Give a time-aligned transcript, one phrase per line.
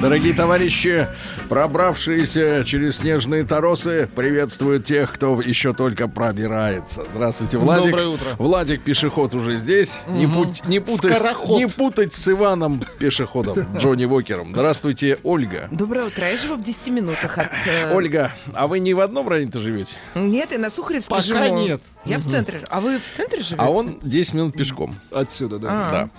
[0.00, 1.08] Дорогие товарищи,
[1.48, 7.04] пробравшиеся через снежные торосы, приветствуют тех, кто еще только пробирается.
[7.12, 7.86] Здравствуйте, Владик.
[7.86, 8.36] Доброе утро.
[8.38, 10.02] Владик пешеход уже здесь.
[10.06, 11.58] Не, путь, не, путать, Скороход.
[11.58, 14.52] не путать с Иваном пешеходом, Джонни Вокером.
[14.52, 15.68] Здравствуйте, Ольга.
[15.72, 16.30] Доброе утро.
[16.30, 17.48] Я живу в 10 минутах от...
[17.66, 19.96] э, Ольга, а вы не в одном районе-то живете?
[20.14, 21.58] Нет, я на Сухаревской Пока живу.
[21.58, 21.80] нет.
[22.04, 22.60] Я в центре.
[22.68, 23.56] А вы в центре живете?
[23.58, 24.94] А он 10 минут пешком.
[25.10, 25.68] Отсюда, да.
[25.70, 25.90] А.
[25.90, 26.10] Да.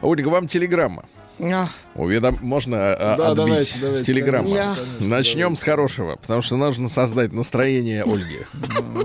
[0.00, 1.04] Ольга, вам телеграмма.
[1.38, 2.38] А, Уведом...
[2.40, 5.60] Можно а, Да, отбить давайте, давайте, конечно, Я- конечно, Начнем давайте.
[5.60, 8.40] с хорошего, потому что нужно создать настроение Ольги.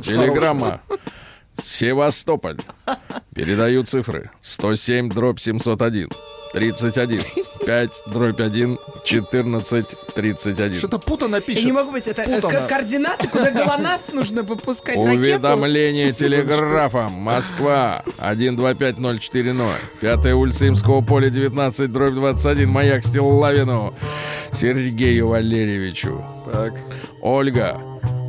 [0.02, 0.82] Телеграмма.
[1.60, 2.58] Севастополь.
[3.36, 4.30] Передаю цифры.
[4.42, 6.10] 107 дробь 701.
[6.54, 7.22] 31.
[7.66, 8.78] 5 дробь 1.
[9.06, 10.76] 14 31.
[10.76, 11.66] Что-то путано я пишет.
[11.66, 12.68] не могу быть, это Путано.
[12.68, 15.18] координаты, куда ГЛОНАСС нужно выпускать ракету.
[15.20, 17.14] Уведомление телеграфом.
[17.14, 18.04] Москва.
[18.18, 19.80] 125040.
[20.02, 22.70] Пятая улица Имского поля, 19, дробь 21.
[22.70, 23.94] Маяк Стиллавину.
[24.54, 26.24] Сергею Валерьевичу.
[26.52, 26.74] Так.
[27.22, 27.80] Ольга,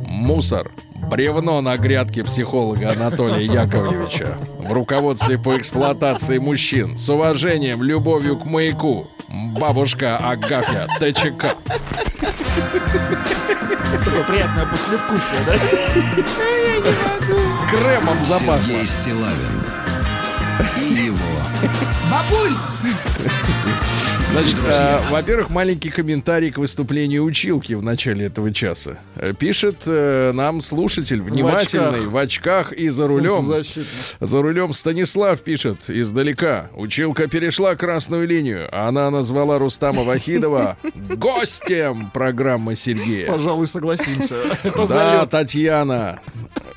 [0.07, 0.71] мусор,
[1.09, 4.37] бревно на грядке психолога Анатолия Яковлевича.
[4.59, 6.97] В руководстве по эксплуатации мужчин.
[6.97, 9.07] С уважением, любовью к маяку.
[9.29, 11.55] Бабушка Агафья ТЧК.
[14.05, 15.53] Такое приятное послевкусие, да?
[17.69, 18.61] Кремом запахло.
[18.63, 19.63] Сергей Стилавин
[20.77, 21.17] и его
[24.33, 28.97] Значит, э, во-первых, маленький комментарий к выступлению училки в начале этого часа.
[29.15, 33.63] Э, Пишет э, нам слушатель, внимательный, в очках, и за рулем.
[34.19, 36.71] За рулем Станислав пишет издалека.
[36.73, 38.67] Училка перешла красную линию.
[38.71, 43.27] Она назвала Рустама Вахидова гостем программы Сергея.
[43.27, 44.35] Пожалуй, согласимся.
[44.93, 45.25] Да.
[45.27, 46.19] Татьяна.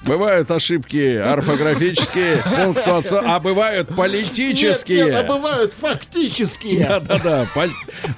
[0.07, 4.99] Бывают ошибки орфографические, пунктуация, а бывают политические.
[4.99, 6.87] Нет, нет, а бывают фактические.
[6.87, 7.46] Да-да-да.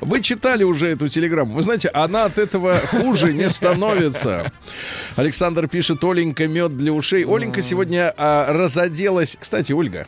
[0.01, 1.55] Вы читали уже эту телеграмму.
[1.55, 4.51] Вы знаете, она от этого хуже не становится.
[5.17, 7.25] Александр пишет, Оленька, мед для ушей.
[7.25, 9.37] Оленька сегодня а, разоделась.
[9.39, 10.07] Кстати, Ольга,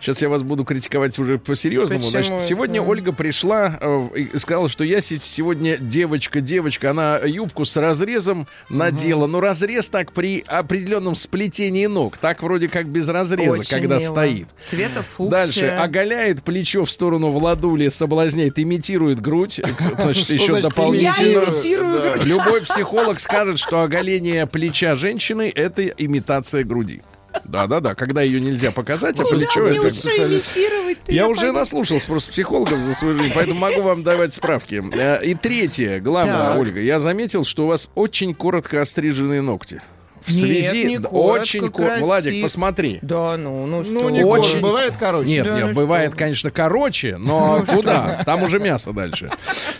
[0.00, 2.00] сейчас я вас буду критиковать уже по-серьезному.
[2.00, 6.90] Значит, сегодня Ольга пришла э, и сказала, что я се- сегодня девочка-девочка.
[6.90, 9.26] Она юбку с разрезом надела.
[9.26, 12.18] Но разрез так при определенном сплетении ног.
[12.18, 14.12] Так вроде как без разреза, Очень когда мило.
[14.12, 14.48] стоит.
[14.60, 15.30] Цвета фуксия.
[15.30, 19.60] Дальше оголяет плечо в сторону Владули, соблазняет, имитирует грудь.
[19.96, 21.46] Значит, еще Я дополнительно.
[21.46, 22.24] Да.
[22.24, 27.02] Любой психолог скажет, что оголение плеча женщины это имитация груди.
[27.44, 29.86] Да-да-да, когда ее нельзя показать, а плечо мне это...
[29.88, 31.12] уже имитировать-то?
[31.12, 31.58] Я уже пойму.
[31.58, 34.82] наслушался просто психологов за свою жизнь, поэтому могу вам давать справки.
[34.94, 36.58] Э, И третье, главное, Так.
[36.58, 39.82] Ольга, я заметил, что у вас очень коротко остриженные ногти.
[40.26, 40.84] В Нет, связи...
[40.86, 42.00] не коротко, очень коротко.
[42.04, 42.98] Владик, посмотри.
[43.00, 43.92] Да, ну, ну что.
[43.94, 44.60] Ну, не Очень.
[44.60, 45.28] Бывает короче.
[45.28, 46.18] Нет, Да нет, ну бывает, что?
[46.18, 48.22] конечно, короче, но куда?
[48.26, 49.30] Там уже мясо дальше.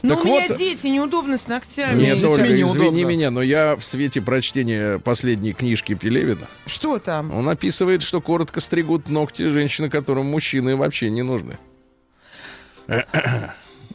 [0.03, 2.01] Ну, у меня вот- дети, неудобно с ногтями.
[2.03, 2.81] Нет, Ольга, неудобно.
[2.83, 7.35] извини меня, но я в свете прочтения последней книжки Пелевина, Что там?
[7.35, 11.59] он описывает, что коротко стригут ногти женщины, которым мужчины вообще не нужны.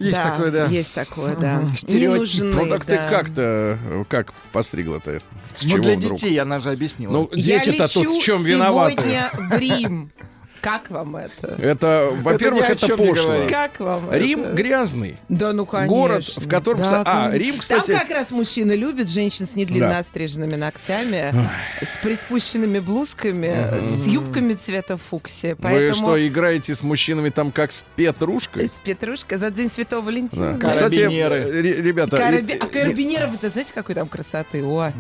[0.01, 0.65] Есть Да, такое, да.
[0.67, 1.61] Есть такое, да.
[1.61, 2.17] Не Стереотип.
[2.19, 5.19] нужны, Ну так ты как-то, э, как постригла-то?
[5.63, 6.15] Ну, для вдруг?
[6.15, 7.11] детей она же объяснила.
[7.11, 8.93] Ну, дети-то тут в чем виноваты?
[9.01, 10.11] сегодня в Рим.
[10.61, 11.55] Как вам это?
[11.57, 13.47] Это, во-первых, о это не пошло.
[13.49, 14.53] Как вам Рим это?
[14.53, 15.17] грязный.
[15.27, 15.89] Да, ну конечно.
[15.95, 16.81] Город, в котором...
[16.81, 17.37] Да, а, конечно.
[17.37, 17.91] Рим, кстати...
[17.91, 21.33] Там как раз мужчины любят женщин с недлинно остриженными ногтями,
[21.81, 25.55] с приспущенными блузками, с юбками цвета фуксия.
[25.59, 28.67] Вы что, играете с мужчинами там как с Петрушкой?
[28.67, 30.57] с Петрушка за День Святого Валентина.
[30.59, 34.63] Кстати, ребята, Караби- А карабинеров, это знаете, какой там красоты?
[34.63, 34.91] Ой,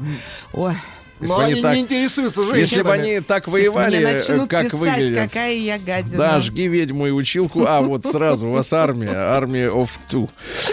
[0.53, 0.73] ой.
[1.21, 2.99] Если Но бы они они так- не интересуются если бы женщинами.
[3.11, 5.23] они так Сейчас воевали, как писать, выглядят.
[5.29, 6.17] какая я гадина.
[6.17, 7.65] Да, жги ведьму и училку.
[7.65, 10.29] А, вот сразу у вас армия, армия of two.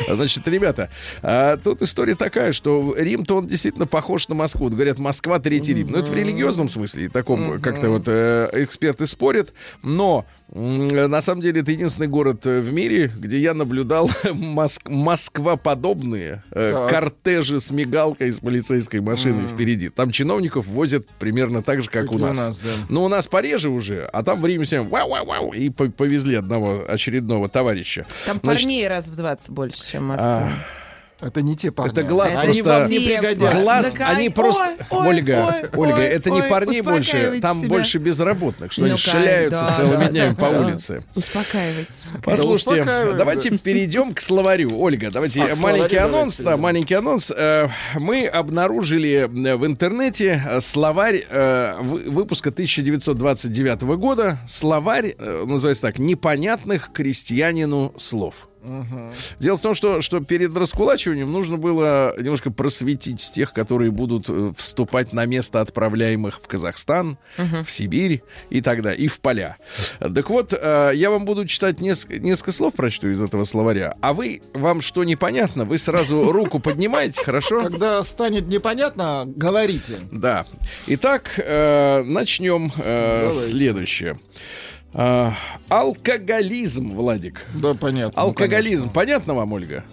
[0.09, 0.91] Значит, ребята,
[1.23, 4.65] а, тут история такая, что Рим-то он действительно похож на Москву.
[4.65, 5.91] Вот Говорят, Москва третий Рим.
[5.91, 9.53] Ну, это в религиозном смысле, и таком как-то вот э, эксперты спорят.
[9.83, 10.25] Но
[10.55, 16.89] на самом деле это единственный город э, в мире, где я наблюдал Моск- Москва-подобные э,
[16.89, 19.89] кортежи с мигалкой с полицейской машиной впереди.
[19.91, 22.37] Там чиновников возят примерно так же, как, Как у и у нас.
[22.37, 22.69] нас, да.
[22.89, 26.83] Ну, у нас пореже уже, а там в Риме всем вау-вау-вау, и по- повезли одного
[26.89, 28.07] очередного товарища.
[28.27, 30.51] Там Значит, парней раз в 20 больше, чем Москва.
[31.21, 31.93] Это не те парни.
[31.93, 33.61] Это глаз Это Они просто- пригодятся.
[33.61, 34.65] Глаз, Да, они ой, просто...
[34.91, 37.69] ой, Ольга, ой, Ольга, ой, это не ой, парней больше, там себя.
[37.69, 40.61] больше безработных, что они Ну, шляются да, целыми да, днями по да.
[40.61, 41.03] улице.
[41.17, 42.05] Успокаивайтесь.
[42.23, 43.59] Послушайте, успокаиваем, давайте да.
[43.59, 44.79] перейдем к словарю.
[44.79, 46.37] Ольга, давайте А, маленький анонс.
[46.39, 47.33] давайте Да, маленький анонс.
[47.97, 54.39] Мы обнаружили э, в интернете э, словарь э, вы- выпуска 1929 года.
[54.47, 58.35] Словарь называется так: непонятных крестьянину слов.
[59.39, 64.53] Дело в том, что, что перед раскулачиванием нужно было немножко просветить тех, которые будут э,
[64.57, 69.57] вступать на место отправляемых в Казахстан, в Сибирь и так далее, и в поля.
[70.01, 74.13] Так вот, э, я вам буду читать несколько, несколько слов, прочту из этого словаря, а
[74.13, 77.63] вы, вам что непонятно, вы сразу руку поднимаете, хорошо?
[77.63, 79.99] Когда станет непонятно, говорите.
[80.11, 80.47] Да.
[80.87, 84.19] Итак, э, начнем э, Давайте.
[85.01, 85.31] Э,
[85.69, 87.47] алкоголизм, Владик.
[87.55, 88.21] Да, понятно.
[88.21, 88.87] Алкоголизм.
[88.89, 89.85] ну, Понятно вам, Ольга?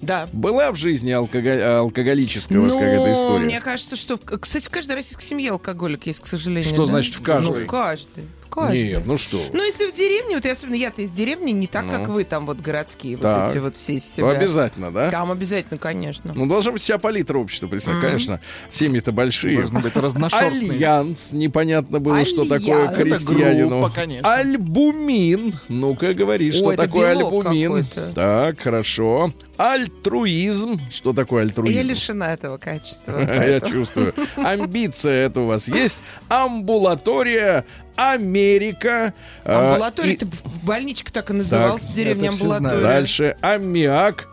[0.00, 0.28] Да.
[0.32, 3.44] Была в жизни алкоголь- алкоголическая у вас Ну, какая-то история?
[3.44, 4.16] мне кажется, что...
[4.16, 6.64] в- Кстати, в каждой российской семье алкоголик есть, к сожалению.
[6.64, 6.90] Что да?
[6.92, 7.46] значит в каждой?
[7.46, 8.24] Ну, в каждой.
[8.52, 8.84] В каждой.
[8.84, 9.40] Нет, ну что?
[9.52, 11.90] Ну, если в деревне, вот я, особенно я-то из деревни, не так, Ну.
[11.90, 13.40] как вы там вот городские, Так.
[13.42, 14.30] вот эти вот все из Ну, себя.
[14.30, 15.10] обязательно, да?
[15.10, 16.32] Там обязательно, конечно.
[16.34, 18.02] Ну, должна быть вся палитра общества, представь, Мгм.
[18.06, 18.40] конечно.
[18.70, 19.56] Семьи-то большие.
[19.58, 20.70] Должны быть разношерстные.
[20.72, 22.62] Альянс, непонятно было, что Альянс.
[22.64, 23.68] такое Это крестьянину.
[23.80, 24.34] группа, конечно.
[24.34, 25.54] Альбумин.
[25.68, 27.84] Ну-ка, говори, что Ой, это такое альбумин.
[27.84, 28.12] какой-то.
[28.14, 29.32] Так, хорошо.
[29.56, 30.80] Альтруизм.
[30.90, 31.74] Что такое альтруизм?
[31.74, 33.18] Я лишена этого качества.
[33.46, 34.12] Я чувствую.
[34.36, 36.00] Амбиция это у вас есть.
[36.28, 37.64] Амбулатория,
[37.96, 39.14] Америка.
[39.44, 40.18] а, Амбулатория, и
[40.62, 42.82] больничка так и называлась, деревня это все амбулатория.
[42.82, 44.28] Дальше аммиак.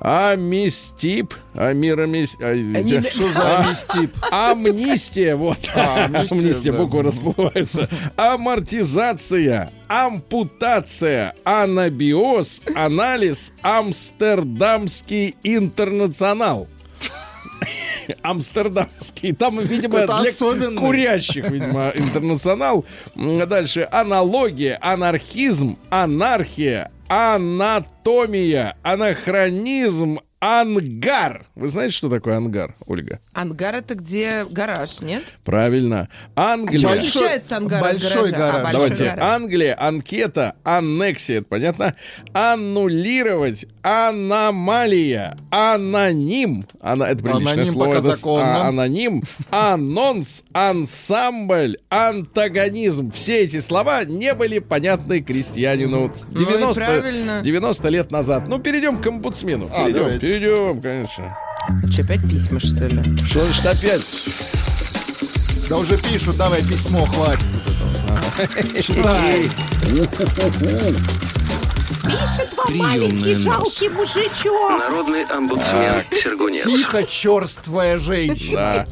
[0.00, 2.36] Амистип, амирамис...
[2.40, 4.10] а, не- Что за амнистип?
[4.30, 5.58] Амнистия, вот.
[5.74, 6.78] А, амнистия, Амнистия, да.
[6.78, 7.88] буквы расплываются.
[8.16, 16.68] Амортизация, ампутация, анабиоз, анализ, амстердамский интернационал.
[18.22, 19.32] Амстердамский.
[19.34, 20.76] Там, видимо, Это для особенный.
[20.80, 22.84] курящих, видимо, интернационал.
[23.14, 23.88] Дальше.
[23.90, 31.46] Аналогия, анархизм, анархия, анатомия, анахронизм, ангар.
[31.54, 33.20] Вы знаете, что такое ангар, Ольга?
[33.32, 35.22] Ангар это где гараж, нет?
[35.42, 36.10] Правильно.
[36.36, 36.78] Англия.
[36.80, 38.36] Чем Большой- отличается ангар большой от гаража?
[38.36, 38.54] гараж.
[38.54, 39.04] А, большой Давайте.
[39.04, 39.34] гараж.
[39.34, 41.94] Англия, анкета, аннексия, это понятно?
[42.34, 46.66] Аннулировать, аномалия, аноним.
[46.82, 47.94] Ана, это приличное Аноним слово.
[47.96, 53.10] пока это а, аноним, анонс, ансамбль, антагонизм.
[53.12, 57.40] Все эти слова не были понятны крестьянину Ну и 90, правильно.
[57.42, 58.46] 90 лет назад.
[58.48, 59.70] Ну, перейдем к омбудсмену.
[59.72, 60.33] А, перейдем, давайте.
[60.38, 61.36] Перейдем, конечно.
[61.90, 63.16] Что, опять письма, что ли?
[63.24, 64.02] Что значит опять?
[65.68, 67.44] Да уже пишут, давай письмо, хватит.
[68.82, 69.48] Читай.
[72.04, 73.82] Приемная нос.
[74.78, 76.64] Народный омбудсмен Сергунец.
[76.64, 78.54] Тихо, черствая женщина.
[78.54, 78.86] Да.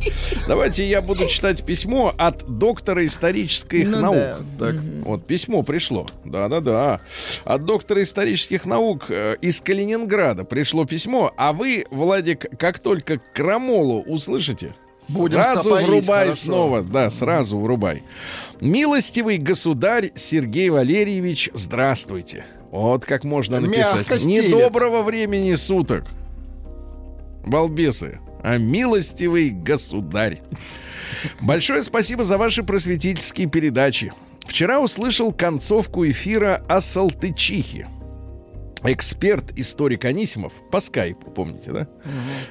[0.49, 4.17] Давайте я буду читать письмо от доктора исторических Ну наук.
[4.17, 4.39] да.
[4.59, 6.07] Так, вот письмо пришло.
[6.25, 7.01] Да-да-да.
[7.45, 14.03] От доктора исторических наук э, из Калининграда пришло письмо, а вы, Владик, как только крамолу
[14.03, 14.75] услышите,
[15.09, 16.43] Будем сразу стопорить, врубай хорошо.
[16.43, 16.83] снова.
[16.83, 18.03] Да, сразу врубай.
[18.61, 22.45] Милостивый государь Сергей Валерьевич, здравствуйте.
[22.73, 24.23] Вот как можно Мягко написать.
[24.23, 24.47] стелет.
[24.47, 26.07] Недоброго времени суток.
[27.45, 28.19] Балбесы.
[28.43, 30.41] А милостивый государь.
[31.43, 34.13] Большое спасибо за ваши просветительские передачи.
[34.47, 37.89] Вчера услышал концовку эфира о Салтычихе.
[38.85, 41.89] Эксперт, историк Анисимов по скайпу, помните, да?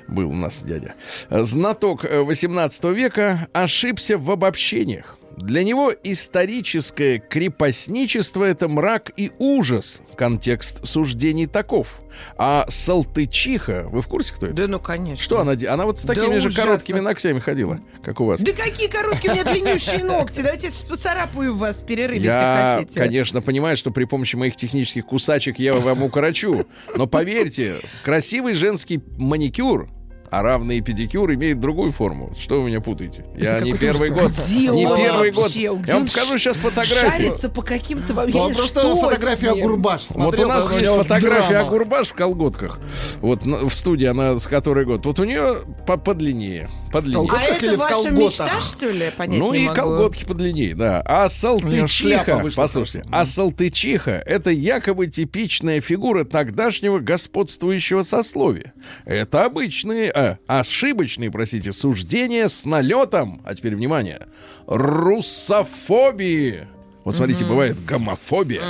[0.08, 0.94] Был у нас дядя.
[1.30, 5.18] Знаток э, 18 века ошибся в обобщениях.
[5.38, 10.02] Для него историческое крепостничество— это мрак и ужас.
[10.16, 12.02] Контекст суждений таков.
[12.38, 14.56] А Салтычиха, вы в курсе, кто это?
[14.56, 15.24] Да ну, конечно.
[15.24, 15.54] Что она?
[15.70, 16.64] Она вот с Да такими же ужасно.
[16.72, 18.42] короткими ногтями ходила, как у вас.
[18.42, 20.42] Да какие короткие у меня длиннющие ногти.
[20.42, 23.00] Давайте я сейчас поцарапаю вас в перерыве, Я, если хотите.
[23.00, 26.68] конечно, понимаю, что при помощи моих технических кусачек я вам укорочу.
[26.96, 29.90] Но поверьте, красивый женский маникюр,
[30.32, 32.32] а равный педикюр имеет другую форму.
[32.40, 33.26] Что вы меня путаете?
[33.36, 34.22] Я Это не первый ужас.
[34.22, 34.32] год.
[34.48, 35.44] Где Не он первый год.
[35.44, 35.76] вообще?
[35.76, 37.12] Где Я вам покажу сейчас фотографию.
[37.12, 38.14] Шарится по каким-то...
[38.14, 39.66] Ну, не- он просто ним?
[39.66, 41.58] Агурбаш Вот у нас есть фотография.
[41.58, 42.80] Агурбаш в колготках.
[43.20, 45.06] Вот в студии она с которой год.
[45.06, 46.70] Вот у нее по подлиннее.
[46.92, 47.30] Подлиннее.
[47.34, 48.20] А это ваша колготах?
[48.20, 49.12] мечта, что ли?
[49.16, 49.76] Понять Ну не и могу.
[49.80, 51.02] колготки подлиннее, да.
[51.06, 58.74] А Салтычиха, послушайте, а Салтычиха— это якобы типичная фигура тогдашнего господствующего сословия.
[59.06, 64.28] Это обычные, а, ошибочные, простите, суждения с налетом, а теперь внимание,
[64.68, 66.68] русофобии.
[67.04, 68.62] Вот смотрите, бывает гомофобия,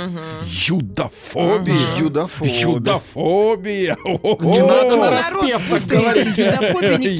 [0.66, 2.60] юдофобия, Юдофобия.
[2.62, 3.96] юдофобия.
[4.04, 6.38] Не надо на распев говорить.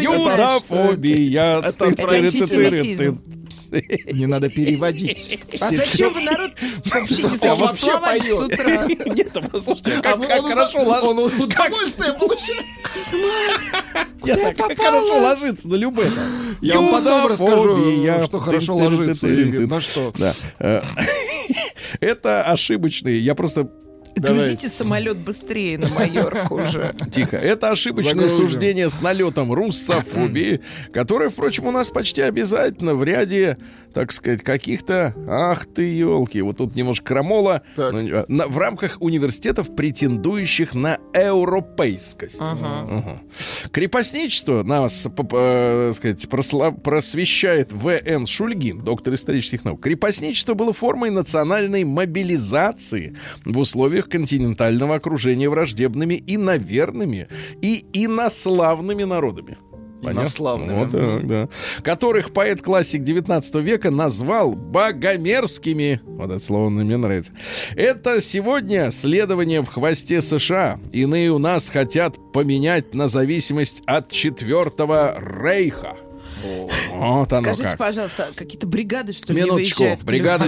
[0.03, 1.85] Юдофобия это.
[1.87, 3.21] Антисемитизм.
[4.13, 5.39] Не надо переводить.
[5.61, 6.51] А зачем вы народ
[6.85, 7.29] вообще не
[7.63, 8.37] вообще словами поет.
[8.39, 8.87] с утра?
[9.15, 11.11] Нет, а послушайте, А как вы- как он хорошо ложится.
[11.11, 12.67] Он удовольствие получает.
[14.25, 14.77] Как попала.
[14.77, 16.11] хорошо ложится на любэ.
[16.61, 18.25] Я вам потом расскажу, Юдофобия.
[18.25, 20.13] что хорошо ложится и на что.
[20.59, 20.81] Э,
[22.01, 23.19] Это ошибочные.
[23.21, 23.69] Я просто
[24.15, 26.95] Грузите самолет быстрее на Майорку уже.
[27.11, 27.37] Тихо.
[27.37, 28.45] Это ошибочное Загрузим.
[28.47, 30.61] суждение с налетом руссофобии,
[30.93, 33.57] которое, впрочем, у нас почти обязательно в ряде,
[33.95, 35.15] так сказать, каких-то...
[35.29, 36.41] Ах ты, елки.
[36.43, 37.63] Вот тут немножко крамола.
[37.77, 37.93] Так.
[37.93, 42.37] Ну, на- в рамках университетов, претендующих на европейскость.
[42.41, 42.83] Ага.
[42.91, 43.21] Мгм.
[43.71, 48.27] Крепостничество нас, э, сказать, просла- просвещает В.Н.
[48.27, 49.81] Шульгин, доктор исторических наук.
[49.83, 57.29] Крепостничество было формой национальной мобилизации в условиях континентального окружения враждебными и наверными
[57.61, 59.59] и инославными народами.
[60.03, 60.79] Инославными.
[60.79, 61.49] Вот так, да.
[61.83, 66.01] Которых поэт-классик 19 века назвал богомерзкими.
[66.05, 67.33] Вот это слово мне нравится.
[67.77, 70.81] Это сегодня следование в хвосте США.
[70.93, 75.97] Иные у нас хотят поменять на зависимость от Четвертого Рейха.
[76.95, 77.79] Вот оно Скажите, как.
[77.79, 79.99] пожалуйста, какие-то бригады, что ли, Минуточку, людям?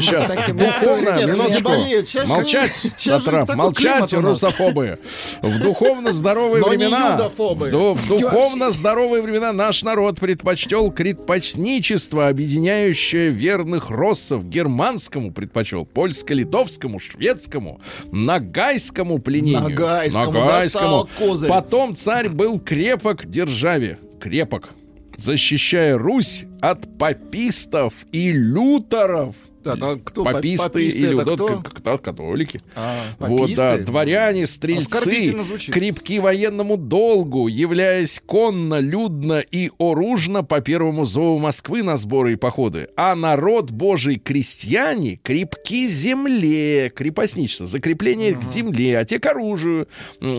[0.00, 0.30] сейчас.
[0.52, 2.26] Духовно, минуточку.
[2.26, 2.72] Молчать,
[3.02, 4.98] такой молчать, русофобы.
[5.42, 13.30] В духовно здоровые времена, в, ду- в духовно здоровые времена наш народ предпочтел крепостничество, объединяющее
[13.30, 19.70] верных россов, германскому предпочел, польско-литовскому, шведскому, нагайскому пленению.
[19.70, 21.08] Нагайскому Нагайскому.
[21.48, 23.98] Потом царь был крепок державе.
[24.20, 24.70] Крепок.
[25.16, 29.34] Защищая Русь от попистов и лютеров.
[29.62, 31.62] Так, а кто Пописты пописты или это кто?
[31.64, 31.96] кто?
[31.96, 32.60] католики.
[32.74, 33.84] А, Вот, да, пописты?
[33.86, 35.72] дворяне, стрельцы, звучит.
[35.72, 42.36] крепки военному долгу, являясь конно, людно и оружно по первому зову Москвы на сборы и
[42.36, 42.88] походы.
[42.94, 49.88] А народ божий крестьяне крепки земле, крепостничество, закрепление к земле, а те к оружию,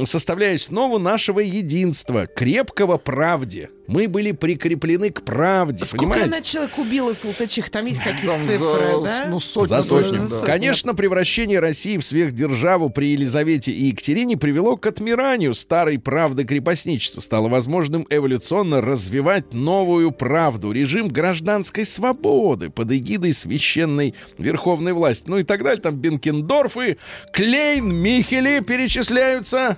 [0.03, 3.71] составляя основу нашего единства, крепкого правде.
[3.87, 6.25] Мы были прикреплены к правде, Сколько понимаете?
[6.25, 7.69] она человек убила салтычих?
[7.69, 9.25] Там есть какие-то цифры, за, да?
[9.29, 10.45] ну, сотню, За точно, да.
[10.45, 17.21] Конечно, превращение России в сверхдержаву при Елизавете и Екатерине привело к отмиранию старой правды крепостничества.
[17.21, 25.25] Стало возможным эволюционно развивать новую правду, режим гражданской свободы под эгидой священной верховной власти.
[25.27, 25.81] Ну и так далее.
[25.81, 26.97] Там Бенкендорф и
[27.33, 29.77] Клейн Михели перечисляются.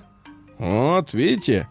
[0.60, 1.68] Вот, видите?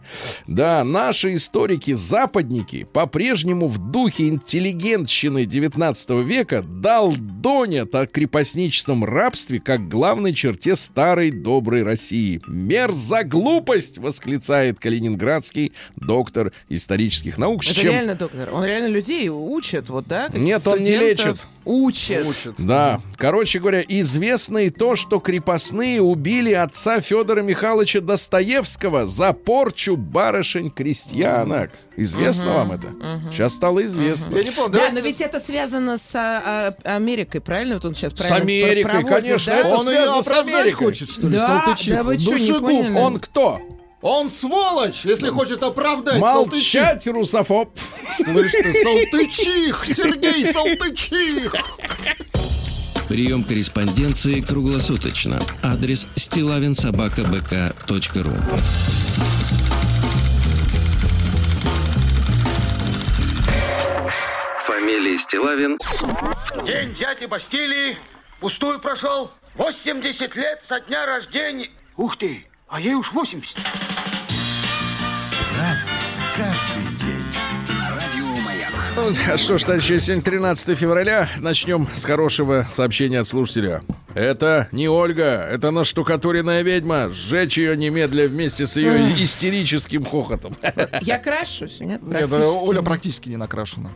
[0.47, 10.33] Да, наши историки-западники по-прежнему в духе интеллигентщины 19 века долдонят о крепостничеством рабстве как главной
[10.33, 12.41] черте старой доброй России.
[12.47, 17.65] «Мерза глупость!»— восклицает калининградский доктор исторических наук.
[17.65, 18.53] Это чем- реально доктор.
[18.53, 20.29] Он реально людей учит, вот, да?
[20.33, 21.37] Нет, он не лечит.
[21.67, 22.25] Учит.
[22.25, 22.55] Учат.
[22.59, 29.97] Да, короче говоря, известно и то, что крепостные убили отца Федора Михайловича Достоевского за порчу
[29.97, 31.71] барышень-крестьянок.
[31.95, 32.87] Известно вам это?
[33.31, 34.35] Сейчас стало известно.
[34.37, 37.75] Я не помню, Да, но ведь это связано с а, а, Америкой, правильно?
[37.75, 39.59] Вот он сейчас С Америкой, про- проводит, конечно, да?
[39.59, 40.71] это Он связано с Америкой.
[40.73, 41.97] хочет, что ли, Да, Салтычиху?
[41.97, 42.61] да вы чё, не Душегуб.
[42.61, 42.97] поняли?
[42.97, 43.61] Он кто?
[44.01, 46.81] Он сволочь, если хочет оправдать Салтычих.
[46.81, 47.79] Молчать, русофоб.
[48.23, 51.55] Слышь ты, Салтычих, Сергей Салтычих.
[53.09, 55.41] Прием корреспонденции круглосуточно.
[55.63, 58.33] Адрес стилавинсобакабк.ру
[64.59, 65.77] Фамилия Стилавин
[66.65, 67.97] День дяди Бастилии
[68.39, 69.31] пустую прошел.
[69.55, 71.69] 80 лет со дня рождения.
[71.95, 73.57] Ух ты, а ей уж 80.
[78.95, 81.29] Ну, Что ж, товарищи, сегодня 13 февраля.
[81.37, 83.83] Начнем с хорошего сообщения от слушателя.
[84.15, 87.09] Это не Ольга, это наштукатуренная ведьма.
[87.09, 90.57] Сжечь ее немедля вместе с ее истерическим хохотом.
[91.01, 92.01] Я крашусь, нет?
[92.01, 92.31] Нет.
[92.33, 93.91] Оля практически не накрашена.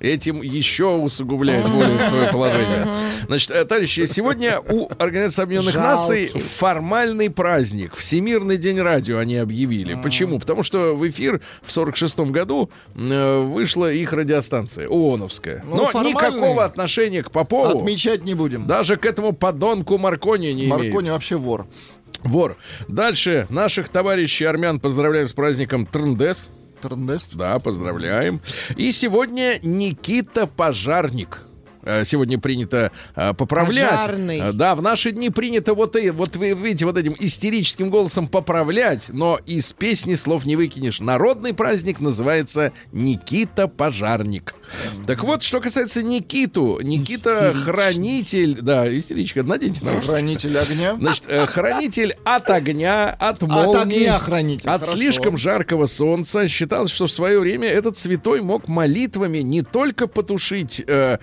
[0.00, 2.86] Этим еще усугубляет более свое положение.
[3.26, 5.74] Значит, э, товарищи, сегодня у Организации Объединенных.
[5.74, 7.94] Наций формальный праздник.
[7.94, 9.94] Всемирный день радио они объявили.
[10.02, 10.40] Почему?
[10.40, 15.62] Потому что в эфир в 46 году э, вышла их радиостанция, ООНовская.
[15.68, 18.66] Ну, Но никакого отношения к Попову, Отмечать не будем.
[18.66, 20.70] даже к этому подонку Маркони не имеет.
[20.70, 21.66] Маркони вообще вор.
[22.22, 22.56] Вор.
[22.88, 26.48] Дальше наших товарищей армян поздравляем с праздником Трндес.
[26.80, 27.34] Трндест.
[27.34, 28.40] Да, поздравляем.
[28.76, 31.44] И сегодня Никита Пожарник.
[31.82, 33.90] Э, сегодня принято э, поправлять.
[33.90, 34.38] Пожарный.
[34.40, 38.28] Э, Да, в наши дни принято вот, и, вот вы видите, вот этим истерическим голосом
[38.28, 41.00] поправлять, но из песни слов не выкинешь.
[41.00, 44.54] Народный праздник называется Никита Пожарник.
[45.06, 50.00] Так вот, что касается Никиту, Никита хранитель, да, истеричка, наденьте на.
[50.00, 50.96] Хранитель огня.
[50.96, 54.96] Значит, хранитель от огня, от молнии, огня хранитель, от хорошо.
[54.96, 56.48] слишком жаркого солнца.
[56.48, 61.18] Считалось, что в свое время этот святой мог молитвами не только потушить э,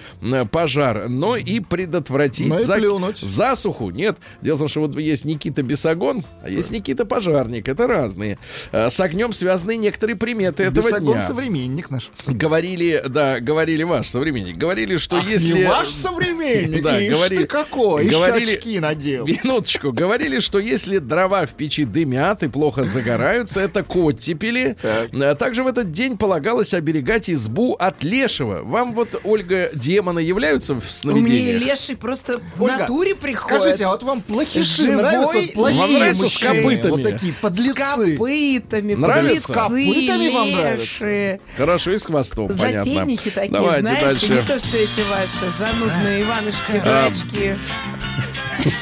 [0.48, 3.18] пожар, но и предотвратить Но и за- плюнуть.
[3.20, 3.89] засуху.
[3.92, 7.68] Нет, дело в том, что вот есть Никита Бесогон, а есть Никита Пожарник.
[7.68, 8.38] Это разные.
[8.72, 11.22] Э, С огнем связаны некоторые приметы этого Бесогон дня.
[11.22, 12.10] современник наш.
[12.25, 14.58] Говорили, да, говорили ваш современник.
[14.58, 15.54] Говорили, что Ах, если...
[15.54, 19.25] не ваш современник, Да, ишь говорили- ты какой, говорили- очки надел.
[19.27, 19.92] Минуточку.
[19.92, 24.77] Говорили, что если дрова в печи дымят и плохо загораются, это коттепели.
[24.84, 28.62] А Также в этот день полагалось оберегать избу от лешего.
[28.63, 31.62] Вам вот, Ольга, демоны являются в Мне сновидениях?
[31.63, 33.62] леший просто в Ольга, натуре приходит.
[33.62, 35.38] Скажите, а вот вам плохиши Живой нравятся?
[35.38, 36.89] Вот плохие Вам нравится с копытами?
[36.91, 37.74] Вот такие С подлецы.
[37.74, 39.25] копытами, Нравится?
[39.25, 40.82] подлецы, С копытами вам нравится?
[41.06, 41.39] леши.
[41.58, 42.84] Хорошо, и с хвостом, понятно.
[42.84, 44.27] Затейники такие, Давайте знаете, дальше.
[44.34, 47.56] не то, что эти ваши занудные Иванушки, дурачки.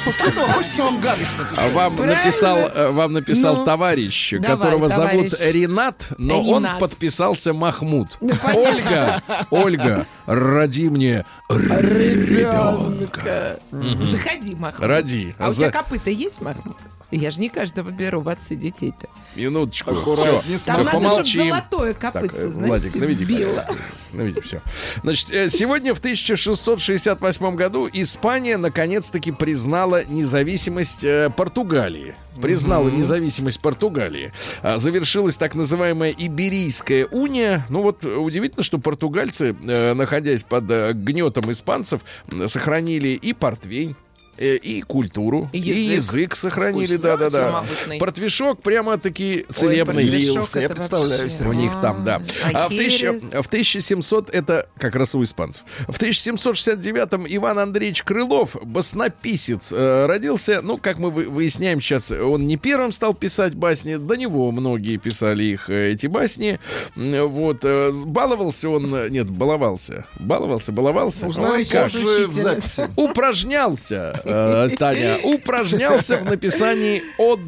[0.05, 1.59] После этого хочется вам гадость написать.
[1.65, 2.23] А вам Правильно.
[2.23, 5.31] написал, э, вам написал Ну, товарищ, давай, которого товарищ.
[5.31, 6.79] зовут Ренат, но он Ренат.
[6.79, 8.17] подписался Махмуд.
[8.21, 8.31] Ну.
[8.53, 13.59] Ольга, Ольга, роди мне ребенка.
[13.71, 14.87] Заходи, Махмуд.
[14.87, 15.35] Роди.
[15.39, 16.77] А у тебя копыта есть, Махмуд?
[17.11, 19.07] Я же не каждого беру в отцы детей-то.
[19.35, 19.91] Минуточку.
[19.91, 21.47] Аккуратнее, Всё, Там надо, чтобы помолчим.
[21.49, 23.65] золотое Так, копытце, э, знаете, Владик, наведи било.
[24.11, 24.61] Наведи, все.
[25.03, 32.15] Значит, э, сегодня в 1668 году Испания наконец-таки признала независимость э, Португалии.
[32.41, 34.31] Признала независимость Португалии.
[34.61, 37.65] А, Завершилась так называемая Иберийская уния.
[37.69, 42.01] Ну вот э, удивительно, что португальцы, э, находясь под э, гнетом испанцев,
[42.47, 43.95] сохранили и портвейн, э,
[44.37, 45.95] и культуру, И и язык.
[45.95, 47.63] язык сохранили, да-да-да.
[47.99, 50.03] Портвишок прямо-таки целебный.
[50.05, 51.37] портвишок Лился, я представляю вообще.
[51.37, 51.49] себе.
[51.49, 52.21] У них там, да.
[52.43, 55.63] А А в, тысяча- в 1700 это как раз у испанцев.
[55.87, 60.61] В 1769-м Иван Андреевич Крылов, баснописец, э, родился.
[60.61, 64.97] Ну, как мы вы- выясняем сейчас, он не первым стал писать басни, до него многие
[64.97, 66.59] писали их э, эти басни.
[66.95, 71.27] Вот э, баловался он, э, нет, баловался, баловался, баловался.
[71.27, 71.83] Узнаем Ой, как.
[71.91, 72.87] позже в записи.
[72.95, 77.39] Упражнялся, э, Таня, упражнялся в написании «од».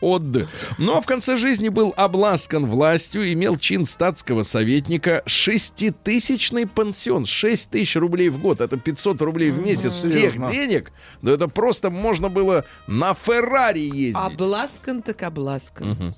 [0.00, 0.48] «Од».
[0.78, 7.70] Ну а в конце жизни был обласкан властью, имел чин статского советника, шеститысячный пансион, 6
[7.70, 10.50] тысяч рублей в год, это 500 рублей в месяц тех серьезно.
[10.50, 14.16] денег, да это просто можно было на Феррари ездить.
[14.16, 16.14] Обласкан так обласкан.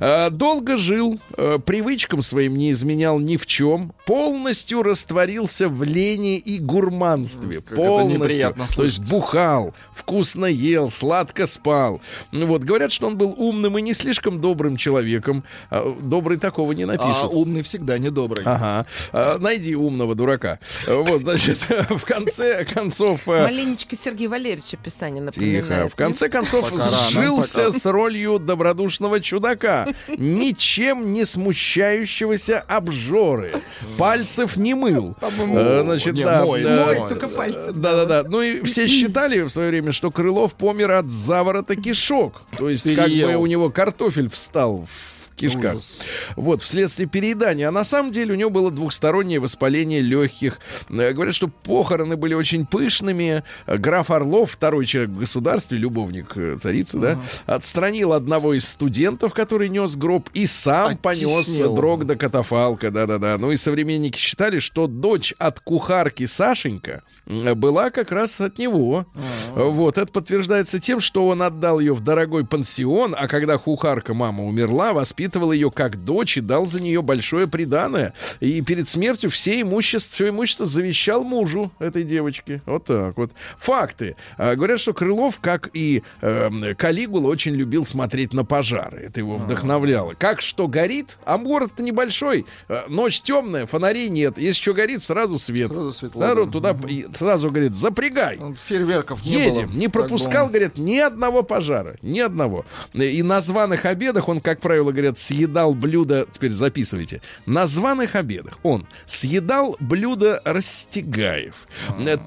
[0.00, 6.38] Э, Долго жил, э, привычкам своим не изменял ни в чем, полностью растворился в лени
[6.38, 7.60] и гурманстве.
[7.60, 8.20] Как это полностью.
[8.20, 12.00] неприятно То есть бухал, вкусно ел, сладко спал.
[12.32, 15.44] Ну Вот, говорят, что он был умным и не слишком добрым человеком.
[15.70, 17.28] А, Добрый такого не А напишет.
[17.32, 18.44] умный всегда недобрый.
[18.44, 18.86] Ага.
[19.12, 20.58] А, найди умного дурака.
[20.86, 21.58] Вот, значит,
[21.90, 23.28] в конце концов...
[23.28, 25.66] э, Маленечко Сергей Валерьевич описание напоминает.
[25.66, 25.88] Тихо.
[25.88, 27.78] В конце концов, Пока сжился пока.
[27.78, 33.62] с ролью добродушного чудака, ничем не смущающегося обжоры.
[33.98, 35.16] Пальцев не мыл.
[35.20, 36.44] Э, Значит, Не, да.
[36.44, 36.84] мой, э.
[36.86, 37.80] Моет только пальцем.
[37.80, 38.24] Да-да-да.
[38.28, 42.42] Ну и все считали в свое время, что Крылов помер от заворота кишок.
[42.58, 43.42] То есть как бы Переел.
[43.42, 45.11] у него картофель встал в
[45.42, 45.74] кишках.
[45.74, 45.98] Ужас.
[46.36, 47.68] Вот, вследствие переедания.
[47.68, 50.58] А на самом деле у него было двухстороннее воспаление легких.
[50.88, 53.42] Э, Говорят, что похороны были очень пышными.
[53.66, 59.68] Граф Орлов, второй человек в государстве, любовник э, царицы, да, отстранил одного из студентов, который
[59.68, 63.36] нес гроб, и сам понес дрог до катафалка, да-да-да.
[63.38, 69.06] Ну и современники считали, что дочь от кухарки Сашенька была как раз от него.
[69.54, 74.44] Вот, это подтверждается тем, что он отдал ее в дорогой пансион, а когда кухарка мама
[74.44, 74.92] умерла,
[75.32, 78.12] воспитывал ее как дочь и дал за нее большое приданое.
[78.40, 82.60] И перед смертью все имущество, все имущество завещал мужу этой девочки.
[82.66, 83.32] Вот так вот.
[83.58, 84.16] Факты.
[84.36, 89.04] А, говорят, что Крылов, как и эм, Калигула, очень любил смотреть на пожары.
[89.06, 90.14] Это его вдохновляло.
[90.18, 92.44] Как что горит, а город-то небольшой.
[92.68, 94.38] Э, Ночь темная, фонарей нет.
[94.38, 95.72] Если что горит, сразу свет.
[95.72, 96.52] Сразу светло, Сразу да.
[96.52, 96.76] туда
[97.16, 98.38] сразу говорит, запрягай.
[98.66, 99.68] Фейерверков не Едем.
[99.68, 99.76] было.
[99.78, 101.96] Не пропускал, говорят, ни одного пожара.
[102.02, 102.64] Ни одного.
[102.92, 106.26] И на званых обедах он, как правило, говорят, съедал блюдо...
[106.32, 107.20] Теперь записывайте.
[107.46, 111.54] На званых обедах он съедал блюдо Растегаев.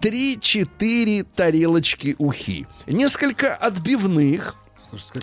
[0.01, 2.67] Три-четыре тарелочки ухи.
[2.87, 4.55] Несколько отбивных.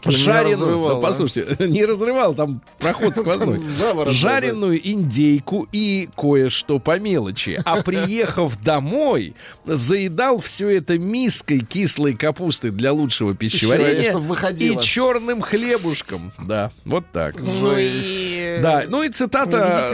[0.05, 3.61] Жареную, да, послушайте, не разрывал, там проход сквозной.
[4.13, 7.61] Жареную индейку и кое-что по мелочи.
[7.65, 14.17] А приехав домой, заедал все это миской кислой капусты для лучшего пищеварения
[14.57, 16.33] и черным хлебушком.
[16.39, 17.37] Да, вот так.
[17.39, 18.59] Ну и...
[18.63, 19.91] Да, ну и цитата...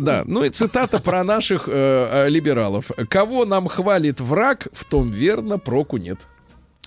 [0.00, 2.90] Да, ну и цитата про наших э, э, либералов.
[3.08, 6.18] Кого нам хвалит враг, в том верно проку нет.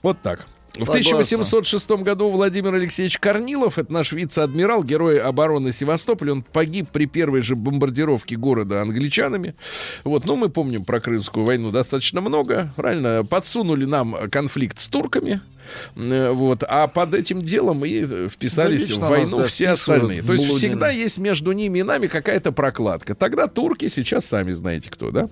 [0.02, 0.48] Вот так.
[0.77, 7.05] В 1806 году Владимир Алексеевич Корнилов, это наш вице-адмирал, герой обороны Севастополя, он погиб при
[7.05, 9.55] первой же бомбардировке города англичанами.
[10.03, 13.23] Вот, ну, мы помним про Крымскую войну достаточно много, правильно?
[13.23, 15.41] Подсунули нам конфликт с турками,
[15.95, 16.63] вот.
[16.67, 20.21] А под этим делом и вписались да в войну нас, да, все остальные.
[20.21, 23.15] То есть всегда есть между ними и нами какая-то прокладка.
[23.15, 25.30] Тогда турки, сейчас сами знаете кто, да?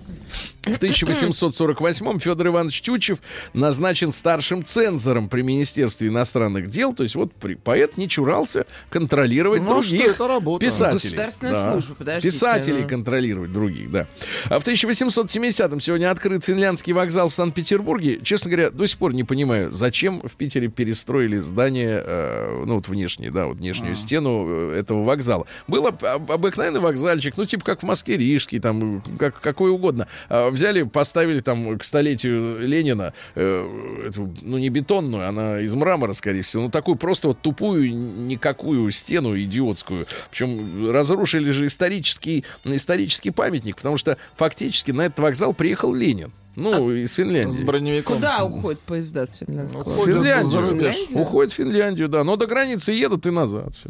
[0.62, 3.18] В 1848-м Федор Иванович Чучев
[3.52, 6.94] назначен старшим цензором при Министерстве иностранных дел.
[6.94, 10.16] То есть вот поэт не чурался контролировать ну, других
[10.60, 11.18] писателей.
[11.40, 11.72] да.
[11.72, 12.28] служба, подождите.
[12.28, 12.88] Писателей ну.
[12.88, 14.06] контролировать других, да.
[14.46, 18.20] А в 1870-м сегодня открыт финляндский вокзал в Санкт-Петербурге.
[18.22, 22.88] Честно говоря, до сих пор не понимаю, зачем в Питере перестроили здание, э, ну вот
[22.88, 23.96] внешнее, да, вот внешнюю а.
[23.96, 25.46] стену э, этого вокзала.
[25.68, 30.08] Был об, обыкновенный вокзальчик, ну типа как в Москве Рижский, там как, какой угодно.
[30.28, 36.12] А взяли, поставили там к столетию Ленина, э, эту, ну не бетонную, она из мрамора,
[36.12, 40.06] скорее всего, ну такую просто вот тупую, никакую стену идиотскую.
[40.30, 46.32] Причем разрушили же исторический, исторический памятник, потому что фактически на этот вокзал приехал Ленин.
[46.56, 47.58] Ну, а, из Финляндии.
[47.58, 48.16] С броневиком.
[48.16, 49.74] Куда уходят поезда с Финляндии?
[49.74, 50.94] В Финляндию.
[51.20, 52.22] Уходят в Финляндию, да.
[52.22, 53.72] Но до границы едут и назад.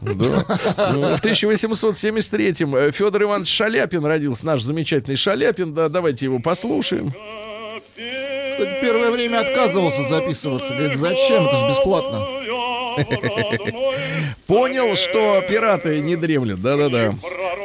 [0.00, 5.72] Ну, в 1873-м э, Федор Иванович Шаляпин родился, наш замечательный Шаляпин.
[5.74, 7.12] Да, давайте его послушаем.
[7.94, 10.74] Кстати, первое время отказывался записываться.
[10.74, 11.46] Говорит, зачем?
[11.46, 12.26] Это же бесплатно.
[14.46, 16.60] Понял, что пираты не дремлют.
[16.60, 17.14] Да-да-да.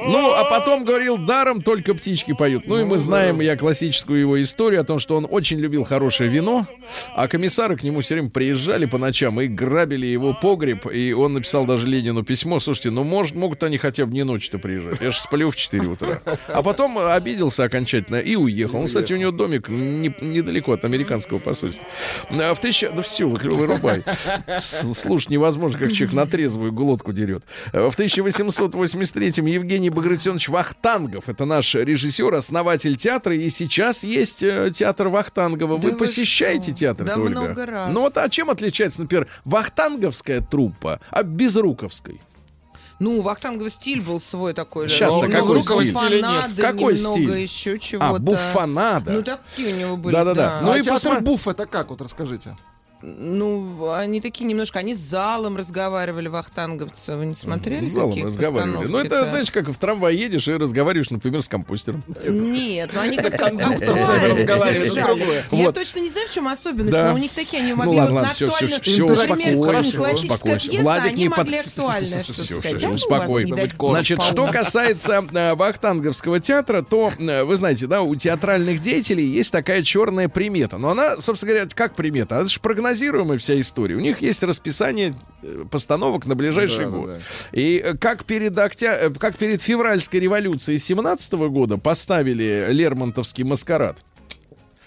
[0.08, 2.68] Ну, а потом говорил, даром только птички поют.
[2.68, 6.30] Ну, и мы знаем, я классическую его историю о том, что он очень любил хорошее
[6.30, 6.68] вино,
[7.16, 11.34] а комиссары к нему все время приезжали по ночам и грабили его погреб, и он
[11.34, 15.12] написал даже Ленину письмо, слушайте, ну, может, могут они хотя бы не ночью-то приезжать, я
[15.12, 16.22] же сплю в 4 утра.
[16.48, 18.82] А потом обиделся окончательно и уехал.
[18.82, 21.86] Ну, кстати, у него домик не, недалеко от американского посольства.
[22.30, 22.92] А в тысяча...
[22.94, 24.04] Ну, все, вырубай.
[24.60, 27.44] Слушай, невозможно, как человек на трезвую глотку дерет.
[27.72, 31.30] В 1883-м Евгений Евгений Багратионович Вахтангов.
[31.30, 33.36] Это наш режиссер, основатель театра.
[33.36, 35.78] И сейчас есть э, театр Вахтангова.
[35.78, 36.80] Да вы, вы посещаете что?
[36.80, 37.42] театр, да Ольга?
[37.42, 37.94] много раз.
[37.94, 42.22] Ну вот а чем отличается, например, вахтанговская труппа от безруковской?
[43.00, 44.96] Ну, вахтанговый стиль был свой такой же.
[44.96, 46.22] Сейчас-то ну, какой стиль?
[46.22, 46.52] Нет.
[46.58, 47.38] Какой немного стиль?
[47.38, 48.16] еще чего-то.
[48.16, 49.12] А, буфанада.
[49.14, 50.60] Ну, такие у него были, Да-да-да.
[50.60, 50.62] да.
[50.62, 51.92] Ну а и театр буф это как?
[51.92, 52.58] Вот расскажите.
[53.02, 57.16] Ну, они такие немножко, они с залом разговаривали, вахтанговцы.
[57.16, 57.86] Вы не смотрели?
[57.86, 58.88] С залом разговаривали.
[58.88, 62.04] Ну, это, знаешь, как в трамвай едешь и разговариваешь, например, с компостером.
[62.28, 65.46] Нет, ну они как кондуктор разговаривает.
[65.52, 68.30] Я точно не знаю, в чем особенность, но у них такие, они могли вот на
[68.30, 68.80] актуально...
[68.82, 72.84] Все, классическая пьеса, они могли что сказать.
[72.84, 73.56] Успокойся.
[73.80, 79.52] Значит, что касается э, Вахтанговского театра, то, э, вы знаете, да, у театральных деятелей есть
[79.52, 80.78] такая черная примета.
[80.78, 82.36] Но она, собственно говоря, как примета?
[82.42, 83.96] Это же прогноз прогнозируемая вся история.
[83.96, 87.08] У них есть расписание э, постановок на ближайший да, год.
[87.08, 87.22] Да, да.
[87.52, 88.98] И э, как перед, октя...
[89.00, 93.98] Э, как перед февральской революцией 17 года поставили Лермонтовский маскарад,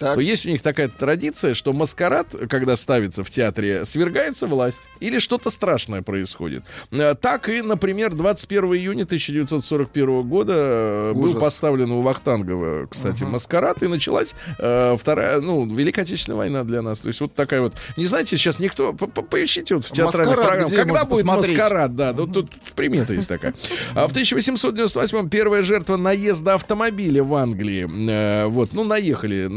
[0.03, 0.15] так.
[0.15, 5.19] то есть у них такая традиция, что маскарад, когда ставится в театре, свергается власть или
[5.19, 6.65] что-то страшное происходит.
[6.91, 11.33] Э, так и, например, 21 июня 1941 года э, Ужас.
[11.35, 13.31] был поставлен у Вахтангова, кстати, uh-huh.
[13.31, 17.01] маскарад, и началась э, вторая, ну, Великая Отечественная война для нас.
[17.01, 17.75] То есть вот такая вот...
[17.97, 18.93] Не знаете, сейчас никто...
[18.93, 20.75] Поищите вот в театральных программах.
[20.75, 21.59] Когда будет посмотреть?
[21.59, 21.97] маскарад?
[21.97, 22.17] Да, uh-huh.
[22.17, 23.55] тут, тут примета есть такая.
[23.95, 27.89] А в 1898 первая жертва наезда автомобиля в Англии.
[28.11, 29.49] Э, вот, ну, наехали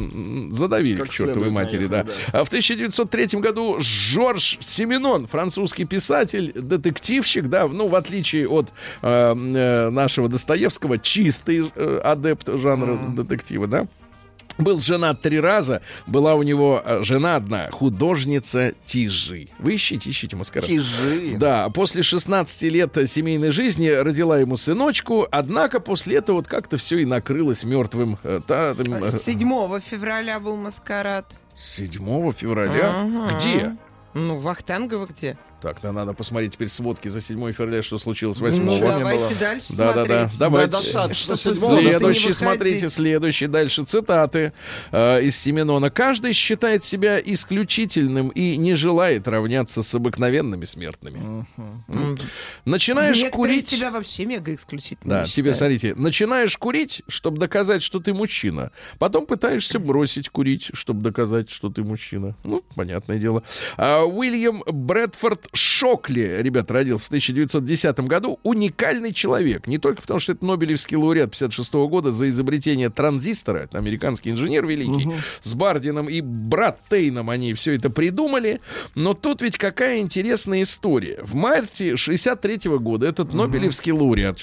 [0.51, 2.03] задавили как к чертовой матери, да.
[2.03, 2.11] да.
[2.31, 9.35] А в 1903 году Жорж Семенон, французский писатель, детективщик, да, ну, в отличие от э,
[9.35, 13.15] э, нашего Достоевского, чистый э, адепт жанра mm.
[13.15, 13.87] детектива, да,
[14.57, 19.49] был женат три раза, была у него э, жена одна, художница Тижи.
[19.59, 20.67] Вы ищите, ищите маскарад.
[20.67, 21.35] Тижи.
[21.37, 26.99] Да, после 16 лет семейной жизни родила ему сыночку, однако после этого вот как-то все
[26.99, 28.17] и накрылось мертвым.
[28.23, 31.39] 7 э, февраля был маскарад.
[31.55, 32.93] 7 февраля?
[32.95, 33.37] Ага.
[33.37, 33.77] Где?
[34.13, 35.37] Ну, Вахтангово где?
[35.61, 39.73] Так, да, надо посмотреть теперь сводки за 7 февраля, что случилось 8 Ну, давайте дальше
[39.75, 40.29] Да, да, да.
[40.29, 40.39] смотреть.
[40.39, 40.71] Давайте.
[40.71, 41.35] Да, достаточно.
[41.37, 44.53] Следующий, смотрите, следующий дальше цитаты
[44.91, 45.89] э, из Семенона.
[45.89, 51.45] Каждый считает себя исключительным и не желает равняться с обыкновенными смертными.
[51.87, 52.17] М.
[52.65, 53.67] Начинаешь Некоторые курить.
[53.69, 58.71] себя вообще мега исключительно Да, тебе, смотрите, начинаешь курить, чтобы доказать, что ты мужчина.
[58.99, 62.35] Потом пытаешься бросить курить, чтобы доказать, что ты мужчина.
[62.43, 63.41] Ну, понятное дело.
[63.77, 68.39] А, Уильям Брэдфорд Шокли, ребят, родился в 1910 году.
[68.43, 69.67] Уникальный человек.
[69.67, 73.59] Не только потому, что это Нобелевский лауреат 56 года за изобретение транзистора.
[73.59, 75.11] Это американский инженер великий.
[75.41, 78.61] С Бардином и Браттейном они все это придумали.
[78.95, 81.19] Но тут ведь какая интересная история.
[81.23, 84.39] В марте 63 года этот Нобелевский лауреат,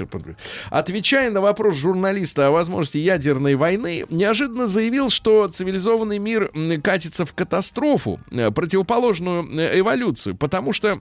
[0.70, 6.50] отвечая на вопрос журналиста о возможности ядерной войны, неожиданно заявил, что цивилизованный мир
[6.82, 10.91] катится в катастрофу, э, противоположную э, эволюцию, потому что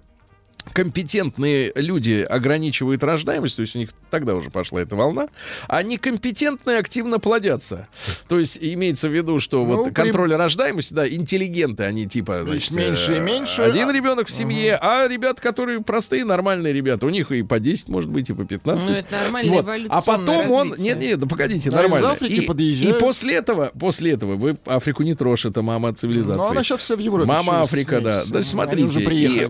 [0.74, 5.28] компетентные люди ограничивают рождаемость, то есть у них тогда уже пошла эта волна,
[5.68, 7.88] а некомпетентные активно плодятся.
[8.28, 12.44] То есть имеется в виду, что Ну, вот при- контроль рождаемости, да, интеллигенты, они типа,
[12.44, 16.74] значит, меньше и э, меньше, Один а- ребенок в семье, а ребята, которые простые, нормальные
[16.74, 18.88] ребята, у них и по 10, может быть, и по 15.
[18.88, 19.68] Ну, это нормальное Вот.
[19.90, 20.70] А потом он...
[20.72, 20.94] развитие.
[20.94, 22.12] Нет, нет, да погодите, А из нормально.
[22.12, 22.98] Африки и, подъезжают.
[22.98, 26.38] и после этого, после этого, вы Африку не трожь, это мама цивилизации.
[26.38, 27.28] Ну, она сейчас вся в Европе.
[27.28, 28.24] Мама Африка, да.
[28.24, 29.00] Значит, смотрите.
[29.02, 29.48] и,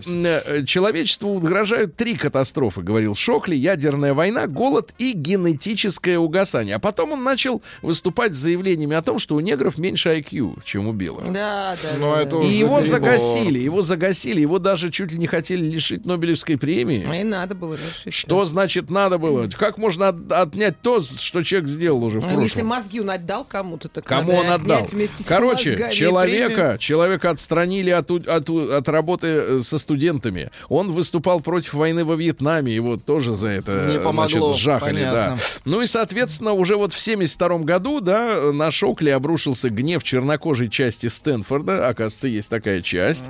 [1.02, 3.56] Человечеству угрожают три катастрофы, говорил Шокли.
[3.56, 6.76] Ядерная война, голод и генетическое угасание.
[6.76, 10.88] А потом он начал выступать с заявлениями о том, что у негров меньше IQ, чем
[10.88, 11.32] у белых.
[11.32, 11.88] Да, да.
[11.98, 12.42] Ну, да, это да.
[12.44, 12.86] И его перебор.
[13.00, 17.06] загасили, его загасили, его даже чуть ли не хотели лишить Нобелевской премии.
[17.10, 18.14] А И надо было решить.
[18.14, 19.48] Что значит надо было?
[19.48, 22.44] Как можно от- отнять то, что человек сделал уже в Ну, прошлом?
[22.44, 24.76] если мозги он отдал кому-то, так Кому надо он отдал?
[24.78, 26.78] отнять вместе с Короче, человека, премию.
[26.78, 30.50] человека отстранили от, от, от работы э, со студентами.
[30.68, 34.94] Он выступал против войны во Вьетнаме, его тоже за это Не помогло, значит, жахали.
[34.94, 35.12] понятно.
[35.12, 35.38] Да.
[35.64, 41.06] Ну и, соответственно, уже вот в 72 году, да, на Шокли обрушился гнев чернокожей части
[41.08, 41.88] Стэнфорда.
[41.88, 43.24] Оказывается, есть такая часть.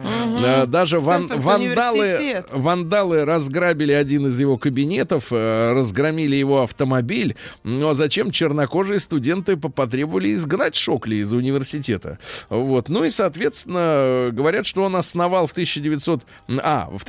[0.44, 7.36] Э, Даже ван- вандалы, вандалы разграбили один из его кабинетов, э, разгромили его автомобиль.
[7.64, 12.18] Ну а зачем чернокожие студенты по- потребовали изгнать Шокли из университета?
[12.50, 12.88] Вот.
[12.88, 16.22] Ну и, соответственно, говорят, что он основал в 1900...
[16.62, 17.02] А, в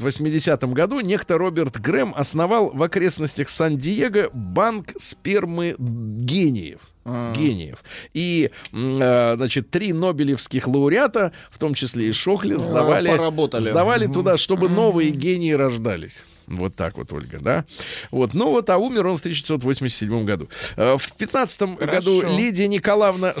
[0.00, 6.80] 1980 году некто Роберт Грэм основал в окрестностях Сан-Диего банк спермы гениев.
[7.04, 7.82] Гениев.
[8.14, 13.62] И, э, значит, три нобелевских лауреата, в том числе и Шокли, сдавали, поработали.
[13.62, 16.24] сдавали туда, чтобы новые гении рождались.
[16.46, 17.64] Вот так вот, Ольга, да?
[18.10, 20.48] Вот, ну вот, а умер он в 1987 году.
[20.76, 23.34] Э, В 15 году Лидия Николаевна...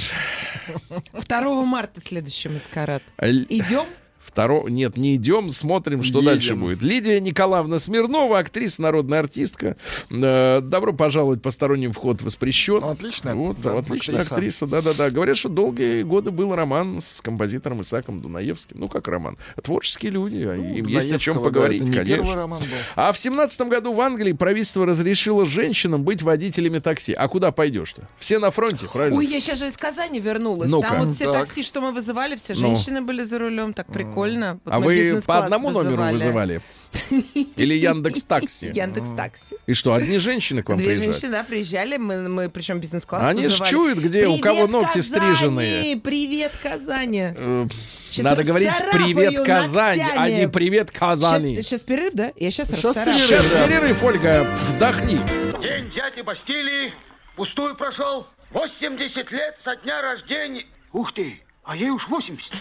[1.28, 3.02] 2 марта следующий маскарад.
[3.18, 3.84] Л- Идем?
[4.30, 4.68] Второ...
[4.68, 6.24] Нет, не идем, смотрим, что Едем.
[6.30, 6.82] дальше будет.
[6.82, 9.76] Лидия Николаевна Смирнова, актриса, народная артистка.
[10.08, 12.78] Э, добро пожаловать, посторонним вход воспрещен.
[12.80, 14.66] Ну, отличная, Вот, да, отличная актриса.
[14.68, 15.10] да-да-да.
[15.10, 18.78] Говорят, что долгие годы был роман с композитором Исаком Дунаевским.
[18.78, 19.36] Ну, как роман?
[19.62, 22.16] Творческие люди, а им есть о чем да, поговорить, это не конечно.
[22.24, 22.68] первый роман был.
[22.94, 27.14] А в семнадцатом году в Англии правительство разрешило женщинам быть водителями такси.
[27.14, 28.08] А куда пойдешь-то?
[28.20, 29.18] Все на фронте, правильно?
[29.18, 30.70] Ой, я сейчас же из Казани вернулась.
[30.70, 30.88] Ну-ка.
[30.88, 31.34] Там вот все Так.
[31.46, 32.60] такси, что мы вызывали, все Ну.
[32.60, 33.74] женщины были за рулем.
[33.74, 34.19] Так прикольно.
[34.20, 36.60] Вот а вы по одному номеру вызывали?
[37.56, 38.72] Или Яндекс Такси?
[38.74, 39.56] Яндекс Такси.
[39.66, 41.14] И что, одни женщины к вам Две приезжают?
[41.14, 43.70] женщины, да, приезжали, мы, мы причем бизнес-класс Они ж вызывали.
[43.70, 45.02] чуют, где, у Привет, кого ногти Казани!
[45.02, 45.96] стриженные.
[45.98, 47.26] Привет, Казани!
[47.36, 47.68] Э,
[48.10, 50.40] Щас Надо говорить «Привет, Казань», а ногтями.
[50.40, 51.62] не «Привет, Казани».
[51.62, 52.32] Сейчас, перерыв, да?
[52.36, 53.18] Я сейчас расцарапаю.
[53.18, 53.46] перерыв.
[53.46, 55.20] Сейчас перерыв, Ольга, вдохни.
[55.62, 56.92] День дяди Бастилии
[57.36, 58.26] пустую прошел.
[58.50, 60.64] 80 лет со дня рождения.
[60.92, 62.52] Ух ты, а ей уж 80.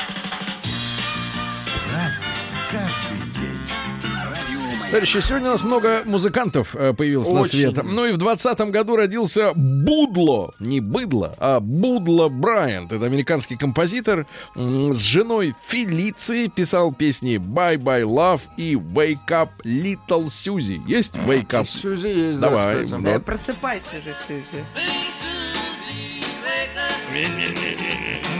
[4.89, 7.71] Товарищи, сегодня у нас много музыкантов э, появилось на Очень.
[7.71, 7.83] свет.
[7.83, 12.91] Ну и в 20 году родился Будло, не Быдло, а Будло Брайант.
[12.91, 14.25] Это американский композитор.
[14.55, 20.81] С женой Фелицией писал песни «Bye Bye Love» и «Wake Up Little Suzy».
[20.87, 21.67] Есть «Wake Up»?
[21.67, 22.97] Сьюзи есть, Давай, да.
[22.97, 24.65] Да, просыпайся же, Сьюзи.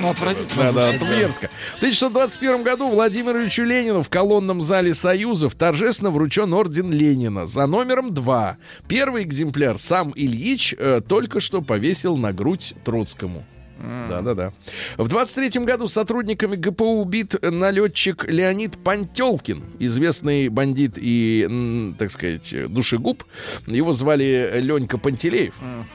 [0.02, 1.50] Ну, отвратительно Да, да, мерзко.
[1.76, 7.66] В 1921 году Владимиру Ильичу Ленину в колонном зале Союзов торжественно вручен орден Ленина за
[7.66, 8.58] номером 2.
[8.88, 13.44] Первый экземпляр сам Ильич э, только что повесил на грудь Троцкому.
[14.10, 14.52] Да-да-да.
[14.98, 23.24] В 23 году сотрудниками ГПУ убит налетчик Леонид Пантелкин, известный бандит и, так сказать, душегуб.
[23.68, 25.54] Его звали Ленька Пантелеев.
[25.62, 25.86] А,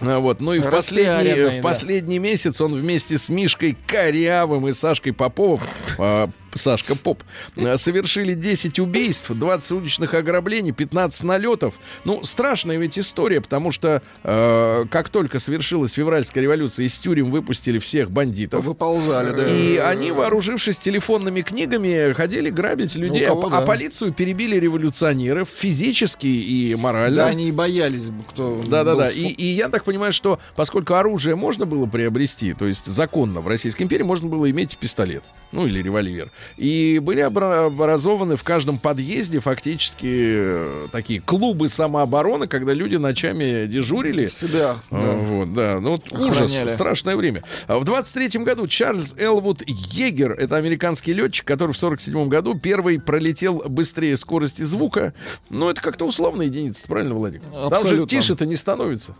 [0.00, 0.40] Вот.
[0.40, 5.60] Ну и в последний, в последний месяц он вместе с Мишкой Корявым и Сашкой Поповым
[5.98, 7.22] а, Сашка Поп,
[7.56, 11.74] э, совершили 10 убийств, 20 уличных ограблений, 15 налетов.
[12.04, 17.78] Ну, страшная ведь история, потому что э, как только совершилась февральская революция, из тюрем выпустили
[17.78, 18.64] всех бандитов.
[18.64, 19.48] Выползали, да.
[19.48, 23.66] И они, вооружившись телефонными книгами, ходили грабить людей, Ну, кого, а, а да.
[23.66, 27.16] полицию перебили революционеров физически и морально.
[27.16, 28.62] Да, они и боялись, кто...
[28.66, 29.10] Да, да, был да.
[29.10, 33.40] с- И, и я так понимаю, что поскольку оружие можно было приобрести, то есть законно
[33.40, 36.30] в Российской империи можно было иметь пистолет, ну или револьвер.
[36.56, 43.66] И были обра- образованы в каждом подъезде фактически э, такие клубы самообороны, когда люди ночами
[43.66, 44.26] дежурили.
[44.28, 44.76] себя.
[44.90, 45.12] А, да.
[45.12, 45.80] Вот, да.
[45.80, 47.42] Ну, вот ужас, страшное время.
[47.66, 53.00] А В 23-м году Чарльз Элвуд Егер, это американский летчик, который в 47-м году первый
[53.00, 55.14] пролетел быстрее скорости звука.
[55.50, 57.42] Ну, это как-то условная единица, правильно, Владик?
[57.52, 58.06] Там же Абсолютно.
[58.06, 59.14] тише-то не становится.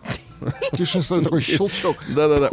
[0.76, 1.96] Тише стоит такой щелчок.
[2.08, 2.50] Да-да-да.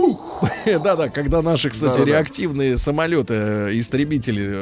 [0.80, 4.61] Да-да, когда наши, кстати, реактивные самолеты, э, истребители э,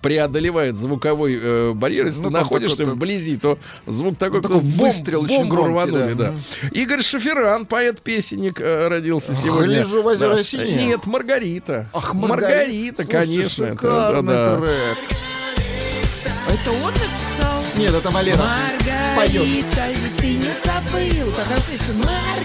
[0.00, 4.56] преодолевает звуковой э, барьер, если Ну, ты находишься такой-то- вблизи, то звук такой, Ну, такой
[4.60, 6.32] как выстрел очень громкий, рванули, да.
[6.32, 6.68] да.
[6.72, 9.76] Игорь Шаферан, поэт-песенник, э, родился сегодня.
[9.76, 10.86] Гляжу в озеро синее.
[10.86, 11.88] Нет, Маргарита.
[11.92, 13.64] Ах, Маргарита, Слушайте, конечно.
[13.66, 14.56] это, да-да.
[14.56, 14.98] трек.
[16.48, 17.62] Это он написал?
[17.76, 18.38] Нет, это Валера.
[19.16, 19.34] Поет.
[19.34, 21.32] Маргарита, и ты не забыл.
[21.38, 22.41] Маргарита.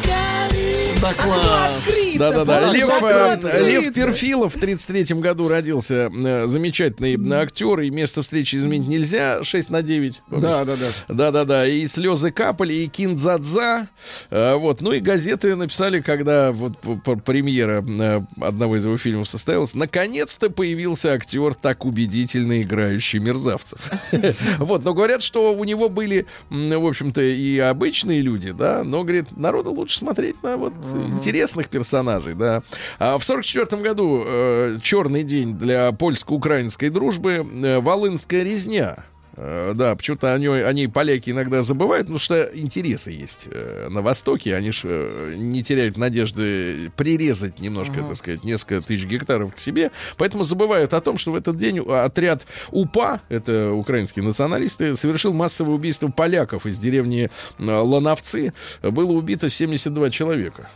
[1.01, 1.71] Да, класс.
[2.17, 2.71] Да-да-да.
[2.71, 3.67] Лев, э.
[3.69, 6.09] Лев Перфилов в 33-м году родился.
[6.11, 7.79] э, Замечательный актер.
[7.81, 9.43] И место встречи изменить нельзя.
[9.43, 10.21] 6 на 9.
[10.31, 10.85] Да, да, да.
[11.07, 13.87] Да-да-да, и слезы капали, и киндзадза.
[14.31, 14.81] Э, вот.
[14.81, 19.75] Ну и газеты написали, когда вот п- п- премьера э, одного из его фильмов состоялась,
[19.75, 23.79] наконец-то появился актер, так убедительно играющий мерзавцев.
[24.57, 29.03] Вот, но говорят, что у него были, м, в общем-то, и обычные люди, да, но,
[29.03, 32.63] говорит, народу лучше смотреть на вот интересных персонажей, да.
[32.99, 39.05] А в 44 году э, черный день для польско-украинской дружбы, э, Волынская резня.
[39.37, 43.87] Э, Да, почему-то о ней, о ней поляки иногда забывают, потому что интересы есть э,
[43.89, 44.55] на Востоке.
[44.55, 49.91] Они же не теряют надежды прирезать немножко, так сказать, несколько тысяч гектаров к себе.
[50.17, 55.75] Поэтому забывают о том, что в этот день отряд УПА, это украинские националисты, совершил массовое
[55.75, 58.53] убийство поляков из деревни э, Лановцы.
[58.81, 60.67] Было убито 72 человека.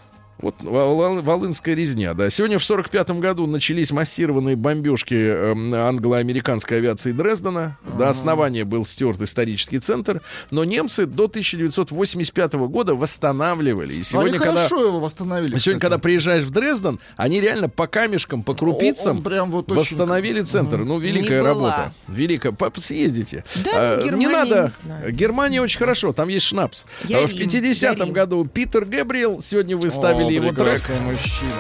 [0.42, 2.30] Вот Вол- Волынская резня, да.
[2.30, 7.78] Сегодня в 45 году начались массированные бомбежки эм, англо-американской авиации Дрездена.
[7.98, 10.22] До основания был стерт исторический центр.
[10.50, 13.94] Но немцы до 1985 года восстанавливали.
[13.96, 14.56] И сегодня, Они когда...
[14.56, 15.48] хорошо его восстановили.
[15.50, 15.80] Сегодня, кстати.
[15.80, 20.42] когда приезжаешь в Дрезден, они реально по камешкам, по крупицам Он прям вот очень- восстановили
[20.42, 20.78] центр.
[20.80, 21.94] Ну, великая Не работа.
[22.08, 22.56] Великая.
[22.78, 23.44] Съездите.
[23.64, 24.64] Да, А, не надо.
[24.64, 26.14] не знаю, не Германия очень хорошо.
[26.14, 26.86] Там есть шнапс.
[27.06, 28.14] Я А в Рим, 50-м я Рим.
[28.14, 29.42] году Питер Гэбриэл.
[29.42, 29.90] Сегодня вы
[30.32, 30.82] О, его трек.
[31.02, 31.52] мужчина.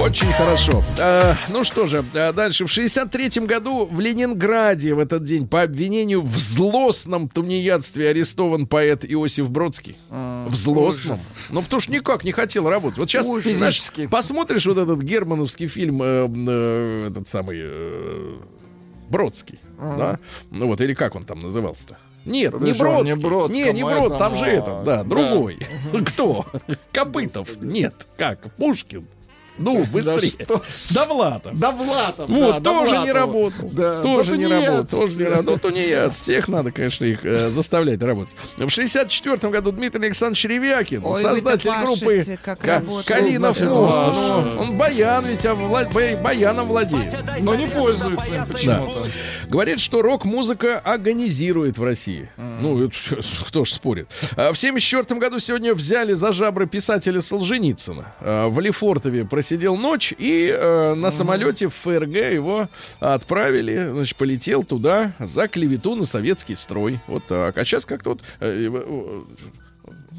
[0.00, 0.82] Очень хорошо.
[1.00, 2.66] А, ну что же, а дальше.
[2.66, 9.04] В 63-м году в Ленинграде в этот день по обвинению в злостном тунеядстве арестован поэт
[9.04, 9.96] Иосиф Бродский.
[10.08, 11.14] в злостном.
[11.14, 11.34] ужас.
[11.50, 12.98] Ну, потому что никак не хотел работать.
[12.98, 13.56] Вот сейчас, Ужас.
[13.56, 18.36] знаешь, посмотришь вот этот германовский фильм, э, э, этот самый э,
[19.10, 20.18] Бродский, да?
[20.50, 21.98] Ну вот, или как он там назывался-то?
[22.28, 23.14] Нет, не Подожди, он Бродский.
[23.14, 25.04] не Бродский, не, не Брод, там же ну, этот, да.
[25.04, 25.58] другой.
[26.06, 26.46] Кто?
[26.92, 27.60] Копытов.
[27.60, 28.52] Нет, как?
[28.54, 29.06] Пушкин.
[29.58, 30.46] Ну, быстрее.
[30.90, 31.58] Довлатов.
[31.58, 33.68] Довлатов, Вот, да, тоже не работал.
[33.72, 35.00] Да, тоже не работал.
[35.00, 35.58] Тоже не работал.
[35.58, 36.22] Тунеядцы.
[36.22, 38.34] Всех надо, конечно, их э, заставлять работать.
[38.56, 42.24] В 64 году Дмитрий Александрович Ревякин, создатель группы.
[43.04, 43.60] Калинов.
[43.60, 43.82] Ну,
[44.60, 47.14] Он баян ведь, а вла- бай- баяном владеет.
[47.40, 49.06] Но не пользуется им почему-то.
[49.48, 52.28] Говорит, что рок-музыка агонизирует в России.
[52.36, 52.94] Ну, это
[53.46, 54.08] кто ж спорит.
[54.36, 58.12] А В 74 году сегодня взяли за жабры писателя Солженицына.
[58.20, 62.68] А, В Лефортове просидел ночь, и э, на самолете в ФРГ его
[63.00, 67.00] отправили, значит, полетел туда за клевету на советский строй.
[67.06, 67.56] Вот так.
[67.56, 68.20] А сейчас как-то вот...
[68.40, 69.22] э, э,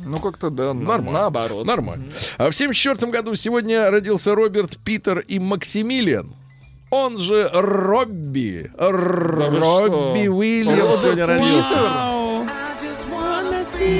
[0.05, 1.11] Ну, как-то, да, Нормально.
[1.11, 1.67] наоборот.
[1.67, 2.05] Нормально.
[2.37, 6.33] А в 74 году сегодня родился Роберт Питер и Максимилиан.
[6.89, 8.71] Он же Робби.
[8.77, 10.27] Робби?
[10.27, 12.19] Уильямс сегодня родился.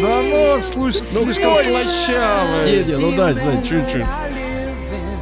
[0.01, 1.63] Да ну, слушай, слишком ой.
[1.63, 2.71] слащавый.
[2.71, 4.05] Не, не, ну дай, дай, чуть-чуть.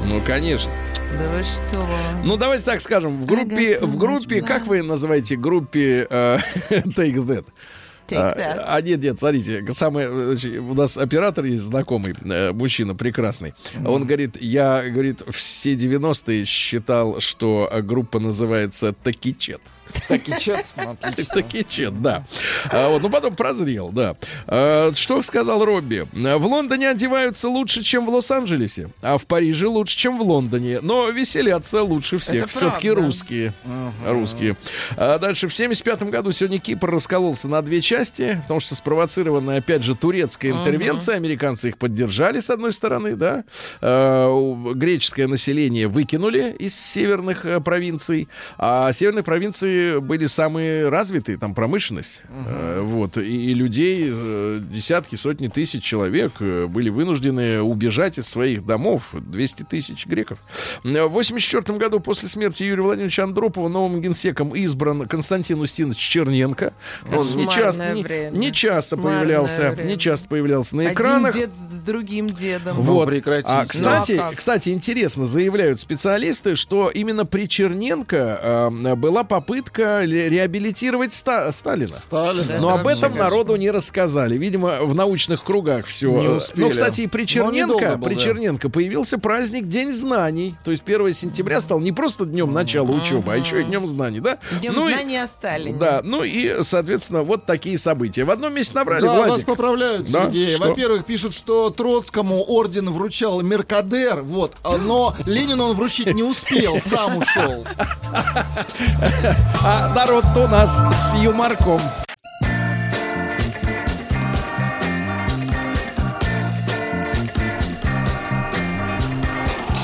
[0.07, 0.71] Ну, конечно.
[1.19, 1.85] Да вы что?
[2.23, 3.21] Ну, давайте так скажем.
[3.21, 6.37] В группе, в группе, как вы называете группе э,
[6.69, 7.45] Take That?
[8.07, 8.63] Take А, that.
[8.65, 13.53] А, нет, нет, смотрите, самое, значит, у нас оператор есть знакомый, э, мужчина прекрасный.
[13.85, 19.61] Он говорит, я, говорит, все 90-е считал, что э, группа называется Такичет.
[20.07, 20.65] Такичет.
[21.33, 22.25] Такичет, да.
[22.71, 24.15] А, вот, ну, потом прозрел, да.
[24.47, 26.07] А, что сказал Робби?
[26.13, 30.79] В Лондоне одеваются лучше, чем в Лос-Анджелесе, а в Париже лучше, чем в Лондоне.
[30.81, 32.49] Но веселятся лучше всех.
[32.49, 33.53] Все-таки русские.
[34.05, 34.57] Русские.
[34.95, 39.83] А дальше, в 75 году сегодня Кипр раскололся на две части, потому что спровоцированная, опять
[39.83, 41.15] же, турецкая интервенция.
[41.15, 43.43] Американцы их поддержали, с одной стороны, да.
[43.81, 51.53] А, греческое население выкинули из северных э, провинций, а северные провинции были самые развитые, там
[51.53, 52.21] промышленность.
[52.29, 53.21] Э, Вот, и,
[53.51, 59.63] и людей, э, десятки, сотни тысяч человек э, были вынуждены убежать из своих домов, 200
[59.63, 60.39] тысяч греков.
[60.83, 66.73] В 84 году после смерти Юрия Владимировича Андропова новым генсеком избран Константин Устинович Черненко.
[67.15, 68.37] Он не часто, не, время.
[68.37, 69.87] не часто появлялся, время.
[69.89, 71.35] не часто появлялся на Один экранах.
[71.35, 72.77] дед с другим дедом.
[72.77, 73.07] Ну, Вот.
[73.09, 73.53] прекратите.
[73.53, 74.37] А, кстати, Ну, а как?
[74.37, 81.95] кстати, интересно, заявляют специалисты, что именно при Черненко э, была попытка ле- реабилитировать Ста- Сталина.
[81.97, 82.43] Сталин.
[82.47, 84.37] Да, Но это об этом народу не рассказали.
[84.37, 86.09] Видимо, в научных кругах все.
[86.11, 86.63] Не успели.
[86.65, 88.21] Но, кстати, и при Черненко, был, при да.
[88.21, 90.55] Черненко появился праздник День знаний.
[90.63, 94.19] То есть 1 сентября стал не просто днем начала учебы, а еще и днем знаний,
[94.19, 94.37] да?
[94.59, 95.77] Днем Ну и- знаний о Сталине.
[95.77, 98.23] Да, ну и, соответственно, вот такие события.
[98.23, 100.25] В одном месте набрали, Да, вас поправляют, Да?
[100.25, 100.55] Сергей.
[100.55, 100.67] Что?
[100.69, 106.79] Во-первых, пишут, что Троцкому орден вручал Меркадер, вот, а- но Ленину он вручить не успел,
[106.79, 107.65] сам ушел.
[109.63, 111.81] А народ-то у нас с юморком.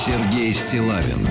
[0.05, 1.28] Сергей Стилавин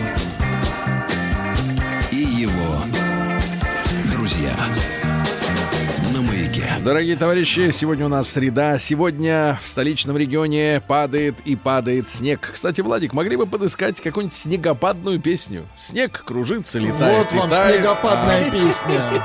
[6.85, 8.77] Дорогие товарищи, сегодня у нас среда.
[8.81, 12.51] Сегодня в столичном регионе падает и падает снег.
[12.53, 15.65] Кстати, Владик, могли бы подыскать какую-нибудь снегопадную песню?
[15.79, 17.77] Снег кружится, летает, Вот вам летает.
[17.77, 19.25] снегопадная песня.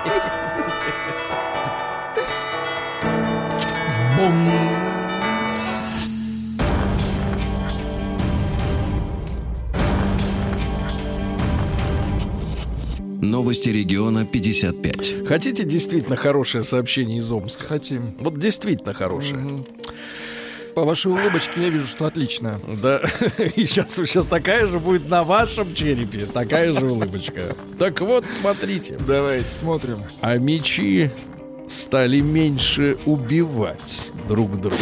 [4.18, 4.86] Бум.
[13.22, 15.28] Новости региона 55.
[15.28, 17.65] Хотите действительно хорошее сообщение из Омска?
[17.65, 18.13] Хотим.
[18.20, 19.65] Вот действительно хорошее.
[20.76, 22.61] По вашей улыбочке я вижу, что отлично.
[22.82, 23.01] Да,
[23.55, 27.55] и сейчас, сейчас такая же будет на вашем черепе, такая же улыбочка.
[27.80, 28.99] Так вот, смотрите.
[29.07, 30.03] Давайте смотрим.
[30.22, 31.09] А мечи
[31.68, 34.78] стали меньше убивать друг друга.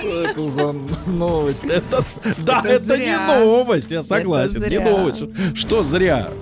[0.00, 0.74] Что это за
[1.06, 1.64] новость?
[1.64, 2.04] Это,
[2.38, 5.22] да, Это это, не новость, я согласен, Это не новость.
[5.54, 6.32] Что зря?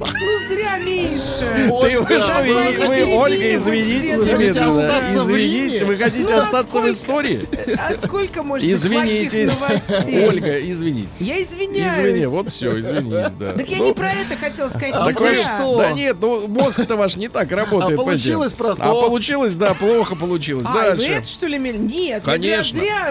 [0.00, 1.70] Ну, зря меньше.
[1.82, 5.02] Ты вы что, вы Ольга, извините немедленно.
[5.14, 7.48] Извините, вы хотите Ну, а остаться в истории?
[7.78, 9.50] А сколько быть Извинитесь?
[9.90, 11.24] Ольга, извините.
[11.24, 11.94] Я извиняюсь.
[11.94, 13.52] Извини, вот все, извинись, да.
[13.52, 14.92] Так я Ну, не про это хотела сказать.
[14.94, 15.34] А зря.
[15.34, 15.76] что?
[15.78, 17.98] Да нет, ну мозг-то ваш не так работает.
[17.98, 18.82] А получилось про то.
[18.82, 20.66] А получилось, да, плохо получилось.
[20.68, 21.58] А, это что ли?
[21.58, 22.78] Нет, Конечно.
[22.78, 23.10] я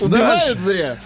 [0.00, 0.98] Убивают зря.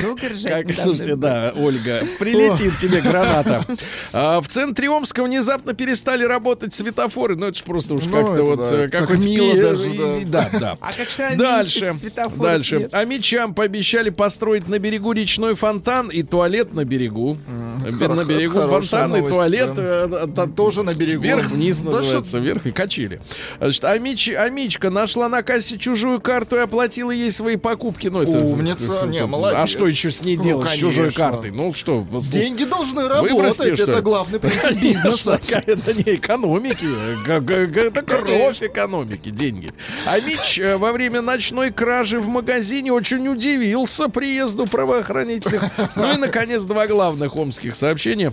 [0.00, 3.64] Долго ржать слушайте, да, Ольга, прилетит тебе граната.
[4.12, 7.36] А, в центре Омска внезапно перестали работать светофоры.
[7.36, 9.90] Ну, это же просто уж Ну, как-то вот э, Как мило даже,
[10.26, 10.78] Да, да.
[10.80, 11.94] А как же Дальше,
[12.36, 12.88] дальше.
[12.92, 17.38] А мечам пообещали построить на берегу речной фонтан и туалет на берегу.
[17.84, 19.70] хоро- На берегу фонтан и туалет.
[19.76, 21.22] э, Тоже на берегу.
[21.22, 23.20] Вверх-вниз называется, вверх и качели.
[23.58, 24.30] Значит, а, Мич,
[24.78, 28.08] а нашла на кассе чужую карту и оплатила ей свои покупки.
[28.08, 28.85] Ну, это, Умница.
[29.06, 29.58] Не, молодец.
[29.60, 31.50] А что еще с ней Ну, делать, с чужой картой?
[31.50, 32.06] Ну что?
[32.10, 33.74] ну, Деньги должны Выбросьте, работать.
[33.76, 33.92] что ли?
[33.92, 35.40] Это главный принцип бизнеса.
[35.48, 36.86] Это не экономики.
[37.26, 39.72] г- Это кровь экономики, деньги.
[40.04, 45.64] А Мич э, во время ночной кражи в магазине очень удивился приезду правоохранительных.
[45.96, 48.32] Ну и, наконец, два главных омских сообщения.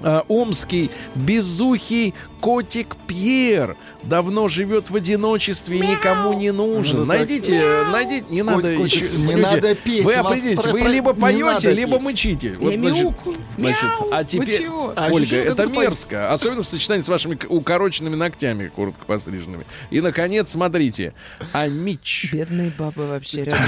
[0.00, 7.00] А, Омский безухий котик Пьер давно живет в одиночестве и никому не нужен.
[7.00, 7.16] Ну, так.
[7.18, 10.80] найдите, найдите, не Кот- надо котик, еще- не понимаете, надо петь, Вы определитесь, про- вы
[10.82, 12.02] про- либо поете, либо петь.
[12.04, 12.56] мычите.
[12.60, 13.16] Я значит,
[13.56, 14.08] значит, Мяу.
[14.12, 14.66] а теперь?
[14.94, 19.64] А Ольга, это мерзко, особенно в сочетании с вашими укороченными ногтями, коротко постриженными.
[19.90, 21.14] И, наконец, смотрите,
[21.52, 23.60] Амич, Бедные бабы вообще рядом.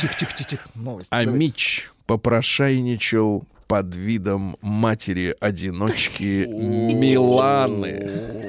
[0.00, 0.62] Тихо, тихо, тихо, тихо.
[0.74, 1.08] Новость.
[1.12, 8.10] Амич попрошайничал под видом матери-одиночки Миланы.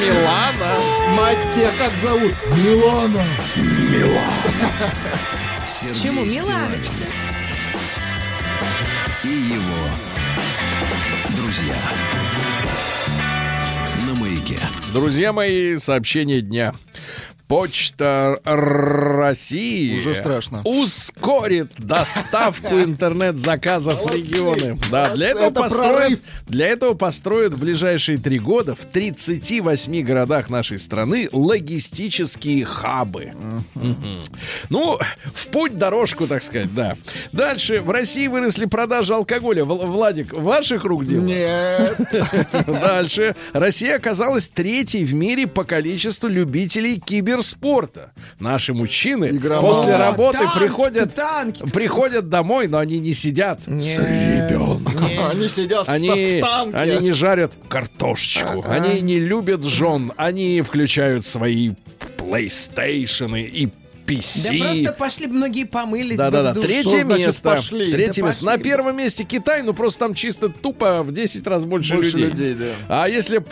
[0.00, 0.78] Милана.
[1.16, 2.32] Мать тебя как зовут?
[2.64, 3.24] Милана.
[5.80, 6.24] Сергей Чему?
[6.24, 6.92] Миланочка.
[9.24, 9.88] и его
[11.36, 11.76] друзья
[14.06, 14.58] на маяке.
[14.94, 16.72] Друзья мои, сообщение дня.
[17.48, 20.60] Почта России Уже страшно.
[20.64, 24.78] ускорит доставку интернет-заказов в регионы.
[24.90, 30.50] Да, для этого Это построят, для этого построят в ближайшие три года в 38 городах
[30.50, 33.32] нашей страны логистические хабы.
[34.68, 34.98] Ну,
[35.34, 36.96] в путь дорожку, так сказать, да.
[37.32, 37.80] Дальше.
[37.80, 39.62] В России выросли продажи алкоголя.
[39.64, 41.22] Вл- Владик, ваших рук дело?
[41.22, 41.96] Нет.
[42.66, 43.34] Дальше.
[43.54, 47.00] Россия оказалась третьей в мире по количеству любителей
[47.38, 48.12] киберспорта.
[48.38, 49.60] Наши мужчины Игроманы.
[49.66, 51.66] после работы танки-то, приходят, танки-то.
[51.68, 55.28] приходят домой, но они не сидят с ребенком.
[55.30, 56.76] Они сидят Они, в танке.
[56.76, 61.72] они не жарят картошечку, они не любят жен, они включают свои
[62.18, 63.68] PlayStation и
[64.08, 64.58] Да PC.
[64.62, 66.60] просто пошли бы многие помылись Да, да, да.
[66.60, 67.48] Третье Что значит место.
[67.50, 67.92] пошли?
[67.92, 68.44] Третье Да место.
[68.44, 68.46] пошли.
[68.46, 72.52] На первом месте Китай, ну просто там чисто тупо в 10 раз больше, Больше людей.
[72.52, 73.02] людей, да.
[73.04, 73.42] А если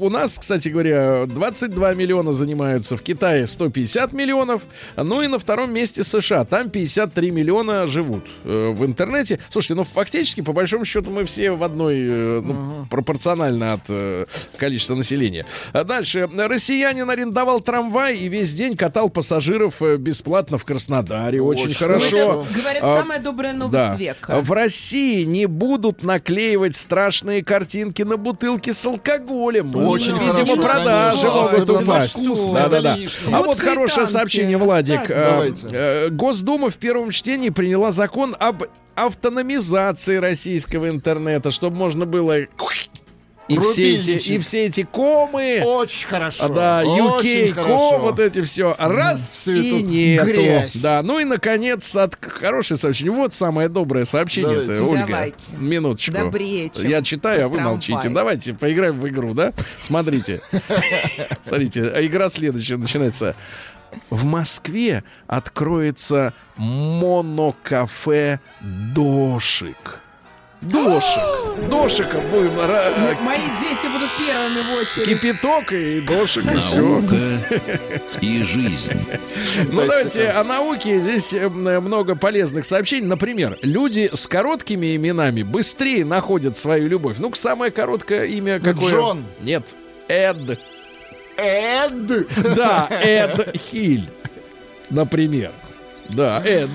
[0.00, 4.62] у нас, кстати говоря, 22 миллиона занимаются, в Китае 150 миллионов,
[4.96, 9.40] ну и на втором месте США, там 53 миллиона живут э, в интернете.
[9.50, 14.26] Слушайте, ну фактически, по большому счету, мы все в одной, э, ну, пропорционально от э,
[14.56, 15.44] количества населения.
[15.72, 16.28] А дальше.
[16.36, 21.40] Россиянин арендовал трамвай и весь день катал пассажиров э, бесплатно в Краснодаре.
[21.42, 22.08] Очень, Очень хорошо.
[22.10, 22.44] хорошо.
[22.50, 23.94] Это, говорят, А, самая добрая новость Да.
[23.96, 24.40] века.
[24.40, 29.74] В России не будут наклеивать страшные картинки на бутылки с алкоголем.
[29.76, 31.60] Очень Видимо, хорошо, продажи конечно.
[31.60, 32.12] могут упасть.
[32.12, 32.96] вкусно, Да, да, да.
[32.96, 33.34] лишнее.
[33.34, 35.08] А Вот вот хорошее сообщение, Владик.
[35.08, 35.68] Давайте.
[35.70, 42.36] э, Госдума в первом чтении приняла закон об автономизации российского интернета, чтобы можно было
[43.48, 46.44] и все, эти, и все эти комы, Очень хорошо.
[46.44, 48.74] а, да, UK, ком, вот эти все.
[48.78, 50.26] Раз всю и нету.
[50.26, 50.76] грязь.
[50.82, 53.12] Да, ну и наконец от хорошее сообщение.
[53.12, 54.82] Вот самое доброе сообщение, Давайте.
[54.82, 55.06] Ольга.
[55.06, 55.56] Давайте.
[55.56, 56.12] Минуточку.
[56.12, 57.72] Добрее, чем Я читаю, а вы трамвай.
[57.74, 58.08] молчите.
[58.08, 59.52] Давайте поиграем в игру, да?
[59.80, 60.40] Смотрите.
[61.46, 63.36] Смотрите, а игра следующая начинается.
[64.10, 70.00] В Москве откроется монокафе Дошик.
[70.70, 71.68] Дошик.
[71.70, 72.54] Дошика будем
[73.24, 75.08] Мои дети будут первыми в очередь.
[75.20, 76.76] кипяток и дошик, и все.
[76.80, 77.16] Наука
[78.20, 79.06] и жизнь.
[79.70, 80.98] Ну, давайте о науке.
[81.00, 83.06] Здесь э, м, много полезных сообщений.
[83.06, 87.16] Например, люди с короткими именами быстрее находят свою любовь.
[87.18, 88.92] Ну-ка, самое короткое имя какое?
[88.92, 89.24] Джон.
[89.40, 89.64] Нет.
[90.08, 90.58] Эд.
[91.36, 92.54] Эд.
[92.54, 94.08] Да, Эд Хиль.
[94.90, 95.50] Например.
[96.08, 96.70] Да, Эд.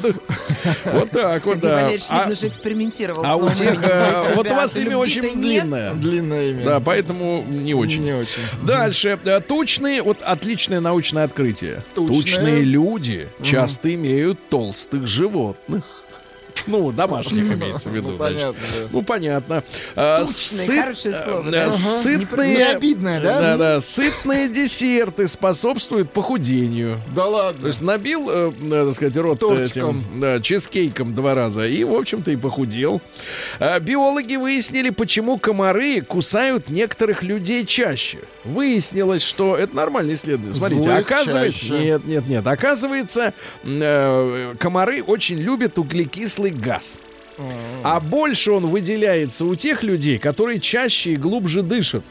[0.86, 1.76] Вот так вот, да.
[1.76, 4.98] Валерьевич, А- видно, же экспериментировал А с у новым тех, э, вот у вас имя
[4.98, 5.94] очень длинное.
[5.94, 6.66] Длинное имя.
[6.66, 8.04] Да, поэтому не очень.
[8.04, 8.42] Не очень.
[8.64, 9.20] Дальше.
[9.26, 11.82] Э, Тучные, вот отличное научное открытие.
[11.96, 15.84] Тучные люди часто имеют толстых животных.
[16.68, 18.12] Ну, домашних имеется в виду.
[18.12, 18.88] Ну, понятно, да.
[18.92, 19.64] Ну, понятно.
[19.96, 21.64] А, Тучные, хорошее слово, э, да.
[21.66, 21.72] Ага.
[21.78, 22.56] Сытные...
[22.56, 23.40] Не обидное, да?
[23.40, 23.82] Да, да.
[23.82, 27.00] Сытные десерты способствуют похудению.
[27.16, 27.68] Да То ладно.
[27.68, 30.00] есть набил, э, э, так сказать, рот Тортиком.
[30.00, 33.02] этим да, чизкейком два раза и, в общем-то, и похудел.
[33.60, 38.20] А, биологи выяснили, почему комары кусают некоторых людей чаще.
[38.44, 40.54] Выяснилось, что это нормальное исследование.
[40.54, 41.86] Смотрите, Злых оказывается, чаще.
[41.86, 43.34] нет, нет, нет, оказывается,
[43.64, 47.00] э, комары очень любят углекислый газ.
[47.84, 52.04] А больше он выделяется у тех людей, которые чаще и глубже дышат.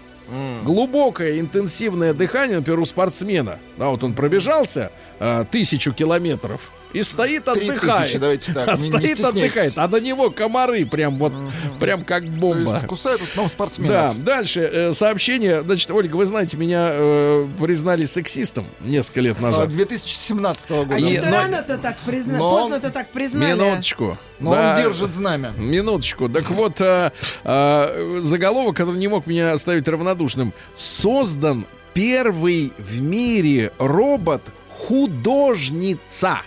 [0.64, 3.58] Глубокое интенсивное дыхание, например, у спортсмена.
[3.76, 6.60] Да, вот он пробежался э, тысячу километров
[6.92, 8.04] и стоит, отдыхает.
[8.04, 9.24] тысячи, давайте так, А не- не стоит, стесняйтесь.
[9.26, 11.32] отдыхает, а на него комары прям вот,
[11.78, 12.74] прям как То бомба.
[12.74, 13.90] есть кусают в основном спортсменов.
[13.92, 15.62] Да, дальше э, сообщение.
[15.62, 19.68] Значит, Ольга, вы знаете, меня э, признали сексистом несколько лет А, назад.
[19.72, 20.94] 2017 года.
[20.96, 23.52] А Не, что-то но- рано-то так признали, поздно-то так признали.
[23.54, 24.18] Минуточку.
[24.40, 24.70] Но Да.
[24.76, 25.52] он держит знамя.
[25.56, 26.28] Минуточку.
[26.28, 27.10] Так вот, э,
[27.44, 30.52] э, заголовок, который не мог меня оставить равнодушным.
[30.76, 36.40] Создан первый в мире робот художница.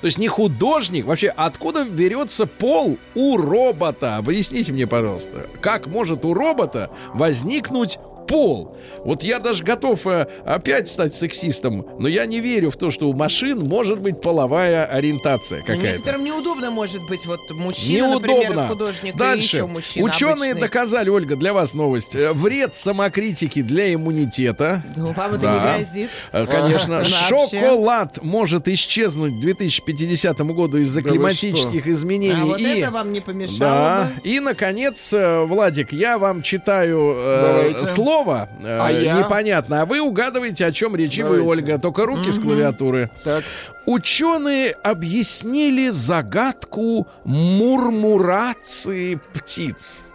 [0.00, 1.06] То есть не художник.
[1.06, 4.16] Вообще, откуда берется пол у робота?
[4.16, 5.46] Объясните мне, пожалуйста.
[5.60, 8.76] Как может у робота возникнуть пол?
[9.04, 13.08] Вот я даже готов э, опять стать сексистом, но я не верю в то, что
[13.08, 15.82] у машин может быть половая ориентация какая-то.
[15.92, 18.68] Некоторым неудобно может быть вот мужчина, например, Неудобно.
[18.68, 19.56] художник, и Дальше.
[19.56, 20.60] еще мужчина Ученые обычный.
[20.60, 22.14] доказали, Ольга, для вас новость.
[22.16, 24.82] э, Вред самокритики для иммунитета.
[24.96, 25.54] Ну, вам это Да.
[25.76, 26.10] не грозит.
[26.32, 27.12] Э, Конечно, Вообще.
[27.60, 32.40] шоколад может исчезнуть к 2050 году из-за Да климатических изменений.
[32.40, 32.80] А вот и...
[32.80, 34.10] это вам не помешало Да.
[34.22, 34.28] бы.
[34.28, 37.86] И, наконец, Владик, я вам читаю э, Давайте.
[38.14, 39.18] Слово э, А я?
[39.18, 41.42] непонятно, а вы угадываете, о чем речь, и вы.
[41.42, 41.78] Ольга.
[41.78, 43.10] Только руки с клавиатуры.
[43.24, 43.44] Так.
[43.86, 50.06] Ученые объяснили загадку мурмурации птиц.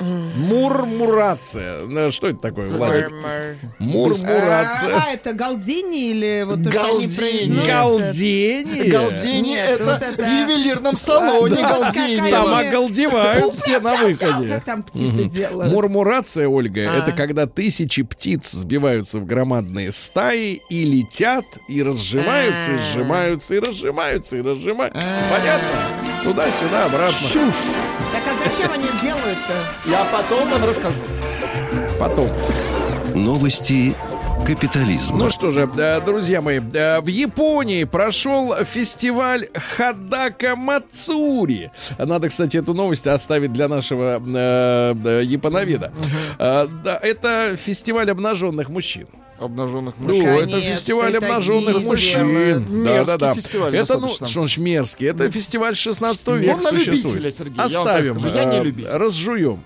[0.00, 1.82] Мурмурация.
[1.86, 3.10] Ну, Что это такое, Владик?
[3.78, 4.94] Мурмурация.
[4.96, 7.06] А, это галдени или вот то, что они?
[7.66, 8.90] Галдение.
[8.90, 12.30] Галдени Нет, это вот это- в ювелирном салоне Да, галдени.
[12.30, 14.48] Там оголдевают все на выходе.
[14.48, 15.72] Как там птицы делают?
[15.72, 16.98] Мурмурация, Ольга, А.
[16.98, 22.82] это когда тысячи птиц сбиваются в громадные стаи и летят, и разжимаются, и А.
[22.92, 25.00] сжимаются, и разжимаются, и разжимаются.
[25.30, 25.78] Понятно?
[26.24, 27.16] Туда-сюда, обратно.
[27.18, 27.54] Чушь.
[28.12, 29.54] Так а зачем они делают-то?
[29.88, 30.96] Я потом вам расскажу.
[31.98, 32.28] Потом.
[33.14, 33.94] Новости
[34.46, 35.16] капитализма.
[35.16, 41.70] Ну что же, э, друзья мои, э, в Японии прошел фестиваль Хадака Мацури.
[41.98, 45.92] Надо, кстати, эту новость оставить для нашего э, японоведа.
[46.38, 49.06] Да, это фестиваль обнаженных мужчин.
[49.38, 50.26] Обнаженных Ну, мужчин.
[50.28, 52.84] это Наконец-то фестиваль обнаженных мужчин.
[52.84, 53.34] Да, да, да.
[53.72, 57.04] Это, ну, что ж мерзкий, это фестиваль 16 века Он на существует.
[57.04, 58.90] любителя, Сергей, я вам так Оставим, скажу, я не любитель.
[58.90, 59.60] разжуем.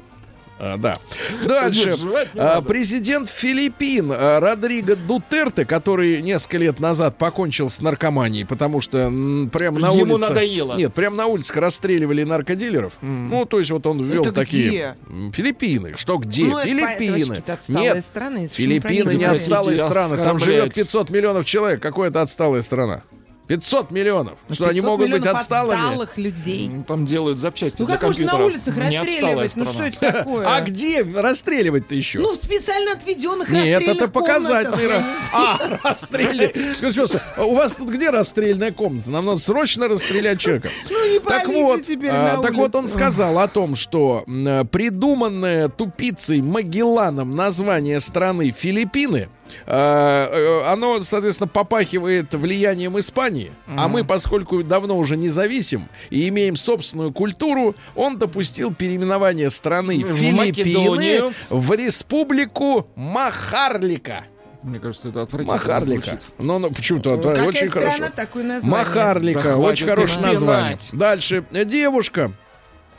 [0.62, 0.98] А, да.
[1.46, 1.96] Дальше.
[2.36, 2.61] А.
[2.61, 9.48] Президент Филиппин а, Родриго Дутерте, который несколько лет назад покончил с наркоманией, потому что м,
[9.50, 10.28] прямо на Ему улице...
[10.28, 10.76] надоело.
[10.76, 12.92] Нет, прямо на улицах расстреливали наркодилеров.
[13.00, 14.96] Ну, то есть вот он ввел Это такие...
[15.32, 15.96] Филиппины.
[15.96, 16.44] Что где?
[16.44, 17.42] Ну, Филиппины.
[17.68, 20.16] Нет, страны, Филиппины не отсталые страны.
[20.18, 20.82] Там живет оскорбляете.
[20.84, 21.80] 500 миллионов человек.
[21.80, 23.02] Какое это отсталая страна?
[23.51, 24.38] 500 миллионов.
[24.48, 25.74] Что они 500 могут быть отсталыми?
[25.74, 26.68] отсталых людей.
[26.72, 28.55] Ну, Там делают запчасти Ну для как можно на компьютеров.
[28.55, 29.57] улицах расстреливать?
[29.57, 30.46] Ну что это такое?
[30.48, 32.20] А где расстреливать-то еще?
[32.20, 35.03] Ну, в специально отведенных Нет, это расстрельных показательный раз.
[35.32, 36.74] А, расстрельный.
[36.76, 39.11] Скажите, у вас тут где расстрельная комната?
[39.11, 40.68] Нам надо срочно расстрелять человека.
[40.88, 44.22] Ну, не Так вот, теперь а, на так вот он сказал о том, что
[44.70, 49.28] придуманное тупицей Магелланом название страны Филиппины,
[49.66, 57.74] оно, соответственно, попахивает влиянием Испании, а мы, поскольку давно уже независим и имеем собственную культуру,
[57.94, 61.32] он допустил переименование страны В Филиппины Македонию.
[61.48, 64.24] в республику Махарлика.
[64.62, 66.20] Мне кажется, это отвратительно Очень звучит.
[66.38, 68.12] Ну, ну почему-то Ну, очень страна, хорошо.
[68.14, 68.78] такое название.
[68.84, 70.78] Махарлика, Да очень хорошее название.
[70.92, 72.32] Дальше э, девушка.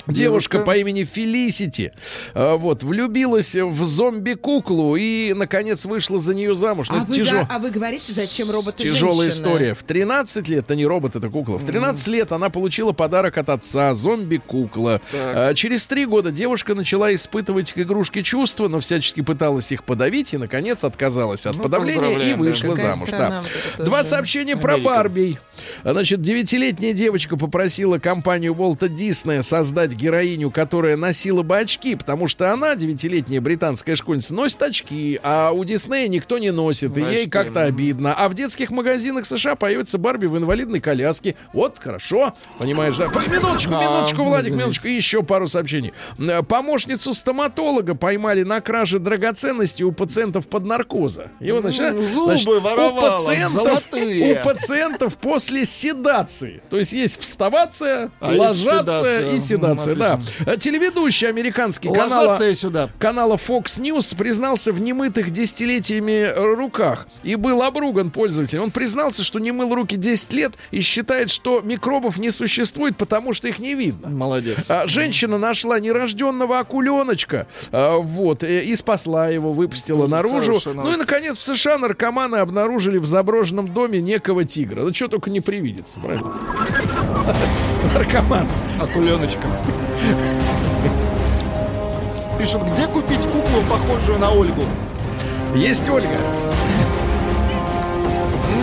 [0.07, 1.93] Девушка по имени Фелисити
[2.33, 6.89] э, вот, влюбилась в зомби-куклу и, наконец, вышла за нее замуж.
[6.89, 7.41] Ну, А вы, тяжело.
[7.41, 9.43] да- а вы говорите, зачем роботы Тяжелая женщины?
[9.47, 9.73] история.
[9.73, 11.57] В 13 лет, это не робот, это кукла.
[11.57, 15.01] В 13 лет она получила подарок от отца, зомби-кукла.
[15.13, 20.33] А, через три года девушка начала испытывать к игрушке чувства, но всячески пыталась их подавить
[20.33, 22.35] и, наконец, отказалась от Ну, подавления и да.
[22.37, 23.09] вышла Какая замуж.
[23.11, 23.43] Да.
[23.77, 24.77] Два сообщения про.
[24.77, 25.37] Барби.
[25.83, 32.51] Значит, девятилетняя девочка попросила компанию Волта Диснея создать героиню, которая носила бы очки, потому что
[32.51, 37.63] она, девятилетняя британская школьница, носит очки, а у Диснея никто не носит, и ей как-то
[37.63, 38.13] обидно.
[38.13, 41.35] А в детских магазинах США появится Барби в инвалидной коляске.
[41.53, 43.07] Вот, хорошо, понимаешь, да?
[43.07, 45.93] Минуточку, А, минуточку, Владик, минуточку, и еще пару сообщений.
[46.19, 51.29] Э, Помощницу стоматолога поймали на краже драгоценностей у пациентов под наркоза.
[51.39, 54.39] И вот, значит, зубы значит, у воровала, пациентов, золотые.
[54.41, 56.61] у пациентов после седации.
[56.69, 59.33] То есть есть вставация, А есть ложация седация.
[59.35, 59.80] и седация.
[59.87, 60.19] М, Да.
[60.45, 62.89] Э, Телеведущий американский канала, сюда.
[62.99, 68.63] канала Fox News признался в немытых десятилетиями руках и был обруган пользователем.
[68.63, 73.33] Он признался, что не мыл руки 10 лет и считает, что микробов не существует, потому
[73.33, 74.09] что их не видно.
[74.09, 74.65] Молодец.
[74.69, 80.59] А, женщина нашла нерожденного акуленочка, а, вот, э, и спасла его, выпустила Ну, наружу.
[80.65, 84.83] Ну и, наконец, в США наркоманы обнаружили в заброшенном доме некого тигра.
[84.83, 86.31] Да что только не привидится, правильно?
[87.93, 88.47] Наркоман.
[88.79, 89.47] Акуленочка.
[92.39, 94.63] Пишут, где купить куклу, похожую на Ольгу?
[95.55, 96.17] Есть Ольга.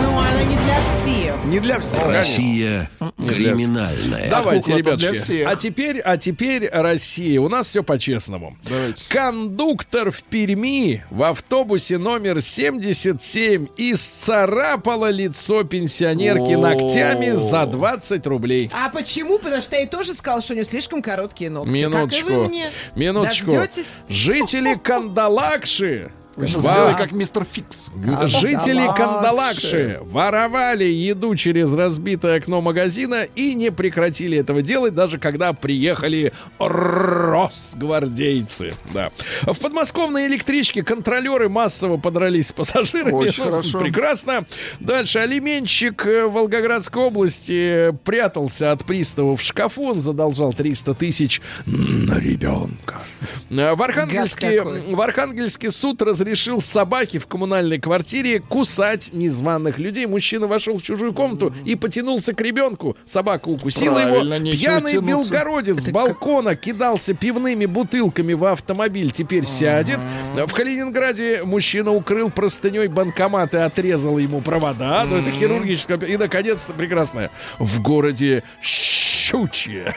[0.01, 1.45] Ну, она не для всех.
[1.45, 2.03] Не для всех.
[2.03, 2.89] Россия
[3.27, 4.29] криминальная.
[4.29, 5.17] Давайте, ребятки.
[5.17, 5.47] всех.
[5.47, 7.39] А теперь, а теперь Россия.
[7.41, 8.57] У нас все по-честному.
[8.63, 9.03] Давайте.
[9.09, 18.71] Кондуктор в Перми в автобусе номер 77 исцарапала лицо пенсионерки ногтями за 20 рублей.
[18.73, 19.39] А почему?
[19.39, 21.71] Потому что я тоже сказала, что у нее слишком короткие ногти.
[21.71, 22.25] Минуточку.
[22.27, 22.69] Как и вы мне.
[22.95, 23.51] Минуточку.
[23.51, 23.87] Дождетесь?
[24.07, 26.11] Жители Кандалакши.
[26.47, 27.91] Сделали как мистер Фикс.
[28.25, 29.99] Жители Кандалакши.
[30.03, 38.73] Воровали еду через разбитое окно магазина и не прекратили этого делать, даже когда приехали росгвардейцы.
[38.93, 39.11] Да.
[39.43, 43.11] В подмосковной электричке контролеры массово подрались с пассажирами.
[43.11, 43.79] Очень Ну, хорошо.
[43.79, 44.45] Прекрасно.
[44.79, 49.83] Дальше алименщик э, Волгоградской области прятался от приставов в шкафу.
[49.89, 53.01] Он задолжал 300 тысяч на ребенка.
[53.49, 60.05] Э, В Архангельске, в Архангельске суд разрешил разрешил собаке в коммунальной квартире кусать незваных людей.
[60.05, 62.95] Мужчина вошел в чужую комнату и потянулся к ребенку.
[63.05, 64.43] Собака укусила Правильно, его.
[64.55, 65.01] Пьяный тянуться.
[65.01, 69.11] белгородец с балкона кидался пивными бутылками в автомобиль.
[69.11, 69.99] Теперь сядет.
[70.35, 75.05] В Калининграде мужчина укрыл простыней банкомат и отрезал ему провода.
[75.09, 75.97] Ну, это хирургическое.
[75.97, 77.31] И, наконец, прекрасное.
[77.57, 79.95] В городе Щучье.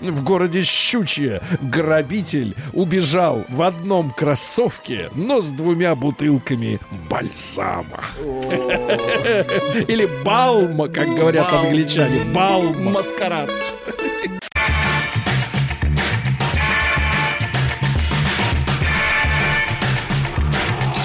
[0.00, 8.04] В городе Щучье грабитель убежал в одном кроссовке, но с двумя бутылками бальзама.
[9.88, 12.24] Или балма, как говорят англичане.
[12.32, 12.90] Балма.
[12.90, 13.50] Маскарад.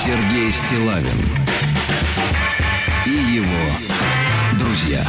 [0.04, 1.44] Сергей Стилавин
[3.06, 5.04] и его друзья.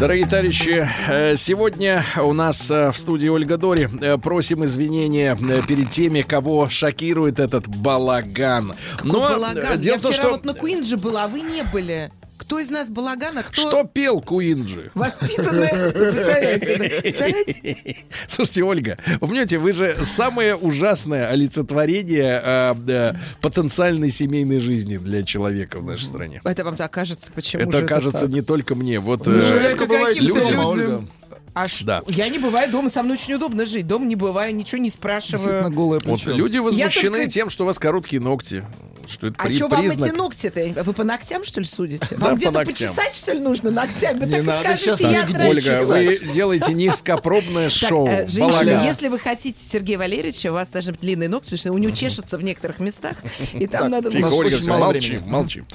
[0.00, 3.86] Дорогие товарищи, э, сегодня у нас э, в студии Ольга Дори.
[4.00, 5.36] Э, Просим извинения
[5.68, 8.74] перед теми, кого шокирует этот балаган.
[9.04, 9.78] Но Балаган.
[9.78, 10.30] дело Я вчера что...
[10.30, 12.10] вот на Куинже была, а вы не были.
[12.50, 14.90] Кто из нас балаган, а кто Что пел Куинджи?
[14.94, 15.68] воспитанный?
[15.92, 16.76] Представляете?
[16.78, 17.00] да?
[17.00, 17.96] Представляете?
[18.26, 25.78] Слушайте, Ольга, понимаете, вы же самое ужасное олицетворение э, э, потенциальной семейной жизни для человека
[25.78, 26.40] в нашей стране.
[26.42, 27.30] Это вам так кажется?
[27.32, 28.98] Почему Это же кажется не только мне.
[28.98, 31.08] Вот же э, бываете каким-то дома, людям.
[31.54, 32.02] А ш- Да.
[32.06, 33.86] Я не бываю дома, со мной очень удобно жить.
[33.86, 35.70] Дома не бываю, ничего не спрашиваю.
[35.70, 38.64] голое вот люди возмущены только- тем, что у вас короткие ногти.
[39.08, 40.08] Что это А при- что вам признак.
[40.08, 40.84] эти ногти-то?
[40.84, 42.14] Вы по ногтям, что ли, судите?
[42.16, 44.24] Вам где-то почесать, что ли, нужно ногтями?
[44.24, 45.48] Не так надо скажите, сейчас я трачу.
[45.48, 48.06] Ольга, вы делаете низкопробное Так, шоу.
[48.06, 48.84] э, женщина, Балаган.
[48.86, 51.92] если вы хотите Сергея Валерьевича, у вас должны быть длинные ногти, потому что у него
[51.92, 53.16] чешется в некоторых местах,
[53.52, 54.10] и там надо...
[54.12, 55.22] Тихо, Ольга, времени.
[55.26, 55.66] молчим.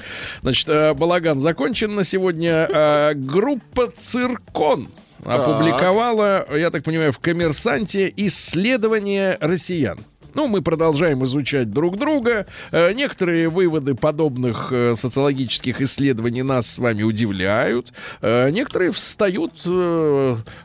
[0.41, 2.69] Значит, э, балаган закончен на сегодня.
[2.73, 4.87] Э, Группа «Циркон»
[5.25, 9.99] опубликовала, я так понимаю, в «Коммерсанте» исследование россиян.
[10.35, 12.45] Ну, мы продолжаем изучать друг друга.
[12.73, 17.93] Э, Некоторые выводы подобных э, социологических исследований нас с вами удивляют.
[18.21, 19.53] Э, Некоторые встают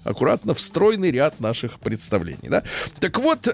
[0.03, 2.49] аккуратно в стройный ряд наших представлений.
[2.49, 2.65] Да?
[2.99, 3.49] Так вот,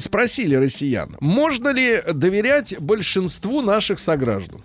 [0.00, 4.62] спросили россиян, можно ли доверять большинству наших сограждан?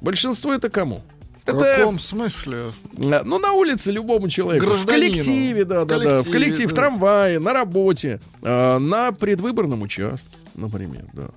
[0.00, 1.02] Большинство это кому?
[1.44, 2.72] В Это каком смысле?
[3.04, 4.64] а, Ну, на улице любому человеку.
[4.66, 5.12] Гражданину.
[5.12, 6.00] В коллективе, да, В да, да.
[6.00, 6.76] В коллективе, коллективе, в да.
[6.76, 11.28] трамвае, на работе, а, на предвыборном участке, например, да.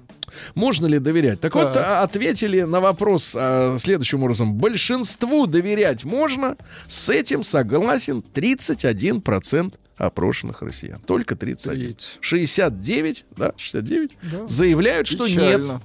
[0.55, 1.39] Можно ли доверять?
[1.41, 1.85] Так, вот, Так.
[1.87, 4.53] а, ответили на вопрос а, следующим образом.
[4.53, 6.55] Большинству доверять можно.
[6.87, 10.99] С этим согласен 31% опрошенных россиян.
[11.01, 11.79] Только 31.
[11.85, 12.17] Треть.
[12.21, 14.47] 69, да, 69 Да.
[14.47, 15.81] заявляют, что нет Печально.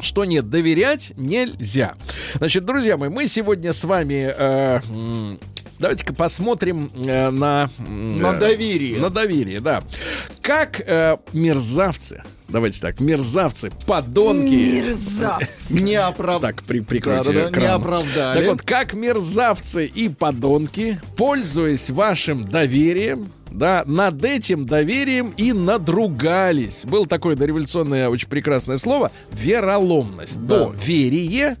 [0.00, 1.94] Что нет, доверять нельзя.
[2.34, 4.80] Значит, друзья мои, мы сегодня с вами э,
[5.78, 8.98] давайте-ка посмотрим э, на м, На э, доверие.
[9.00, 9.82] На доверие, да.
[10.40, 14.50] Как э, мерзавцы, давайте так, мерзавцы, подонки.
[14.54, 15.74] Мерзавцы.
[15.74, 16.40] Не оправ...
[16.42, 17.64] Так, при, прикройте Да-да-да, экран.
[17.64, 18.38] не оправдали.
[18.40, 26.84] Так вот, как мерзавцы и подонки, пользуясь вашим доверием, да, над этим доверием и надругались.
[26.84, 30.44] Было такое дореволюционное очень прекрасное слово вероломность.
[30.46, 30.66] Да.
[30.70, 31.56] Доверие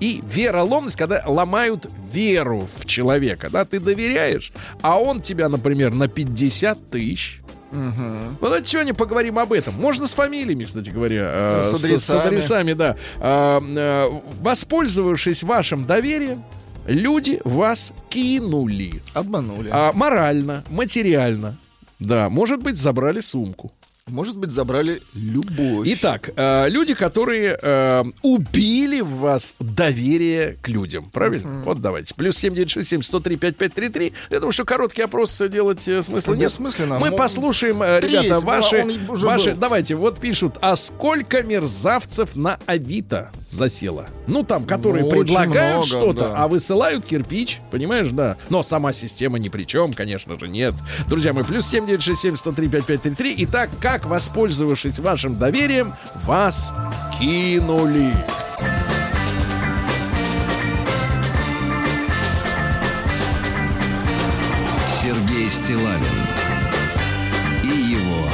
[0.00, 3.50] и вероломность, когда ломают веру в человека.
[3.50, 7.40] Да, ты доверяешь, а он тебя, например, на 50 тысяч.
[7.70, 8.30] Мгм.
[8.40, 9.74] Ну, давайте сегодня поговорим об этом.
[9.74, 11.30] Можно с фамилиями, кстати говоря.
[11.32, 11.98] э, С с, адресами.
[11.98, 12.96] с адресами, да.
[13.20, 16.42] А, э, воспользовавшись вашим доверием,
[16.90, 19.00] люди вас кинули.
[19.14, 19.70] Обманули.
[19.72, 21.56] А, морально, материально.
[21.98, 23.72] Да, может быть, забрали сумку.
[24.06, 25.86] Может быть, забрали любовь.
[25.92, 31.62] Итак, э, люди, которые э, убили в вас доверие к людям, правильно?
[31.64, 32.14] Вот давайте.
[32.14, 34.12] Плюс 7967 103 5533.
[34.30, 36.44] Я думаю, что короткий опрос делать э, смысла нет.
[36.44, 36.98] Бессмысленно.
[36.98, 39.50] Мы Мо- послушаем, э, ребята, ваши, он ваши.
[39.52, 39.58] был.
[39.60, 44.06] Давайте, вот пишут, а сколько мерзавцев на Авито засело?
[44.26, 46.44] Ну, там, которые Ну, предлагают много, что-то, да.
[46.44, 48.36] а высылают кирпич, понимаешь, да.
[48.48, 50.74] Но сама система ни при чем, конечно же, нет.
[51.08, 53.34] Друзья мои, плюс 7967 103 5533.
[53.44, 55.94] Итак, как, воспользовавшись вашим доверием,
[56.26, 56.72] вас
[57.18, 58.12] кинули?
[65.02, 66.26] Сергей Стилавин
[67.62, 68.28] и его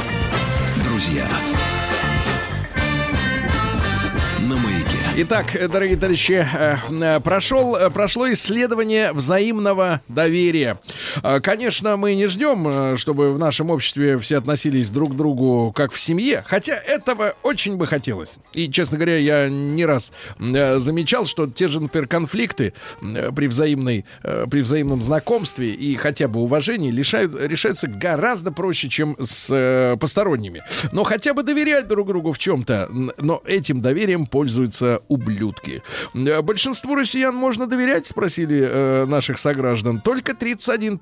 [0.83, 1.27] друзья.
[5.19, 10.77] Итак, дорогие товарищи, э, э, прошел, э, прошло исследование взаимного доверия.
[11.23, 15.71] Э, Конечно, мы не ждем, э, чтобы в нашем обществе все относились друг к другу
[15.75, 18.37] как в семье, хотя этого очень бы хотелось.
[18.53, 23.47] И, честно говоря, я не раз э, замечал, что те же, например, конфликты э, при,
[23.47, 30.63] взаимной, при взаимном знакомстве и хотя бы уважении решают, решаются гораздо проще, чем с посторонними.
[30.91, 35.81] Но хотя бы доверять друг другу в чем-то, но этим доверием пользуются ублюдки.
[36.13, 40.01] Большинству россиян можно доверять, спросили наших сограждан.
[40.01, 40.96] Только 31%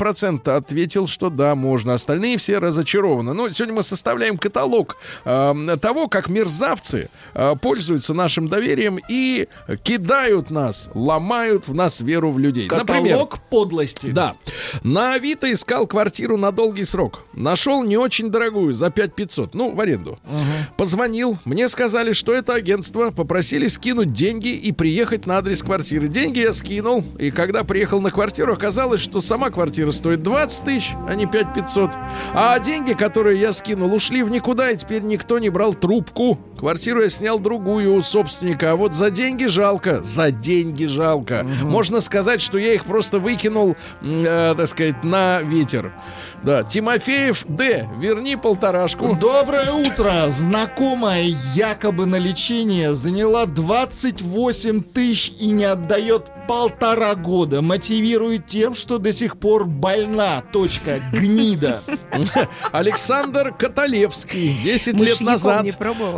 [0.46, 1.94] ответил, что да, можно.
[1.94, 3.34] Остальные все разочарованы.
[3.34, 9.48] Но сегодня мы составляем каталог э, того, как мерзавцы э, пользуются нашим доверием и
[9.84, 12.68] кидают нас, ломают в нас веру в людей.
[12.70, 14.08] Например, Каталог подлости.
[14.08, 14.36] да.
[14.84, 17.24] На Авито искал квартиру на долгий срок.
[17.34, 19.54] Нашел не очень дорогую, за 5500.
[19.54, 20.20] Ну, в аренду.
[20.78, 21.38] Позвонил.
[21.46, 23.12] Мне сказали, что это агентство.
[23.12, 26.08] Попросили скинуть деньги и приехать на адрес квартиры.
[26.08, 27.04] Деньги я скинул.
[27.20, 31.92] И когда приехал на квартиру, оказалось, что сама квартира стоит 20 тысяч, а не 5500.
[32.34, 36.40] А деньги, которые я скинул, ушли в никуда, и теперь никто не брал трубку.
[36.58, 38.72] Квартиру я снял другую у собственника.
[38.72, 40.02] А вот за деньги жалко.
[40.04, 41.46] За деньги жалко.
[41.64, 45.94] Можно сказать, что я их просто выкинул, э, так сказать, на ветер.
[46.46, 47.90] Да, Тимофеев Д.
[47.98, 49.18] Верни полторашку.
[49.20, 50.28] Доброе утро!
[50.30, 57.64] Знакомая якобы на лечение заняла 28 тысяч и не отдает полтора года.
[57.64, 60.44] Мотивирует тем, что до сих пор больна.
[60.52, 61.00] Точка.
[61.12, 61.82] Гнида.
[62.72, 64.56] Александр Каталевский.
[64.64, 65.66] 10 лет назад.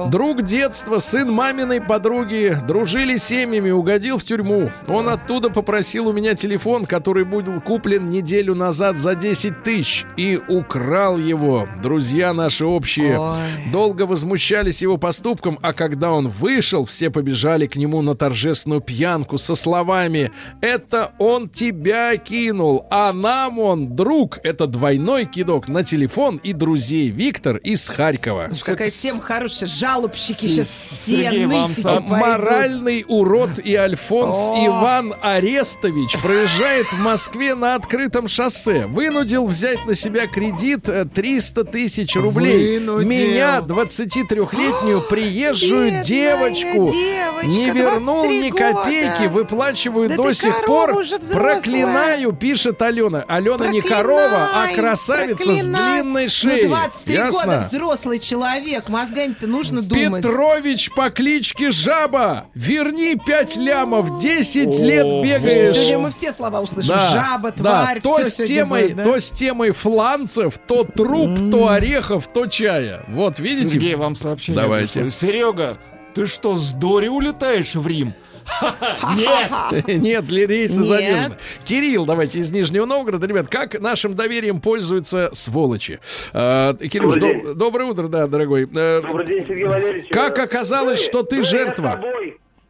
[0.09, 4.71] Друг детства, сын маминой подруги, дружили семьями, угодил в тюрьму.
[4.87, 10.39] Он оттуда попросил у меня телефон, который был куплен неделю назад за 10 тысяч, и
[10.47, 11.69] украл его.
[11.81, 13.37] Друзья наши общие Ой.
[13.71, 19.37] долго возмущались его поступком, а когда он вышел, все побежали к нему на торжественную пьянку
[19.37, 24.39] со словами «Это он тебя кинул, а нам он друг».
[24.43, 28.49] Это двойной кидок на телефон и друзей Виктор из Харькова.
[28.65, 29.69] Какая тема хорошая.
[29.69, 32.01] Жалобщики сейчас все нытики.
[32.07, 34.35] Моральный урод и Альфонс.
[34.65, 38.87] Иван Арестович проезжает в Москве на открытом шоссе.
[38.87, 42.79] Вынудил взять на себя кредит э, 300 тысяч рублей.
[42.79, 43.07] Вынудил.
[43.09, 49.29] Меня, 23-летнюю приезжую Бедная девочку, девочка, не вернул 23 ни копейки, года.
[49.33, 50.95] выплачиваю Да до сих пор.
[51.31, 53.23] Проклинаю, пишет Алена.
[53.27, 55.61] Алена не корова, а Проклинай, красавица проклинай.
[55.61, 55.65] с
[56.01, 56.63] длинной шеей.
[56.67, 57.31] Ну, 23 Ясно?
[57.33, 58.89] года взрослый человек.
[58.89, 60.23] Мозгами-то нужно думать.
[60.23, 65.73] Петрович по кличке Жаба, верни 5 лямов, 10 О, лет бегаешь.
[65.73, 66.89] сегодня мы все слова услышим.
[66.89, 69.03] Да, Жаба, да, тварь, то всё с темой, да?
[69.03, 73.05] то с темой фланцев, то труп, то орехов, то чая.
[73.07, 73.69] Вот видите?
[73.69, 75.03] Сергей, вам сообщение Давайте.
[75.03, 75.09] пришло.
[75.09, 75.77] Серега,
[76.13, 78.13] ты что, с Дори улетаешь в Рим?
[79.15, 79.87] Нет!
[79.87, 80.87] Нет, ли рейсы Нет.
[80.87, 81.37] задержаны.
[81.65, 83.25] Кирилл, давайте из Нижнего Новгорода.
[83.27, 86.01] Ребят, как нашим доверием пользуются сволочи?
[86.33, 88.69] А, Кирилл, доброе утро, да, дорогой.
[88.75, 90.09] Э, Добрый день, Сергей Валерьевич.
[90.09, 92.01] Как Э, оказалось, что ты жертва?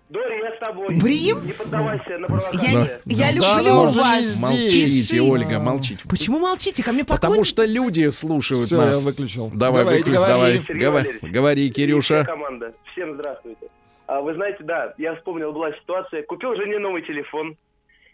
[0.10, 0.20] Я.
[0.20, 0.97] Дори, я с тобой.
[0.99, 1.45] В Рим?
[1.45, 3.01] Не поддавайся на Я, провокации.
[3.05, 4.41] я Да, люблю ну, уже вас.
[4.41, 5.22] Молчите, Пишите.
[5.22, 6.03] Ольга, молчите.
[6.10, 6.84] Почему молчите?
[6.84, 7.47] Ко мне Потому поклонники.
[7.49, 8.99] что люди слушают Всё, нас.
[8.99, 9.51] я выключил.
[9.53, 10.30] Давай, Давайте, выключ, говори.
[10.32, 10.53] давай.
[10.64, 12.24] Говори, говори, вся Кирюша.
[12.24, 12.74] команда.
[12.93, 13.68] Всем здравствуйте.
[14.08, 16.24] А, вы знаете, да, я вспомнил, была ситуация.
[16.24, 17.58] Купил жене новый телефон.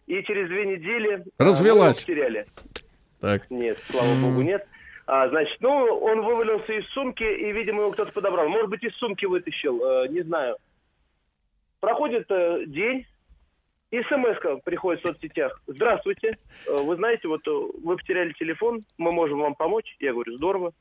[0.07, 1.23] И через две недели...
[1.37, 1.97] а, Развелась.
[2.03, 2.45] его потеряли.
[3.21, 3.49] Так.
[3.51, 4.65] Нет, слава богу, нет.
[5.05, 8.49] А, значит, ну, он вывалился из сумки, и, видимо, его кто-то подобрал.
[8.49, 10.57] Может быть, из сумки вытащил, э, не знаю.
[11.83, 13.05] Проходит э, день,
[13.91, 15.61] и смс приходит в соцсетях.
[15.67, 16.29] Здравствуйте,
[16.65, 17.51] э, вы знаете, вот э,
[17.83, 19.93] вы потеряли телефон, мы можем вам помочь.
[19.99, 20.71] Я говорю, здорово.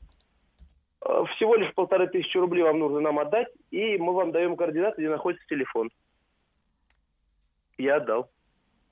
[1.05, 5.01] Э, Всего лишь полторы тысячи рублей вам нужно нам отдать, и мы вам даем координаты,
[5.01, 5.91] где находится телефон.
[7.77, 8.31] Я отдал.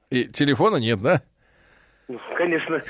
[0.09, 1.21] И телефона нет, да?
[2.09, 2.83] Ну, Конечно.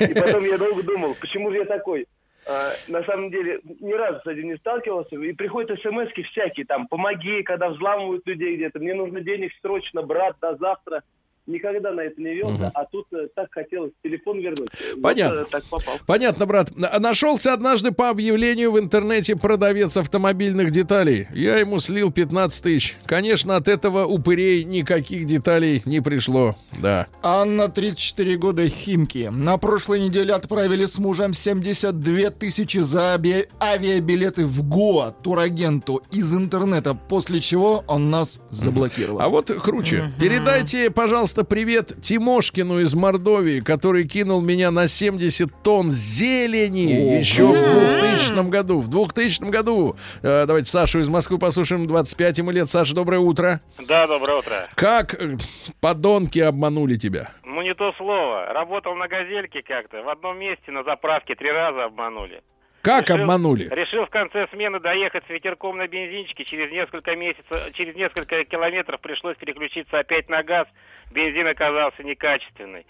[0.00, 2.08] И потом я долго думал, почему же я такой?
[2.48, 5.16] А, на самом деле, ни разу с этим не сталкивался.
[5.16, 8.78] И приходят смс всякие, там, помоги, когда взламывают людей где-то.
[8.78, 11.02] Мне нужно денег срочно, брат, до завтра.
[11.46, 14.68] Никогда на это не велся, а тут э, так хотелось телефон вернуть.
[14.94, 15.40] Вот, Понятно.
[15.40, 15.94] э, так попал.
[16.06, 16.70] Понятно, брат.
[16.76, 21.28] Н- Нашелся однажды по объявлению в интернете продавец автомобильных деталей.
[21.32, 22.96] Я ему слил 15 тысяч.
[23.06, 26.56] Конечно, от этого упырей никаких деталей не пришло.
[26.80, 27.06] Да.
[27.22, 29.28] Анна, 34 года, Химки.
[29.32, 36.34] На прошлой неделе отправили с мужем 72 тысячи за аби- авиабилеты в Гоа турагенту из
[36.34, 39.20] интернета, после чего он нас заблокировал.
[39.20, 40.12] А вот круче.
[40.18, 47.48] Передайте, пожалуйста, Место привет Тимошкину из Мордовии, который кинул меня на 70 тонн зелени еще
[47.48, 48.78] в 2000 году.
[48.80, 49.96] В 2000 году.
[50.22, 51.86] Э, давайте Сашу из Москвы послушаем.
[51.86, 52.70] 25 ему лет.
[52.70, 53.60] Саша, доброе утро.
[53.86, 54.70] Да, доброе утро.
[54.76, 55.36] Как э,
[55.82, 57.32] подонки обманули тебя?
[57.44, 58.46] Ну, не то слово.
[58.54, 60.02] Работал на газельке как-то.
[60.04, 62.42] В одном месте на заправке три раза обманули.
[62.86, 63.68] Как Решил- обманули?
[63.68, 66.44] Решил в конце смены доехать с ветерком на бензинчике.
[66.44, 70.68] Через несколько месяцев, через несколько километров пришлось переключиться опять на газ.
[71.10, 72.86] Бензин оказался некачественный.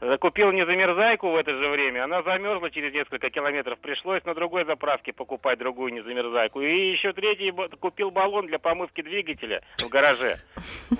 [0.00, 2.04] Э, Купил незамерзайку в это же время.
[2.04, 3.78] Она замерзла через несколько километров.
[3.80, 6.60] Пришлось на другой заправке покупать другую незамерзайку.
[6.60, 10.38] И еще третий купил баллон для помывки двигателя в гараже.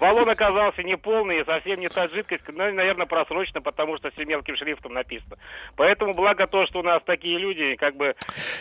[0.01, 4.57] Баллон оказался неполный и совсем не та жидкость, ну, наверное, просрочно, потому что все мелким
[4.57, 5.37] шрифтом написано.
[5.77, 8.15] Поэтому благо то, что у нас такие люди, как бы...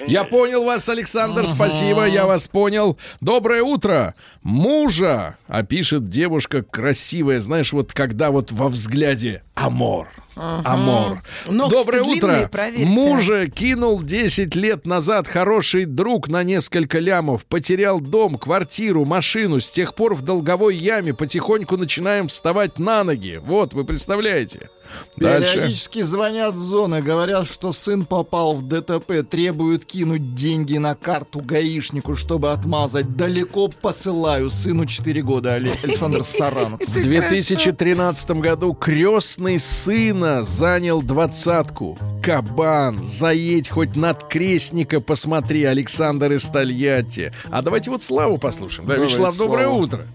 [0.06, 2.98] Я понял вас, Александр, спасибо, я вас понял.
[3.22, 4.14] Доброе утро.
[4.44, 10.08] Мужа, а пишет девушка красивая, знаешь, вот когда вот во взгляде амор.
[10.38, 11.22] Амор.
[11.48, 12.48] Ногти Доброе длинные, утро.
[12.50, 12.86] проверьте.
[12.86, 17.46] Мужа кинул 10 лет назад хороший друг на несколько лямов.
[17.46, 19.60] Потерял дом, квартиру, машину.
[19.62, 23.40] С тех пор в долговой яме потихоньку начинаем вставать на ноги.
[23.44, 24.70] Вот, вы представляете.
[25.18, 25.54] Дальше.
[25.56, 31.40] Периодически звонят с зоны, говорят, что сын попал в ДТП, требуют кинуть деньги на карту
[31.42, 33.16] гаишнику, чтобы отмазать.
[33.16, 34.50] Далеко посылаю.
[34.50, 36.80] Сыну 4 года, Але- Александр Саранов.
[36.88, 41.98] В 2013 году крестный сына занял двадцатку.
[42.24, 47.32] Кабан, заедь хоть над крестника, посмотри, Александр из Тольятти.
[47.50, 48.88] А давайте вот Славу послушаем.
[48.88, 49.78] Да, Давай, Вячеслав, доброе Слава.
[49.82, 50.08] утро.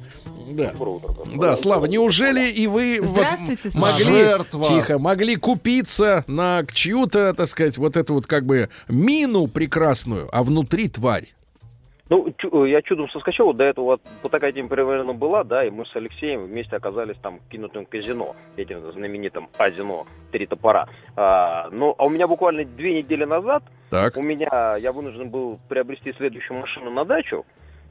[0.56, 0.72] Да.
[1.36, 3.92] Да, Слава, неужели и вы вот Здравствуйте, Слава.
[3.92, 4.64] могли, Жертва.
[4.64, 10.42] тихо, могли купиться на чью-то, так сказать, вот эту вот как бы мину прекрасную, а
[10.42, 11.28] внутри тварь?
[12.08, 15.64] Ну, чу- я чудом соскочил, вот до этого вот, вот такая тема примерно была, да,
[15.64, 20.88] и мы с Алексеем вместе оказались там в кинутом казино, этим знаменитым Азино, три топора.
[21.16, 24.18] А, ну, а у меня буквально две недели назад, Так.
[24.18, 27.46] у меня, я вынужден был приобрести следующую машину на дачу,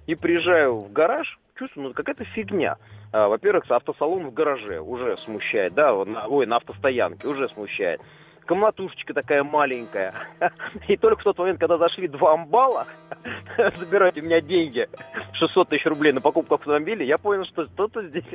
[0.06, 2.78] и приезжаю в гараж, чувствую, ну, какая-то фигня.
[3.12, 8.02] А, во-первых, автосалон в гараже уже смущает, да, на- ой, на автостоянке уже смущает.
[8.46, 10.14] Комнатушечка такая маленькая.
[10.88, 12.88] И только в тот момент, когда зашли два амбала,
[13.78, 14.88] забирать у меня деньги,
[15.34, 18.26] 600 тысяч рублей на покупку автомобиля, я понял, что что-то здесь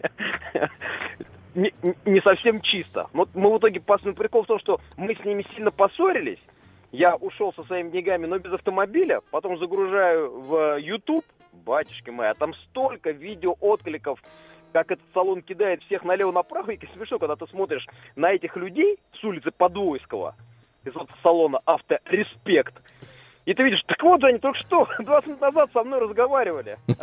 [1.54, 1.72] не,
[2.04, 3.08] не совсем чисто.
[3.12, 6.40] Вот мы в итоге, ну, прикол в том, что мы с ними сильно поссорились,
[6.92, 11.24] я ушел со своими деньгами, но без автомобиля, потом загружаю в YouTube,
[11.66, 14.22] батюшки мои, а там столько видео откликов,
[14.72, 19.24] как этот салон кидает всех налево-направо, и смешно, когда ты смотришь на этих людей с
[19.24, 20.34] улицы Подвойского,
[20.84, 22.74] из вот салона «Авто-Респект»,
[23.46, 26.76] и ты видишь, так вот они только что, 20 минут назад со мной разговаривали.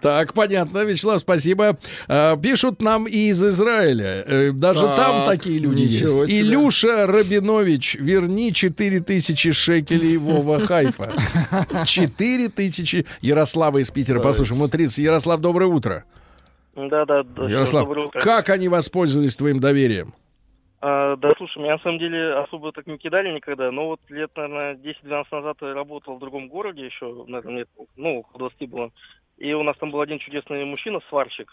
[0.00, 1.76] Так, понятно, Вячеслав, спасибо.
[2.06, 4.22] А, Пишут нам и из Израиля.
[4.26, 5.98] Э, Даже Так, там такие люди есть.
[6.06, 6.40] себе.
[6.40, 11.12] Илюша Рабинович, верни 4000 шекелей Вова Хайфа.
[11.84, 13.06] 4000.
[13.20, 14.60] Ярослава из Питера, послушаем.
[14.60, 14.98] Вот 30.
[14.98, 16.04] Ярослав, доброе утро.
[16.76, 17.48] Да, да, да.
[17.48, 20.14] Ярослав, как они воспользовались твоим доверием?
[20.80, 24.30] А, да, слушай, меня на самом деле особо так не кидали никогда, но вот лет,
[24.36, 28.90] наверное, 10-12 назад я работал в другом городе еще, наверное, лет, ну, около 20 было.
[29.38, 31.50] И у нас там был один чудесный мужчина, сварщик,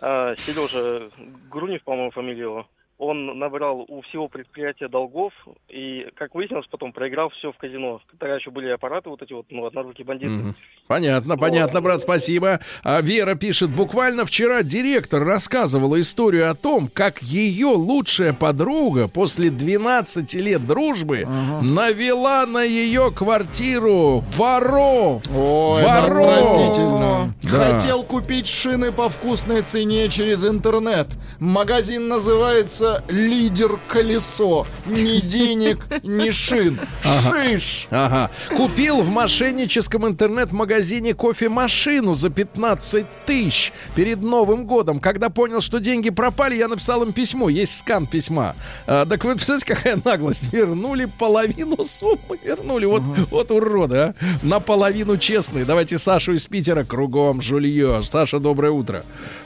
[0.00, 1.10] а, Сережа
[1.50, 2.66] Грунев, по-моему, фамилия его.
[3.00, 5.32] Он набрал у всего предприятия долгов
[5.70, 8.02] и, как выяснилось, потом проиграл все в казино.
[8.18, 10.34] Тогда еще были аппараты вот эти вот, ну, однорукие бандиты.
[10.34, 10.54] Мгм.
[10.86, 12.60] Понятно, понятно, брат, спасибо.
[12.82, 19.48] А Вера пишет, буквально вчера директор рассказывала историю о том, как ее лучшая подруга после
[19.48, 21.26] 12 лет дружбы
[21.62, 25.22] навела на ее квартиру воров.
[25.34, 27.30] Ой, Воров!
[27.42, 27.48] Да.
[27.50, 31.06] Хотел купить шины по вкусной цене через интернет.
[31.38, 34.66] Магазин называется «Лидер колесо».
[34.86, 36.78] Ни денег, ни шин.
[37.02, 37.86] Шиш!
[37.90, 38.30] Ага.
[38.56, 45.00] Купил в мошенническом интернет-магазине кофемашину за 15 тысяч перед Новым годом.
[45.00, 47.48] Когда понял, что деньги пропали, я написал им письмо.
[47.48, 48.54] Есть скан письма.
[48.86, 50.52] А, так вы представляете, какая наглость?
[50.52, 52.38] Вернули половину суммы.
[52.42, 52.86] Вернули.
[52.86, 54.14] Вот, вот уроды, а.
[54.42, 55.64] Наполовину честные.
[55.64, 58.02] Давайте Сашу из Питера кругом жулье.
[58.02, 59.04] Саша, доброе утро.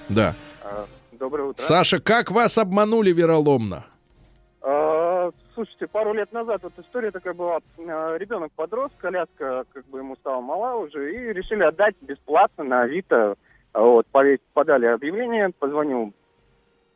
[0.09, 0.35] Да.
[1.25, 1.63] Доброе утро.
[1.63, 3.87] Саша, как вас обманули вероломно?
[4.61, 7.61] А, слушайте, пару лет назад вот история такая была.
[7.79, 12.83] А, Ребенок подрос, коляска как бы ему стала мала уже, и решили отдать бесплатно на
[12.83, 13.37] Авито.
[13.73, 14.07] А, Вот,
[14.53, 16.13] подали объявление, позвонил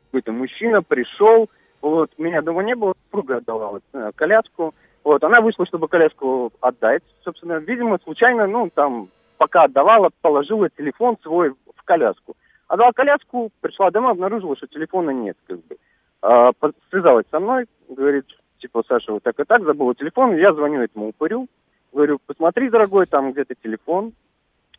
[0.05, 1.49] какой-то мужчина, пришел,
[1.81, 7.01] вот, меня дома не было, супруга отдавала э, коляску, вот, она вышла, чтобы коляску отдать,
[7.23, 12.35] собственно, видимо, случайно, ну, там, пока отдавала, положила телефон свой в коляску.
[12.69, 15.77] Отдала коляску, пришла домой, обнаружила, что телефона нет, как бы.
[16.21, 16.51] А,
[16.91, 18.25] связалась со мной, говорит,
[18.59, 21.47] типа, Саша, вот так и так, забыла телефон, я звоню этому упырю,
[21.91, 24.13] говорю, посмотри, дорогой, там где-то телефон.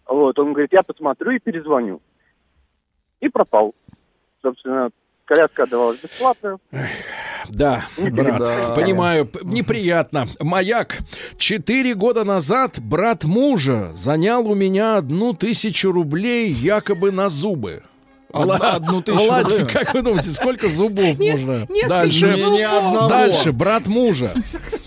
[0.06, 2.00] Вот, он говорит, я посмотрю и перезвоню.
[3.18, 3.74] И пропал.
[4.40, 4.90] Собственно,
[5.30, 6.58] коляска отдавалась бесплатно.
[7.48, 8.74] Да, Не брат, перебивай.
[8.76, 10.26] понимаю, неприятно.
[10.40, 10.98] Маяк.
[11.36, 17.82] Четыре года назад брат мужа занял у меня одну тысячу рублей якобы на зубы.
[18.32, 21.66] Вла- одну тысячу Владик, как вы думаете, сколько зубов можно?
[21.88, 22.36] Дальше.
[22.36, 23.08] зубов.
[23.08, 24.32] Дальше, брат мужа.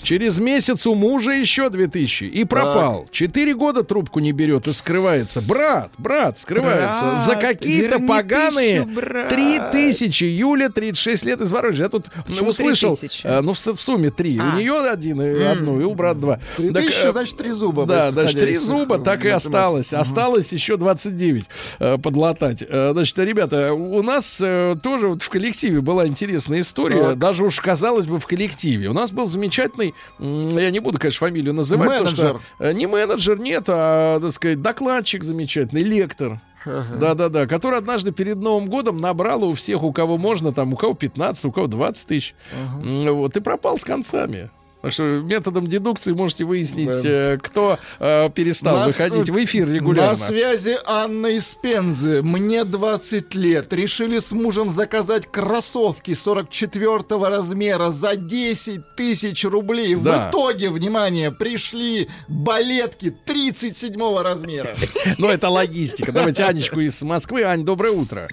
[0.01, 2.25] Через месяц у мужа еще две тысячи.
[2.25, 3.07] И пропал.
[3.11, 5.41] Четыре года трубку не берет и скрывается.
[5.41, 7.03] Брат, брат, скрывается.
[7.03, 8.85] Брат, За какие-то поганые
[9.29, 10.23] три тысячи.
[10.25, 11.83] Юля, 36 лет из Воронежа.
[11.83, 12.95] Я тут Почему услышал.
[12.97, 13.27] 3000?
[13.27, 14.39] а, ну, в, сумме три.
[14.39, 14.53] А.
[14.55, 16.39] У нее один и одну, и у брата два.
[16.57, 17.85] Три Так, тысячи, э, значит, три зуба.
[17.85, 19.93] да, значит, три зуба э, так и осталось.
[19.93, 21.45] Осталось еще 29
[21.79, 22.63] э, подлатать.
[22.67, 27.03] Э, значит, ребята, у нас э, тоже вот в коллективе была интересная история.
[27.09, 27.17] Так.
[27.19, 28.89] Даже уж, казалось бы, в коллективе.
[28.89, 31.89] У нас был замечательный, я не буду, конечно, фамилию называть.
[31.89, 32.41] потому что, Менеджер.
[32.59, 36.39] э, не менеджер, нет, а, так сказать, докладчик замечательный, лектор.
[36.65, 36.95] Ага.
[36.97, 40.93] Да-да-да, который однажды перед Новым годом набрал у всех, у кого можно, там, у кого
[40.93, 42.35] 15, у кого 20 тысяч.
[42.81, 44.49] М, Вот, и пропал с концами.
[44.89, 47.01] Что методом дедукции можете выяснить, Да.
[47.03, 50.11] э, кто э, перестал выходить э, в эфир регулярно.
[50.11, 52.21] На связи Анна из Пензы.
[52.21, 53.71] Мне 20 лет.
[53.71, 59.95] Решили с мужем заказать кроссовки 44 размера за 10 тысяч рублей.
[59.95, 60.27] Да.
[60.27, 64.75] В итоге, внимание, пришли балетки 37 размера.
[65.17, 66.11] Но это логистика.
[66.11, 67.43] Давайте Анечку из Москвы.
[67.43, 68.27] Ань, доброе утро.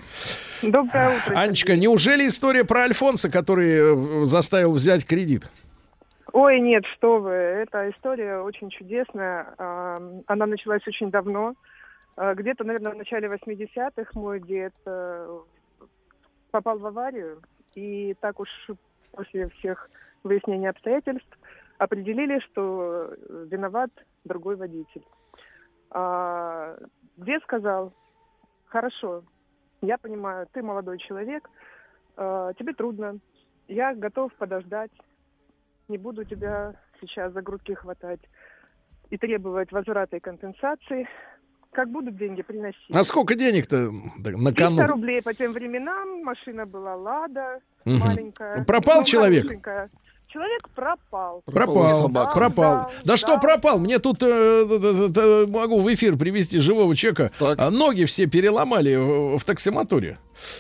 [0.63, 1.39] Доброе утро.
[1.39, 5.45] Анечка, неужели история про Альфонса, который э, заставил взять кредит?
[6.33, 9.55] Ой, нет, что вы, эта история очень чудесная.
[9.59, 11.55] Ам, Она началась очень давно.
[12.17, 15.41] А, Где-то, наверное, в начале 80-х мой дед э,
[16.51, 17.41] попал в аварию,
[17.75, 18.49] и так уж
[19.13, 19.91] после всех
[20.23, 21.39] выяснений обстоятельств
[21.79, 23.13] определили, что
[23.51, 23.91] виноват
[24.25, 25.05] другой водитель.
[25.91, 26.77] А,
[27.17, 27.93] Дед сказал,
[28.67, 29.25] хорошо,
[29.83, 31.49] я понимаю, ты молодой человек,
[32.17, 33.19] э, тебе трудно,
[33.67, 34.93] я готов подождать,
[35.91, 38.21] не буду тебя сейчас за грудки хватать
[39.11, 41.07] и требовать возврата и компенсации.
[41.73, 42.81] Как будут деньги приносить?
[42.93, 44.87] А сколько денег-то да, на 300 кону?
[44.87, 47.99] рублей по тем временам, машина была «Лада», Мгм.
[47.99, 48.65] маленькая.
[48.65, 49.43] Пропал ну, человек?
[49.43, 49.91] хорошенькая.
[50.27, 51.43] Человек пропал.
[51.45, 52.35] Пропал, собака.
[52.35, 52.75] пропал.
[52.75, 53.79] Да, Да, что пропал?
[53.81, 57.31] Мне тут э, д- д- могу в эфир привести живого человека.
[57.39, 57.59] Так.
[57.59, 60.19] А, Ноги все переломали в, в таксомоторе.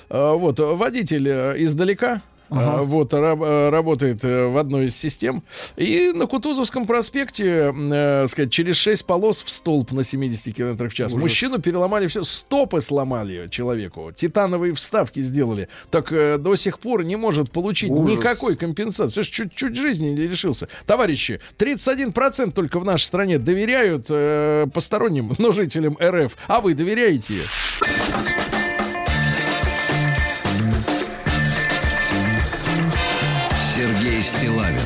[0.08, 2.20] А, Вот водитель э, издалека.
[2.50, 2.78] Ага.
[2.80, 5.42] а, Вот раб- э, работает э, в одной из систем.
[5.76, 10.94] И на Кутузовском проспекте, э, сказать, через 6 полос в столб на 70 км в
[10.94, 11.12] час.
[11.12, 11.22] Ужас.
[11.22, 15.68] Мужчину переломали все, стопы сломали человеку, титановые вставки сделали.
[15.90, 18.16] Так э, до сих пор не может получить Ужас.
[18.16, 19.12] никакой компенсации.
[19.14, 20.68] Слушай, Чуть-чуть жизни не лишился.
[20.86, 26.36] Товарищи, 31% только в нашей стране доверяют э, посторонним, но жителям РФ.
[26.48, 27.34] А вы доверяете?
[34.40, 34.79] Стилавин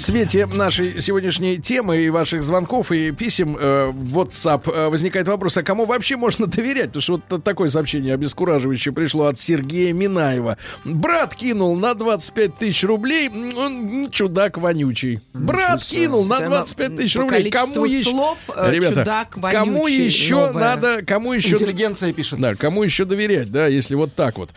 [0.00, 5.28] В свете нашей сегодняшней темы и ваших звонков и писем э, в WhatsApp э, возникает
[5.28, 6.86] вопрос, а кому вообще можно доверять?
[6.86, 10.56] Потому что вот такое сообщение обескураживающее пришло от Сергея Минаева.
[10.86, 15.20] Брат кинул на 25 тысяч рублей, он чудак вонючий.
[15.34, 16.06] Брат себе.
[16.06, 17.50] кинул на Это 25 тысяч по рублей.
[17.50, 18.10] Кому еще?
[18.10, 20.52] слов, э, Ребята, чудак кому вонючий, еще новое.
[20.64, 22.38] надо, кому еще Интеллигенция пишет.
[22.38, 24.48] да, кому еще доверять, да, если вот так вот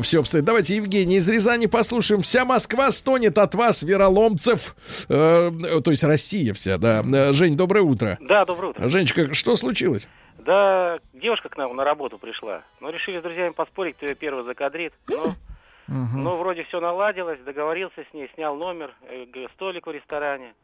[0.00, 0.46] все обстоит.
[0.46, 2.22] Давайте Евгений из Рязани послушаем.
[2.22, 4.74] Вся Москва стонет от вас, вероломцев.
[5.08, 5.50] Э,
[5.84, 7.02] то есть Россия вся, да.
[7.02, 8.18] Э, Жень, доброе утро.
[8.20, 8.88] Да, доброе утро.
[8.88, 10.08] Женечка, что случилось?
[10.38, 12.62] Да, девушка к нам на работу пришла.
[12.80, 14.92] Ну, решили с друзьями поспорить, кто ее первый закадрит.
[15.08, 15.34] Ну,
[15.88, 20.54] ну, вроде все наладилось, договорился с ней, снял номер, э, столик в ресторане,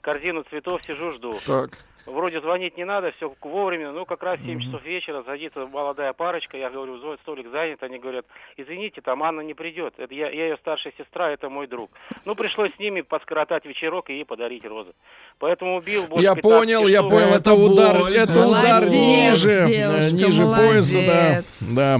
[0.00, 1.34] корзину цветов, сижу, жду.
[1.46, 1.78] Так.
[2.06, 3.92] Вроде звонить не надо, все вовремя.
[3.92, 6.56] Ну, как раз в 7 часов вечера садится молодая парочка.
[6.56, 7.82] Я говорю, «Зой, столик занят.
[7.82, 8.24] Они говорят,
[8.56, 9.94] извините, там Анна не придет.
[9.98, 11.90] Это я, я ее старшая сестра, это мой друг.
[12.24, 14.90] Ну, пришлось с ними поскоротать вечерок и ей подарить розы.
[15.38, 18.14] Поэтому убил больше Я 15 понял, я понял, это удар, боль.
[18.16, 21.62] это удар Молодец, ниже, э, девушка, ниже пояса, да, молодец.
[21.74, 21.98] да.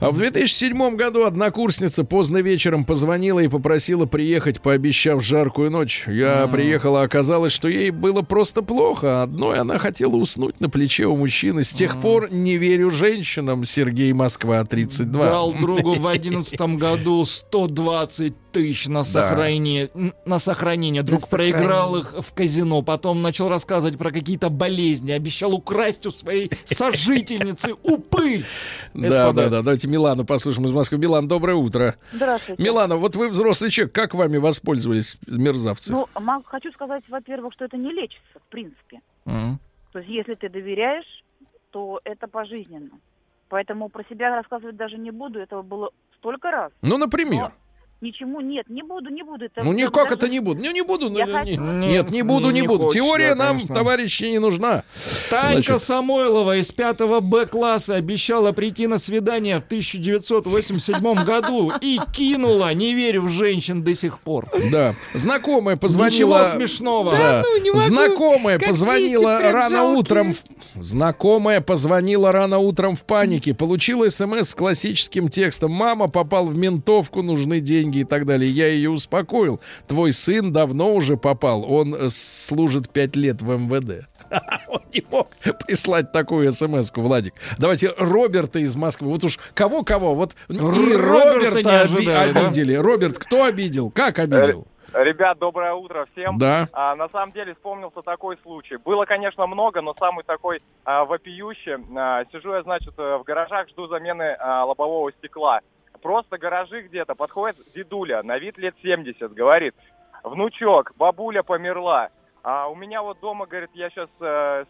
[0.00, 6.04] А в 2007 году однокурсница поздно вечером позвонила и попросила приехать, пообещав жаркую ночь.
[6.06, 9.27] Я приехала, оказалось, что ей было просто плохо.
[9.28, 11.62] Одной она хотела уснуть на плече у мужчины.
[11.62, 13.66] С тех пор не верю женщинам.
[13.66, 15.22] Сергей Москва 32.
[15.22, 21.02] Дал другу в одиннадцатом году 120 тысяч на сохранение, н- на сохранение.
[21.02, 21.58] Друг сохранение.
[21.58, 27.74] проиграл их в казино, потом начал рассказывать про какие-то болезни, обещал украсть у своей сожительницы
[27.82, 28.44] упырь.
[28.94, 29.62] Да, да, да.
[29.62, 30.98] Давайте Милану послушаем из Москвы.
[30.98, 31.96] Милан, доброе утро.
[32.12, 32.60] Здравствуйте.
[32.60, 35.92] Милана, вот вы взрослый человек, как вами воспользовались мерзавцы?
[35.92, 36.06] Ну,
[36.46, 39.00] хочу сказать, во-первых, что это не лечится, в принципе.
[39.28, 39.58] Мгм.
[39.92, 41.24] То есть, если ты доверяешь,
[41.70, 42.98] то это пожизненно.
[43.48, 45.38] Поэтому про себя рассказывать даже не буду.
[45.38, 46.72] Этого было столько раз.
[46.82, 47.42] Ну, например.
[47.42, 47.52] Но
[48.00, 49.46] ничему нет, не буду, не буду.
[49.46, 50.62] Это Ну, никак даже- это не буду.
[50.64, 51.10] Ну, не буду.
[51.16, 51.50] Я ну, хочу.
[51.50, 52.84] не- Не- Нет, не буду, не, не буду.
[52.84, 53.74] хочется, Теория нам, конечно.
[53.74, 54.84] товарищи, не нужна.
[55.30, 61.98] Танька Значит, Самойлова из 5 Б класса обещала прийти на свидание в 1987 году и
[62.12, 64.48] кинула, не верю в женщин до сих пор.
[64.70, 64.94] Да.
[65.14, 66.08] Знакомая позвонила...
[66.40, 67.12] Ничего смешного.
[67.12, 67.18] Да.
[67.18, 67.82] Да ну, не могу.
[67.82, 69.98] Знакомая Как позвонила рано жалкие.
[69.98, 70.34] утром.
[70.34, 73.54] в- Знакомая позвонила рано утром в панике.
[73.54, 75.72] Получила смс с классическим текстом.
[75.72, 78.50] Мама попал в ментовку, нужны деньги и так далее.
[78.50, 79.60] Я ее успокоил.
[79.86, 81.64] Твой сын давно уже попал.
[81.70, 84.08] Он э, служит пять лет в МВД.
[84.68, 85.30] Он не мог
[85.66, 87.34] прислать такую смс Владик.
[87.58, 89.08] Давайте Роберта из Москвы.
[89.08, 90.14] Вот уж кого-кого.
[90.14, 92.40] Вот и Роберта Роберта не ожидали, да?
[92.40, 92.74] обидели.
[92.74, 93.90] Роберт, кто обидел?
[93.90, 94.66] Как обидел?
[94.94, 96.38] Ребят, доброе утро всем.
[96.38, 96.66] Да.
[96.72, 98.76] А, на самом деле вспомнился такой случай.
[98.76, 101.76] Было, конечно, много, но самый такой а, вопиющий.
[101.96, 105.60] А, сижу я, значит, э, в гаражах, жду замены а, лобового стекла.
[106.02, 107.14] Просто гаражи где-то.
[107.14, 109.74] Подходит дедуля, на вид лет 70, говорит,
[110.22, 112.10] внучок, бабуля померла.
[112.42, 114.08] А у меня вот дома, говорит, я сейчас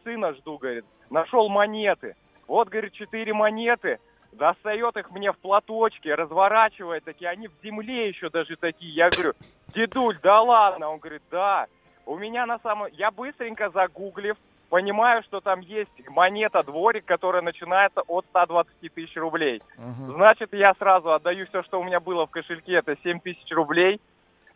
[0.04, 2.16] сына жду, говорит, нашел монеты.
[2.46, 3.98] Вот, говорит, четыре монеты,
[4.32, 8.92] достает их мне в платочке, разворачивает такие, они в земле еще даже такие.
[8.94, 9.34] Я говорю,
[9.74, 10.88] дедуль, да ладно?
[10.88, 11.66] Он говорит, да.
[12.06, 12.88] У меня на самом...
[12.92, 14.36] Я быстренько загуглив,
[14.68, 19.62] понимаю, что там есть монета дворик, которая начинается от 120 тысяч рублей.
[20.06, 24.00] Значит, я сразу отдаю все, что у меня было в кошельке, это 7 тысяч рублей.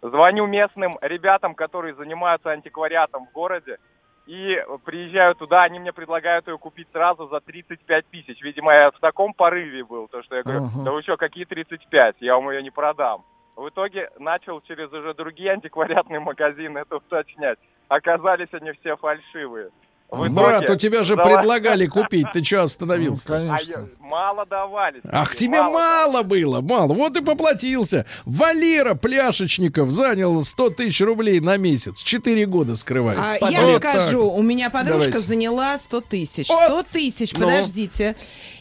[0.03, 3.79] Звоню местным ребятам, которые занимаются антиквариатом в городе.
[4.27, 8.41] И приезжаю туда, они мне предлагают ее купить сразу за 35 тысяч.
[8.43, 10.85] Видимо, я в таком порыве был, то что я говорю, Ага.
[10.85, 12.17] да вы что, какие 35?
[12.21, 13.25] Я вам ее не продам.
[13.57, 17.59] В итоге начал через уже другие антиквариатные магазины это уточнять.
[17.89, 19.71] Оказались они все фальшивые.
[20.13, 23.25] Брат, у тебя же предлагали купить, ты что остановился?
[23.29, 25.01] А я- мало давали.
[25.11, 26.93] Ах, тебе мало было, мало.
[26.93, 28.05] Вот и поплатился.
[28.27, 32.03] Валера Пляшечников занял 100 тысяч рублей на месяц.
[32.03, 33.39] Четыре года скрывается.
[33.41, 33.91] А, я Вот так.
[33.93, 35.27] скажу, у меня подружка Давайте.
[35.27, 36.47] заняла 100 тысяч.
[36.47, 37.47] 100 тысяч, Ну.
[37.47, 38.15] подождите.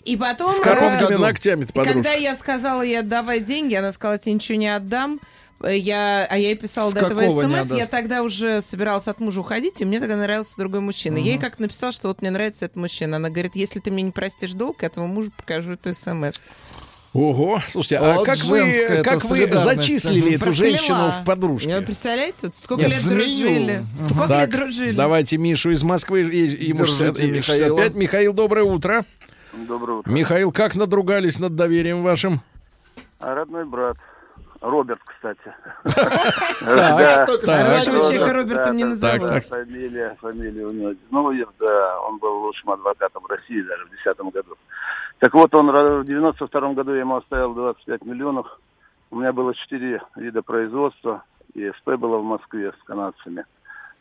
[0.05, 0.51] И потом...
[0.51, 4.57] С короткими э, ногтями-то и когда я сказала ей отдавай деньги, она сказала, тебе ничего
[4.57, 5.19] не отдам.
[5.63, 9.19] Э, Я, а я ей писала С до этого смс, я тогда уже собиралась от
[9.19, 11.17] мужа уходить, и мне тогда нравился другой мужчина.
[11.17, 13.17] Я ей как-то написала, что вот мне нравится этот мужчина.
[13.17, 16.35] Она говорит, если ты мне не простишь долг, я твоему мужу покажу эту смс.
[17.13, 20.55] Ого, слушайте, а Вот как вы, как вы зачислили эту Прокляла.
[20.55, 21.69] женщину в подружке?
[21.69, 23.17] Я, представляете, вот сколько Нет, лет змею.
[23.19, 23.83] дружили.
[23.93, 24.95] Сколько Так, лет дружили.
[24.95, 27.67] давайте Мишу из Москвы, и- ему Держите 60 и Михаила.
[27.81, 27.95] 65.
[27.95, 29.03] Михаил, доброе утро.
[29.53, 30.09] Доброе утро.
[30.09, 32.39] Михаил, как надругались над доверием вашим?
[33.19, 33.97] А родной брат.
[34.61, 35.53] Роберт, кстати.
[36.61, 39.21] Хорошего человека Робертом не да, назовут.
[39.21, 44.33] да, Фамилия, фамилия у него Зиновьев, да, он был лучшим адвокатом России даже в 2010
[44.33, 44.55] году.
[45.19, 48.59] Так вот, он ра- в 92 году я ему оставил 25 миллионов.
[49.09, 51.23] У меня было четыре вида производства,
[51.53, 53.45] и СП было в Москве с канадцами.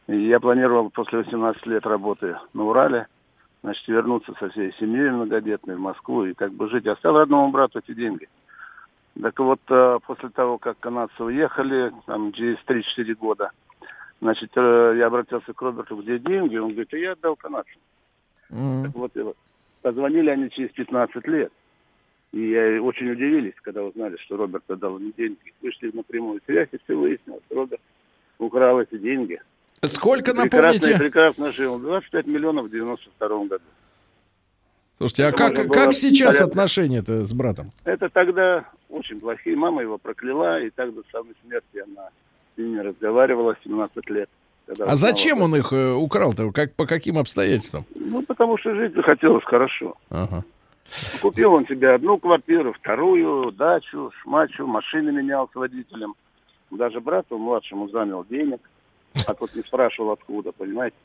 [0.08, 3.06] И я планировал после 18 лет работы на Урале,
[3.62, 6.86] значит, вернуться со всей семьей многодетной в Москву и как бы жить.
[6.86, 8.28] Оставил родному брату эти деньги.
[9.20, 13.50] Так вот, э, после того, как канадцы уехали, там, через 3-4 года,
[14.20, 16.56] значит, э, я обратился к Роберту, где деньги?
[16.56, 17.80] Он говорит, я отдал канадцам.
[18.48, 19.12] Так вот,
[19.82, 21.52] позвонили они через 15 лет.
[22.32, 25.52] И я очень удивились, когда узнали, что Роберт отдал мне деньги.
[25.60, 27.42] Вышли на прямую связь, и все выяснилось.
[27.50, 27.80] Роберт
[28.38, 29.40] украл эти деньги.
[29.82, 30.98] Сколько, Прекрасно, напомните?
[30.98, 31.78] прекрасно жил.
[31.78, 33.64] 25 миллионов в 92 году.
[34.98, 36.44] Слушайте, а Это как, как сейчас порядка.
[36.44, 37.66] отношения-то с братом?
[37.84, 39.56] Это тогда очень плохие.
[39.56, 42.08] Мама его прокляла, и так до самой смерти она
[42.54, 44.28] с ними разговаривала 17 лет.
[44.78, 46.52] А зачем он их э, украл-то?
[46.52, 47.84] Как, по каким обстоятельствам?
[47.94, 49.96] Ну, потому что жить захотелось хорошо.
[50.10, 50.44] Ага.
[51.20, 56.14] Купил он себе одну квартиру, вторую, дачу, шмачу, машины менял с водителем.
[56.70, 58.60] Даже брату младшему занял денег,
[59.26, 60.96] а тот не спрашивал откуда, понимаете?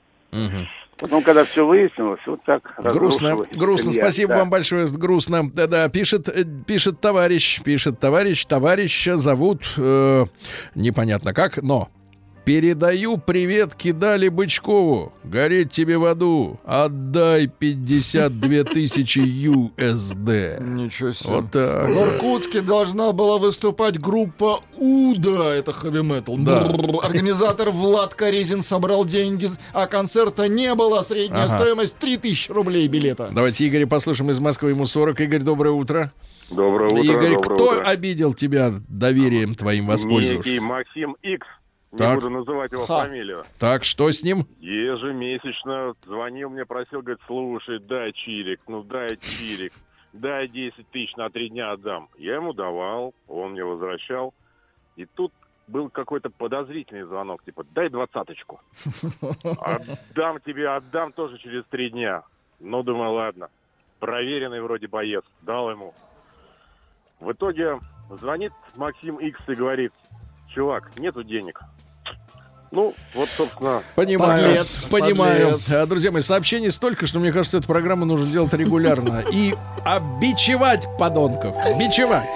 [0.97, 3.91] Потом, когда все выяснилось, вот так Грустно, грустно.
[3.91, 4.39] семья, Спасибо да.
[4.39, 4.87] вам большое.
[4.87, 5.49] Грустно.
[5.51, 8.45] Да-да, пишет, э, пишет товарищ, пишет товарищ.
[8.45, 10.23] Товарища зовут э,
[10.73, 11.89] непонятно как, но
[12.45, 15.11] Передаю привет Кидали Бычкову.
[15.23, 16.59] Гореть тебе в аду.
[16.63, 20.63] Отдай 52 тысячи USD.
[20.63, 21.33] Ничего себе.
[21.33, 21.89] Вот так.
[21.89, 26.37] В Иркутске должна была выступать группа Уда, это хэви метал.
[26.37, 26.69] Да.
[27.01, 31.01] Организатор Влад Корезин собрал деньги, а концерта не было.
[31.01, 31.57] Средняя Ага.
[31.57, 33.29] стоимость 3000 рублей билета.
[33.33, 34.69] Давайте Игоря послушаем из Москвы.
[34.69, 35.19] Ему 40.
[35.21, 36.13] Игорь, доброе утро.
[36.51, 37.85] Доброе утро, Игорь, доброе кто утро.
[37.85, 40.45] обидел тебя доверием твоим воспользовавшись?
[40.45, 41.47] Некий Максим Икс.
[41.95, 42.15] Не Так.
[42.15, 43.03] буду называть его Ха.
[43.05, 43.43] фамилию.
[43.57, 44.45] Так, что с ним?
[44.59, 49.71] Ежемесячно звонил мне, просил, говорит, слушай, дай чирик, ну дай чирик,
[50.11, 52.09] дай 10 тысяч на три дня отдам.
[52.17, 54.33] Я ему давал, он мне возвращал.
[54.97, 55.31] И тут
[55.67, 58.59] был какой-то подозрительный звонок, типа, дай двадцаточку.
[59.61, 62.23] Отдам тебе, отдам тоже через три дня.
[62.59, 63.47] Ну, думаю, ладно.
[63.99, 65.23] Проверенный вроде боец.
[65.43, 65.93] Дал ему.
[67.21, 69.93] В итоге звонит Максим Икс и говорит,
[70.53, 71.61] чувак, нету денег.
[72.71, 73.81] Ну, вот, собственно...
[73.95, 75.59] Понимаю, понимаю.
[75.71, 79.23] А, Друзья мои, сообщений столько, что мне кажется, эту программу нужно делать регулярно.
[79.31, 81.55] И обичевать подонков.
[81.77, 82.27] Бичевать.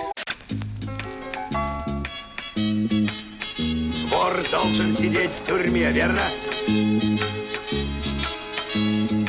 [4.11, 6.22] Вор должен сидеть в тюрьме, верно?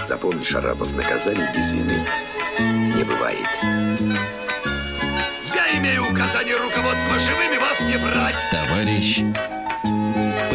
[0.07, 2.05] Запомни, Шарапов, наказаний без вины
[3.01, 3.49] не бывает.
[5.55, 8.49] Я имею указание руководства живыми вас не брать.
[8.51, 9.23] Товарищ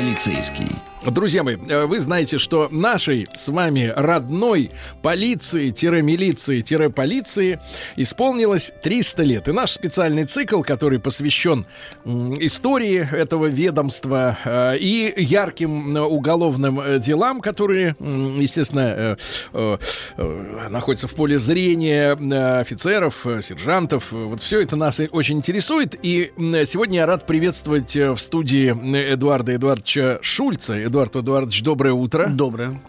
[0.06, 0.68] полицейский.
[1.12, 4.72] Друзья мои, э, вы знаете, что нашей с вами родной
[5.04, 7.60] полиции-милиции-полиции
[7.96, 9.48] исполнилось 300 лет.
[9.48, 11.68] И наш специальный цикл, который посвящен
[12.06, 19.16] истории этого ведомства э, и ярким э, уголовным делам, которые, естественно,
[20.70, 22.14] находятся в поле зрения
[22.60, 24.12] офицеров, сержантов.
[24.12, 25.94] Вот все это нас очень интересует.
[26.02, 28.72] И сегодня я рад приветствовать в студии
[29.14, 30.76] Эдуарда Эдуардовича Шульца.
[30.96, 32.28] Эдуард Эдуардович, доброе утро.
[32.30, 32.80] Доброе.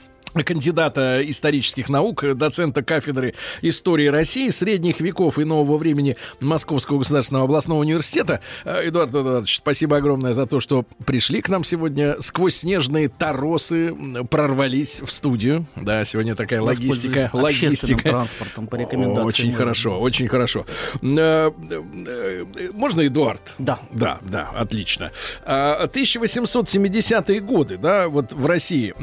[0.44, 7.80] Кандидата исторических наук, доцента кафедры истории России, средних веков и нового времени Московского государственного областного
[7.80, 8.40] университета.
[8.64, 12.16] Э, Эдуард Эдуардович, спасибо огромное за то, что пришли к нам сегодня.
[12.20, 13.94] Сквозь снежные торосы
[14.30, 15.66] прорвались в студию.
[15.76, 17.30] Да, сегодня такая логистика.
[17.32, 18.10] Логистика.
[18.10, 19.26] транспортом по рекомендации.
[19.26, 19.58] Очень можно.
[19.58, 20.66] хорошо, очень хорошо.
[21.02, 23.54] Э, э, Можно, Эдуард?
[23.58, 23.78] Да.
[23.92, 25.10] Да, да, отлично.
[25.44, 28.94] А, 1870-е годы, да, вот в России.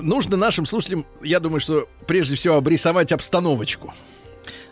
[0.00, 3.94] Нужно нашим слушателям, я думаю, что прежде всего обрисовать обстановочку.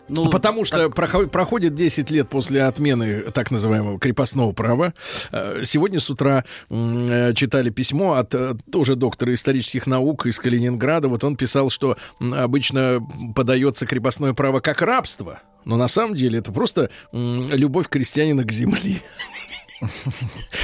[0.09, 4.93] Ну, Потому что прохо- проходит 10 лет после отмены так называемого крепостного права.
[5.31, 11.07] Э, Сегодня с утра э, читали письмо от э, тоже доктора исторических наук из Калининграда.
[11.09, 13.07] Вот он писал, что обычно
[13.37, 15.41] подается крепостное право как рабство.
[15.65, 19.01] Но на самом деле это просто любовь крестьянина к земле.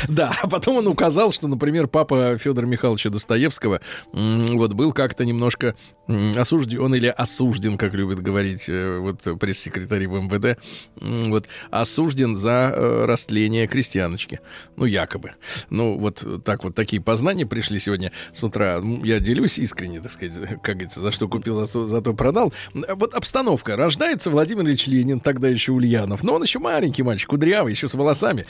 [0.08, 3.80] Да, а потом он указал, что, например, папа Федора Михайловича Достоевского
[4.12, 5.74] вот был как-то немножко
[6.36, 10.60] осужден или осужден, как любят говорить э, вот пресс-секретари в МВД,
[10.96, 14.40] вот осужден за э, растление крестьяночки,
[14.76, 15.32] ну якобы.
[15.70, 18.82] Ну вот так вот такие познания пришли сегодня с утра.
[19.02, 22.52] Я делюсь искренне, так сказать, как говорится, за что купил, за то, за то продал.
[22.72, 23.76] Вот обстановка.
[23.76, 27.94] Рождается Владимир Ильич Ленин, тогда еще Ульянов, но он еще маленький мальчик, кудрявый, еще с
[27.94, 28.46] волосами.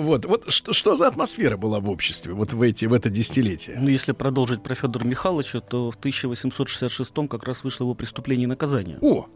[0.00, 3.78] Вот, вот что, что за атмосфера была в обществе вот в, эти, в это десятилетие?
[3.80, 8.48] Ну, если продолжить про Федора Михайловича, то в 1866 как раз вышло его преступление и
[8.48, 8.98] наказание.
[9.00, 9.26] О!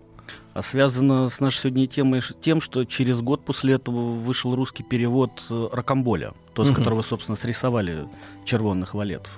[0.53, 5.43] А связано с нашей сегодня темой тем, что через год после этого вышел русский перевод
[5.49, 6.79] э, Рокамболя, тот, с Мгм.
[6.79, 8.07] которого, собственно, срисовали
[8.45, 9.33] червонных валетов.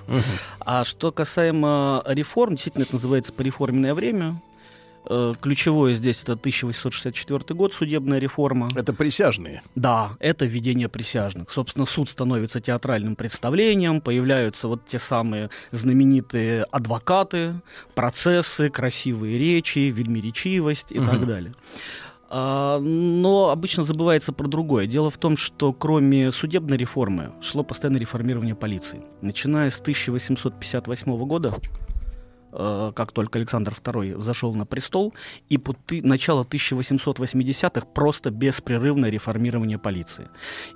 [0.59, 4.41] А что касаемо реформ, действительно, это называется пореформенное время.
[5.05, 8.69] Э, Ключевое здесь это 1864 год, судебная реформа.
[8.75, 9.61] Это присяжные?
[9.75, 11.49] Да, это введение присяжных.
[11.49, 17.61] Собственно, суд становится театральным представлением, появляются вот те самые знаменитые адвокаты,
[17.95, 21.27] процессы, красивые речи, вельмиречивость и так Мгм.
[21.27, 21.53] далее.
[22.33, 24.85] А, Но обычно забывается про другое.
[24.85, 29.01] Дело в том, что кроме судебной реформы шло постоянное реформирование полиции.
[29.21, 31.53] Начиная с 1858 года,
[32.51, 35.13] как только Александр II взошел на престол,
[35.49, 40.29] и ты- начало 1880-х просто беспрерывное реформирование полиции.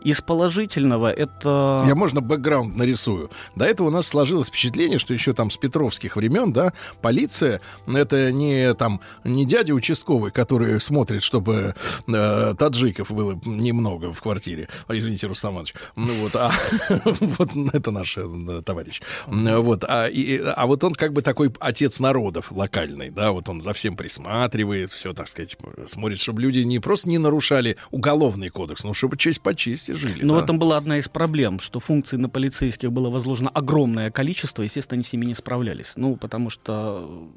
[0.03, 1.83] Из положительного это...
[1.87, 3.29] Я можно бэкграунд нарисую.
[3.55, 8.31] До этого у нас сложилось впечатление, что еще там с петровских времен, да, полиция это
[8.31, 11.75] не там не дядя участковый, который смотрит, чтобы
[12.07, 14.69] э, таджиков было немного в квартире.
[14.87, 15.75] А, Извините, Рустам Иванович.
[15.95, 16.51] Ну вот, а
[16.89, 19.01] вот это наш э, товарищ.
[19.27, 20.09] Вот, а,
[20.55, 24.91] а вот он как бы такой отец народов локальный, да, вот он за всем присматривает,
[24.91, 29.41] все, так сказать, смотрит, чтобы люди не просто не нарушали уголовный кодекс, но чтобы честь
[29.41, 30.23] по чести жили.
[30.23, 30.41] Но да.
[30.41, 34.95] в этом была одна из проблем, что функций на полицейских было возложено огромное количество, естественно,
[34.95, 35.93] они с ними не справлялись.
[35.95, 37.29] Ну, потому что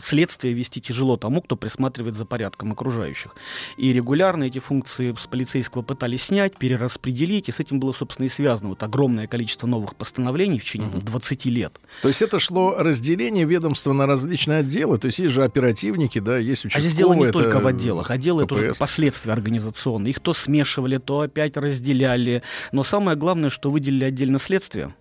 [0.00, 3.34] следствие вести тяжело тому, кто присматривает за порядком окружающих.
[3.76, 8.28] И регулярно эти функции с полицейского пытались снять, перераспределить, и с этим было, собственно, и
[8.28, 11.80] связано вот огромное количество новых постановлений в течение 20 лет.
[12.02, 16.38] То есть это шло разделение ведомства на различные отделы, то есть есть же оперативники, да,
[16.38, 16.90] есть А участковые.
[16.90, 20.10] здесь дело не это только в отделах, отделы это уже последствия организационные.
[20.10, 22.42] Их то смешивали, то опять разделяли.
[22.72, 24.94] Но самое главное, что выделили отдельно следствие,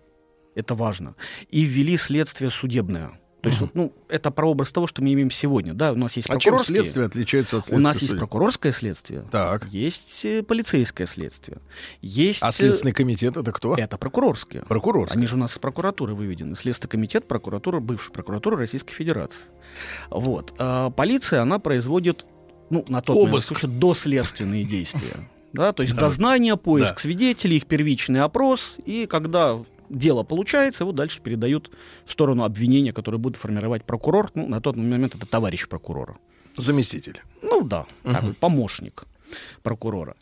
[0.56, 1.16] это важно,
[1.50, 3.20] и ввели следствие судебное.
[3.44, 5.74] То есть, вот, ну, это прообраз того, что мы имеем сегодня.
[5.74, 8.72] Да, у нас есть А чем прокурорские- следствие отличается от У нас следствия есть прокурорское
[8.72, 9.68] следствие, Так.
[9.68, 11.60] есть э, полицейское следствие,
[12.02, 12.42] есть...
[12.42, 13.76] А э, Следственный комитет это кто?
[13.76, 14.64] Это прокурорские.
[14.64, 15.18] Прокурорское.
[15.18, 16.56] Они же у нас с прокуратуры выведены.
[16.56, 19.42] Следственный комитет, прокуратура, бывшая прокуратура Российской Федерации.
[20.10, 20.54] Вот.
[20.58, 22.26] А полиция, она производит,
[22.70, 23.48] ну, на тот момент Обыск.
[23.50, 25.02] случай, доследственные действия.
[25.54, 26.00] Да, то есть Да.
[26.00, 27.02] дознание, поиск Да.
[27.02, 31.72] свидетелей, их первичный опрос, и когда дело получается, его дальше передают
[32.06, 34.32] в сторону обвинения, которое будет формировать прокурор.
[34.36, 36.18] Ну, на тот момент это товарищ прокурора.
[36.58, 37.22] Заместитель.
[37.42, 39.06] Ну да, такой помощник
[39.64, 40.16] прокурора.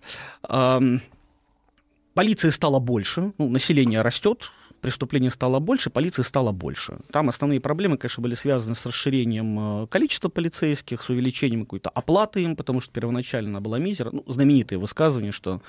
[2.13, 4.51] Полиции стало больше, ну, население растет,
[4.81, 6.97] преступлений стало больше, полиции стало больше.
[7.11, 12.43] Там основные проблемы, конечно, были связаны с расширением э, количества полицейских, с увеличением какой-то оплаты
[12.43, 14.09] им, потому что первоначально она была мизера.
[14.11, 15.61] Ну, знаменитое высказывание, что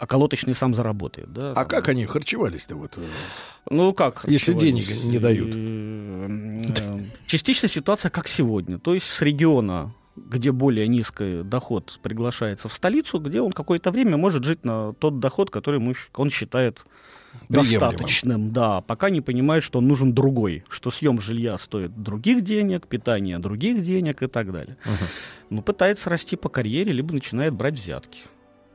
[0.00, 1.32] околоточный сам заработает.
[1.32, 1.52] Да?
[1.52, 2.96] А как они харчевались-то вот?
[2.96, 3.00] э,
[3.70, 4.24] Ну как?
[4.26, 5.54] Если денег не дают.
[5.54, 8.78] Э, Частично ситуация как сегодня.
[8.78, 14.16] То есть с региона где более низкий доход приглашается в столицу, где он какое-то время
[14.16, 16.84] может жить на тот доход, который ему он считает
[17.48, 22.86] достаточным, да, пока не понимает, что он нужен другой, что съем жилья стоит других денег,
[22.86, 24.76] питание других денег и так далее.
[25.48, 28.22] Ну, пытается расти по карьере, либо начинает брать взятки.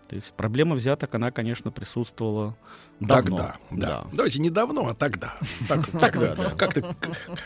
[0.08, 2.56] То есть проблема взяток, она, конечно, присутствовала
[3.00, 3.38] давно.
[3.38, 4.06] Тогда, да.
[4.14, 5.36] Давайте не давно, а тогда.
[5.68, 6.50] Так- Тогда, да.
[6.52, 6.96] Как-то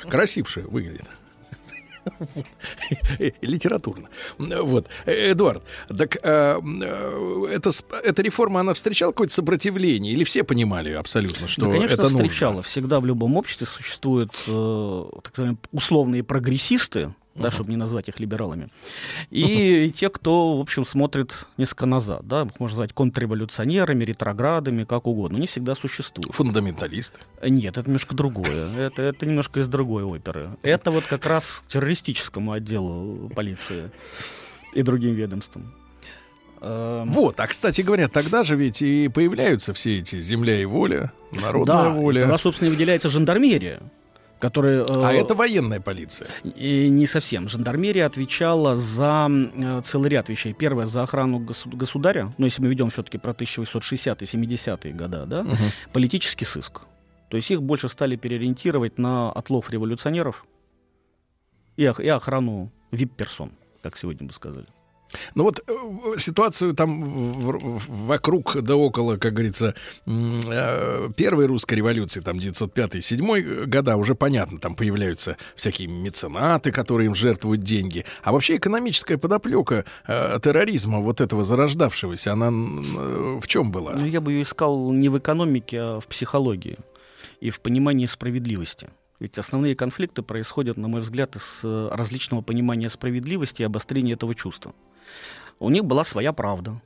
[0.09, 1.05] красивше выглядит.
[3.41, 4.09] Литературно.
[4.37, 4.87] Вот.
[5.05, 5.63] Э, Эдуард,
[5.95, 6.19] так э,
[6.81, 7.71] э, эта,
[8.03, 10.13] эта реформа, она встречала какое-то сопротивление?
[10.13, 12.17] Или все понимали абсолютно, что да, конечно, это нужно?
[12.19, 12.63] встречала.
[12.63, 18.19] Всегда в любом обществе существуют э, так называемые условные прогрессисты, да, чтобы не назвать их
[18.19, 18.69] либералами,
[19.29, 25.07] и те, кто, в общем, смотрит несколько назад, да, их можно назвать контрреволюционерами, ретроградами, как
[25.07, 26.33] угодно, они всегда существуют.
[26.33, 27.19] Фундаменталисты.
[27.43, 28.67] Нет, это немножко другое.
[28.79, 30.49] Это, это немножко из другой оперы.
[30.63, 33.91] Это вот как раз к террористическому отделу полиции
[34.73, 35.73] и другим ведомствам.
[36.61, 41.11] Эм, Вот, а, кстати говоря, тогда же ведь и появляются все эти «Земля и воля»,
[41.31, 42.21] «Народная да, воля».
[42.21, 43.81] тогда, собственно, и выделяется жандармерия,
[44.39, 44.83] которая...
[44.83, 46.27] э, А это военная полиция.
[46.43, 47.47] И не совсем.
[47.47, 50.53] Жандармерия отвечала за э, целый ряд вещей.
[50.53, 55.45] Первое, за охрану госу- государя, ну, если мы ведем все-таки про 1860-е, 70-е года, да,
[55.93, 56.81] политический сыск.
[57.29, 60.45] То есть их больше стали переориентировать на отлов революционеров
[61.77, 63.51] и, и охрану вип-персон,
[63.83, 64.65] как сегодня бы сказали.
[65.35, 69.75] Ну вот э, ситуацию там вокруг да около, как говорится,
[70.05, 77.15] э, первой русской революции, там 905-7 года, уже понятно, там появляются всякие меценаты, которые им
[77.15, 78.05] жертвуют деньги.
[78.23, 83.93] А вообще экономическая подоплека э, терроризма, вот этого зарождавшегося, она э, в чем была?
[83.97, 86.77] Ну, я бы ее искал не в экономике, а в психологии
[87.39, 88.89] и в понимании справедливости.
[89.19, 94.33] Ведь основные конфликты происходят, на мой взгляд, из э, различного понимания справедливости и обострения этого
[94.33, 94.73] чувства.
[95.59, 96.81] У них была своя правда.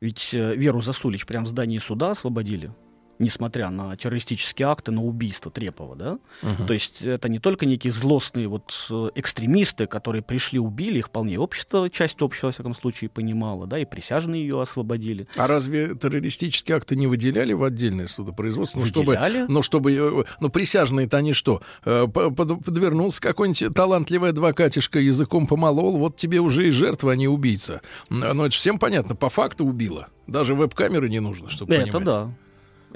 [0.00, 2.70] Ведь э, Веру Засулич прямо в здании суда освободили,
[3.18, 6.18] несмотря на террористические акты, на убийство Трепова, да?
[6.42, 6.66] Мгм.
[6.66, 11.38] То есть это не только некие злостные вот э, экстремисты, которые пришли, убили, их вполне
[11.38, 15.26] общество, часть общества, во всяком случае, понимала, да, и присяжные ее освободили.
[15.36, 18.80] А разве террористические акты не выделяли в отдельное судопроизводство?
[18.80, 19.44] Ну, чтобы, Выделяли.
[19.48, 21.62] ну, чтобы, э, ну, присяжные-то они что?
[21.84, 27.16] Э, по- под- Подвернулся какой-нибудь талантливый адвокатишка, языком помолол, вот тебе уже и жертва, а
[27.16, 27.80] не убийца.
[28.10, 30.08] М, Ну, это же всем понятно, по факту убила.
[30.26, 32.04] Даже веб-камеры не нужно, чтобы Это понимать.
[32.04, 32.30] да.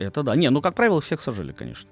[0.01, 0.35] Это да.
[0.35, 1.89] Не, ну, как правило, всех сажали, конечно.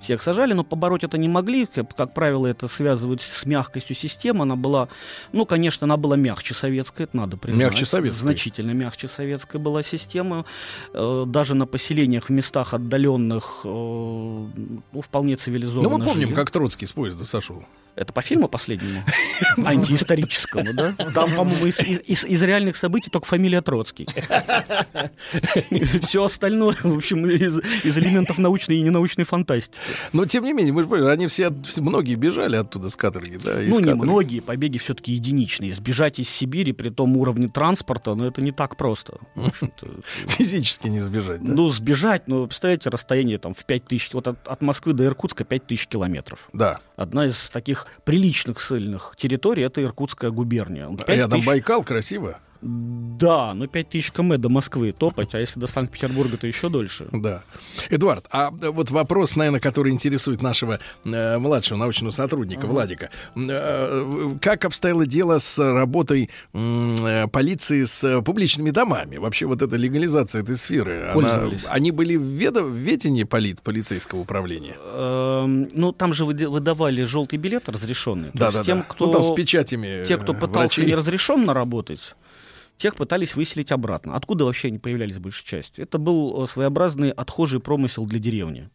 [0.00, 1.66] Всех сажали, но побороть это не могли.
[1.66, 4.42] Как, как правило, это связывают с мягкостью системы.
[4.44, 4.88] Она была,
[5.32, 7.66] ну, конечно, она была мягче советской, это надо признать.
[7.66, 8.18] Мягче советской.
[8.18, 10.46] Значительно мягче советской была система.
[10.94, 16.34] Э, даже на поселениях в местах отдаленных, э, ну, вполне цивилизованно Ну, мы помним, жили.
[16.34, 17.62] как Троцкий с поезда сошел.
[17.96, 19.02] Это по фильму последнему?
[19.64, 20.92] Антиисторическому, да?
[21.14, 24.06] Там, по-моему, из, из- из- реальных событий только фамилия Троцкий.
[26.02, 29.80] Все остальное, в общем, из, из элементов научной и ненаучной фантастики.
[30.12, 33.56] Но тем не менее, мы же понимаем, они все, многие бежали оттуда с каторги, да?
[33.56, 35.74] Ну, не многие побеги все-таки единичные.
[35.74, 39.18] Сбежать из Сибири при том уровне транспорта, ну, это не так просто.
[40.28, 41.52] Физически не сбежать, да?
[41.52, 45.44] Ну, сбежать, ну, представляете, расстояние там в 5 тысяч, вот от, от Москвы до Иркутска
[45.44, 46.48] 5 тысяч километров.
[46.52, 46.80] Да.
[46.96, 50.86] Одна из таких приличных сильных территорий— это Иркутская губерния.
[50.88, 52.38] Вот 5 Рядом тысяч- Байкал, красиво.
[52.62, 57.08] Да, ну 5 тысяч км до Москвы топать, а если до Санкт-Петербурга, то еще дольше.
[57.12, 57.42] Да.
[57.88, 63.10] Эдуард, а вот вопрос, наверное, который интересует нашего э, младшего научного сотрудника Владика.
[63.36, 69.16] Э, как обстояло дело с работой э, полиции с э, публичными домами?
[69.16, 74.20] Вообще вот эта легализация этой сферы, она- они были в, ведо- в ведении полит, полицейского
[74.20, 74.76] управления?
[74.94, 78.30] Эм, ну, там же выда- выдавали желтый билет разрешенный.
[78.34, 78.84] Да, да, тем, да.
[78.88, 80.86] кто, Ну, там с печатями, Те, кто э, пытался врачей.
[80.86, 82.00] неразрешенно работать,
[82.80, 84.16] тех пытались выселить обратно.
[84.16, 85.84] Откуда вообще они появлялись большей частью?
[85.84, 88.68] Это был э, своеобразный отхожий промысел для деревни.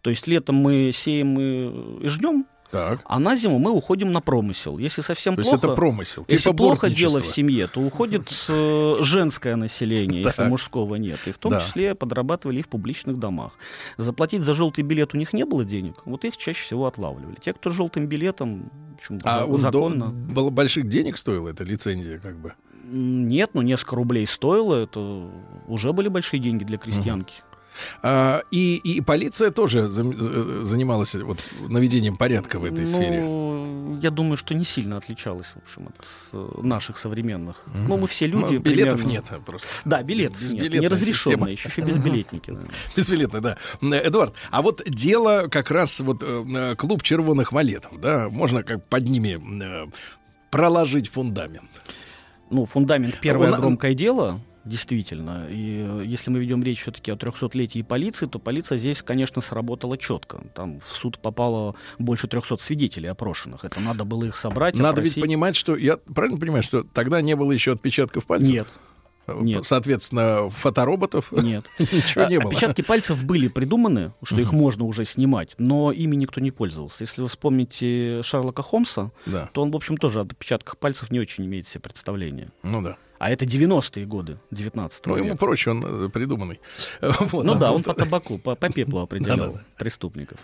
[0.00, 3.00] То есть летом мы сеем и, и жнем, Так.
[3.04, 4.78] а на зиму мы уходим на промысел.
[4.78, 8.96] Если совсем То плохо, это промысел, если типа плохо дело в семье, то уходит э,
[9.00, 11.18] женское население, если мужского нет.
[11.26, 11.60] И в том Да.
[11.60, 13.52] числе подрабатывали и в публичных домах.
[13.98, 17.36] Заплатить за желтый билет у них не было денег, вот их чаще всего отлавливали.
[17.40, 20.06] Те, кто с желтым билетом, в общем, А за- он до- законно.
[20.10, 22.54] было больших денег стоила эта лицензия, как бы?
[22.88, 25.28] Нет, ну несколько рублей стоило, это
[25.66, 27.42] уже были большие деньги для крестьянки.
[28.02, 31.38] А, и, и полиция тоже занималась вот
[31.68, 34.00] наведением порядка в этой ну, сфере.
[34.02, 37.62] я думаю, что не сильно отличалась, в общем, от э, наших современных.
[37.86, 38.56] Ну, мы все Ну, люди.
[38.56, 39.68] билетов примерно- нет а, просто.
[39.84, 40.52] Да, билетов нет.
[40.52, 41.50] Безбилетная Неразрешенные, система.
[41.50, 42.50] еще, еще безбилетники.
[42.50, 42.60] да.
[42.96, 43.58] Безбилетно, да.
[43.82, 49.04] Эдуард, а вот дело как раз вот э, клуб червоных валетов, да, можно как под
[49.04, 49.86] ними э,
[50.50, 51.68] проложить фундамент.
[52.50, 55.46] Ну, фундамент первое Он- громкое дело, действительно.
[55.48, 59.96] И э, если мы ведем речь все-таки о 300-летии полиции, то полиция здесь, конечно, сработала
[59.96, 60.42] четко.
[60.54, 63.64] Там в суд попало больше 300 свидетелей опрошенных.
[63.64, 65.22] Это надо было их собрать, Надо ведь опросить.
[65.22, 68.48] понимать, что я правильно понимаю, что тогда не было еще отпечатков пальцев?
[68.50, 68.66] Нет.
[69.28, 69.64] Нет.
[69.64, 71.64] Соответственно, фотороботов Нет.
[71.78, 72.50] ничего не А, было.
[72.50, 77.04] Отпечатки пальцев были придуманы, что их можно уже снимать, но ими никто не пользовался.
[77.04, 79.50] Если вы вспомните Шерлока Холмса, Да.
[79.52, 82.50] то он, в общем, тоже об отпечатках пальцев не очень имеет себе представления.
[82.62, 82.96] Ну да.
[83.18, 85.36] А это 90-е годы 19 Ну, ему века.
[85.38, 86.60] проще, он э, придуманный.
[87.00, 90.38] Вот, Ну а да, тут- он по табаку, по, по пеплу определял преступников.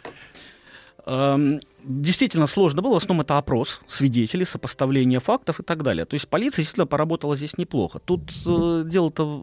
[1.06, 6.04] Эм, Действительно сложно было, в основном это опрос свидетелей, сопоставление фактов и так далее.
[6.04, 7.98] То есть полиция действительно поработала здесь неплохо.
[7.98, 9.42] Тут э, дело-то,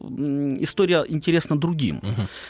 [0.59, 2.01] история интересна другим.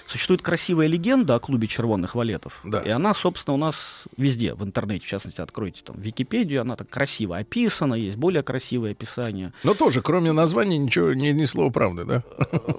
[0.06, 2.60] Существует красивая легенда о клубе червонных валетов.
[2.64, 2.82] Да.
[2.82, 6.88] И она, собственно, у нас везде, в интернете, в частности, откройте там Википедию, она так
[6.88, 9.54] красиво описана, есть более красивые описания.
[9.64, 12.24] Но тоже, кроме названия, ничего, ни, ни слова правды, да?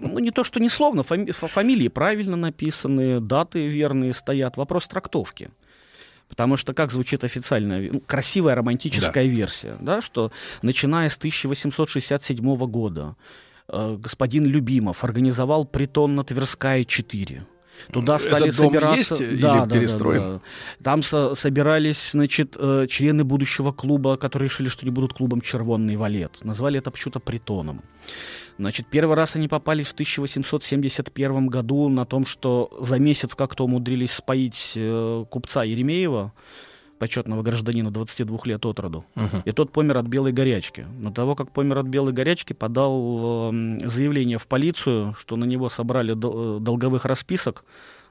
[0.00, 5.50] Ну, не то, что несловно, фами- фа- фамилии правильно написаны, даты верные стоят, вопрос трактовки.
[6.30, 10.30] Потому что как звучит официальная, ну, красивая романтическая версия, да, что
[10.62, 13.16] начиная с 1867 года
[13.68, 17.46] э, господин Любимов организовал притон на Тверская 4.
[17.92, 18.96] Туда Этот стали дом собираться...
[18.96, 20.20] есть или Да, да, да, перестроен?
[20.22, 20.40] да.
[20.84, 25.96] Там со- собирались, значит, э, члены будущего клуба, которые решили, что они будут клубом «Червонный
[25.96, 26.38] валет».
[26.44, 27.82] Назвали это почему-то притоном.
[28.60, 34.12] Значит, первый раз они попались в 1871 году на том, что за месяц как-то умудрились
[34.12, 36.34] споить э, купца Еремеева,
[36.98, 39.06] почетного гражданина 22 лет от роду.
[39.14, 39.40] Мгм.
[39.46, 40.84] И тот помер от белой горячки.
[40.98, 45.70] Но того, как помер от белой горячки, подал эм, заявление в полицию, что на него
[45.70, 47.64] собрали дол- э, долговых расписок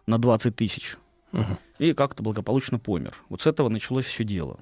[0.08, 0.98] на 20 тысяч.
[1.32, 1.60] Мгм.
[1.78, 3.14] И как-то благополучно помер.
[3.30, 4.58] Вот с этого началось все дело.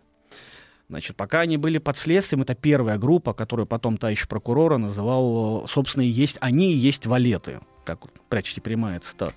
[0.90, 6.04] Значит, пока они были под следствием, это первая группа, которую потом товарищ прокурора называл, собственно,
[6.04, 7.60] и есть, они и есть валеты.
[7.86, 9.36] Вот, прячьте прямая цитата.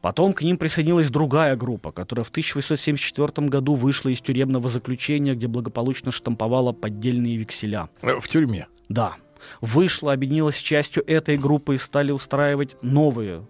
[0.00, 5.46] Потом к ним присоединилась другая группа, которая в 1874 году вышла из тюремного заключения, где
[5.48, 7.88] благополучно штамповала поддельные векселя.
[8.02, 8.68] Э, В тюрьме.
[8.88, 9.16] Да.
[9.60, 13.46] Вышла, объединилась с частью этой группы и стали устраивать новые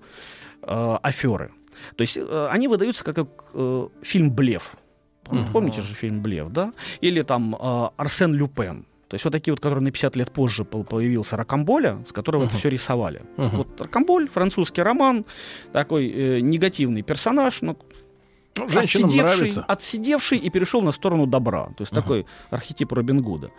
[0.63, 1.53] э, аферы.
[1.97, 4.77] То есть э, они выдаются как, как, э, фильм «Блеф».
[5.31, 5.47] Мгм.
[5.53, 6.73] Помните же фильм «Блеф», да?
[7.01, 8.85] Или там э, Арсен Люпен.
[9.09, 12.45] То есть вот такие вот, которые на 50 лет позже по- появился Рокамболя, с которого
[12.45, 13.23] это все рисовали.
[13.37, 13.57] Мгм.
[13.57, 15.25] Вот Рокамболь, французский роман,
[15.73, 17.77] такой э, негативный персонаж, но
[18.59, 19.65] Ну, отсидевший, нравится.
[19.69, 21.67] отсидевший и перешел на сторону добра.
[21.77, 23.51] То есть такой архетип Робин Гуда.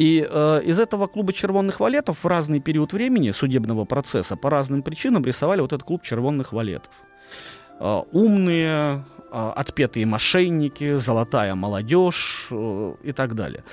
[0.00, 4.82] И э, из этого клуба червонных валетов в разный период времени судебного процесса по разным
[4.82, 6.90] причинам рисовали вот этот клуб червонных валетов.
[7.80, 13.64] Э, умные, отпетые мошенники, золотая молодежь э, и так далее.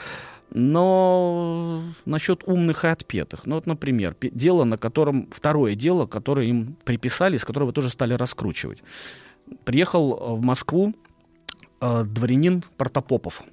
[0.52, 3.46] Но насчет умных и отпетых.
[3.46, 8.14] Ну вот, например, дело, на котором второе дело, которое им приписали, с которого тоже стали
[8.14, 8.82] раскручивать.
[9.66, 10.94] Приехал э, в Москву
[11.82, 13.44] э, дворянин Протопопов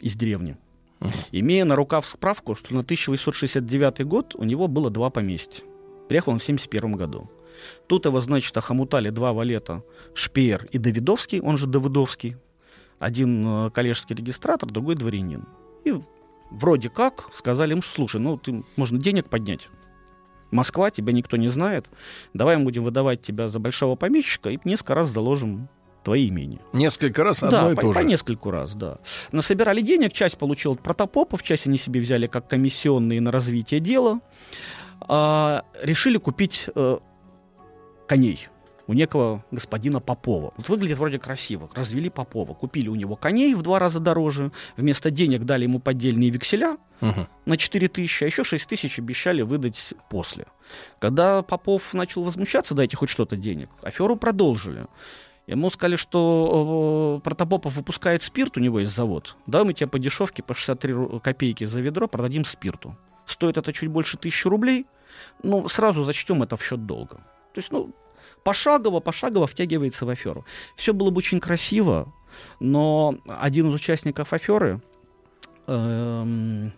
[0.00, 0.56] из деревни,
[1.32, 5.64] имея на рукав справку, что на 1869 год у него было два поместья.
[6.08, 7.30] Приехал он в 71 году.
[7.86, 9.82] Тут его, значит, охомутали два валета,
[10.14, 12.36] Шпеер и Давидовский, он же Давыдовский.
[12.98, 15.46] Один э, коллежский регистратор, другой дворянин.
[15.84, 15.94] И
[16.50, 19.68] вроде как сказали ему, что, слушай, ну, ты, можно денег поднять.
[20.50, 21.86] Москва, тебя никто не знает.
[22.32, 25.68] Давай мы будем выдавать тебя за большого помещика и несколько раз заложим
[26.04, 26.60] твои имения.
[26.72, 28.06] Несколько раз да, одно и по, то по же.
[28.06, 28.98] нескольку раз, да.
[29.32, 34.20] Насобирали денег, часть получил от протопопов, часть они себе взяли как комиссионные на развитие дела.
[35.00, 36.98] А, решили купить э,
[38.06, 38.48] коней
[38.86, 40.52] у некого господина Попова.
[40.58, 41.70] Вот выглядит вроде красиво.
[41.74, 42.52] Развели Попова.
[42.52, 44.52] Купили у него коней в два раза дороже.
[44.76, 47.26] Вместо денег дали ему поддельные векселя Мгм.
[47.46, 50.44] на 4 тысячи, а еще 6 тысяч обещали выдать после.
[50.98, 54.86] Когда Попов начал возмущаться, дайте хоть что-то денег, аферу продолжили.
[55.46, 59.36] Ему сказали, что э, Протопопов выпускает спирт, у него есть завод.
[59.46, 62.96] Да, мы тебе по дешевке, по 63 ру- копейки за ведро продадим спирту.
[63.26, 64.86] Стоит это чуть больше тысячи рублей,
[65.42, 67.20] но сразу зачтем это в счет долга.
[67.54, 67.94] То есть, ну,
[68.42, 70.44] пошагово, пошагово втягивается в аферу.
[70.76, 72.12] Все было бы очень красиво,
[72.58, 74.82] но один из участников аферы,
[75.68, 76.72] эм,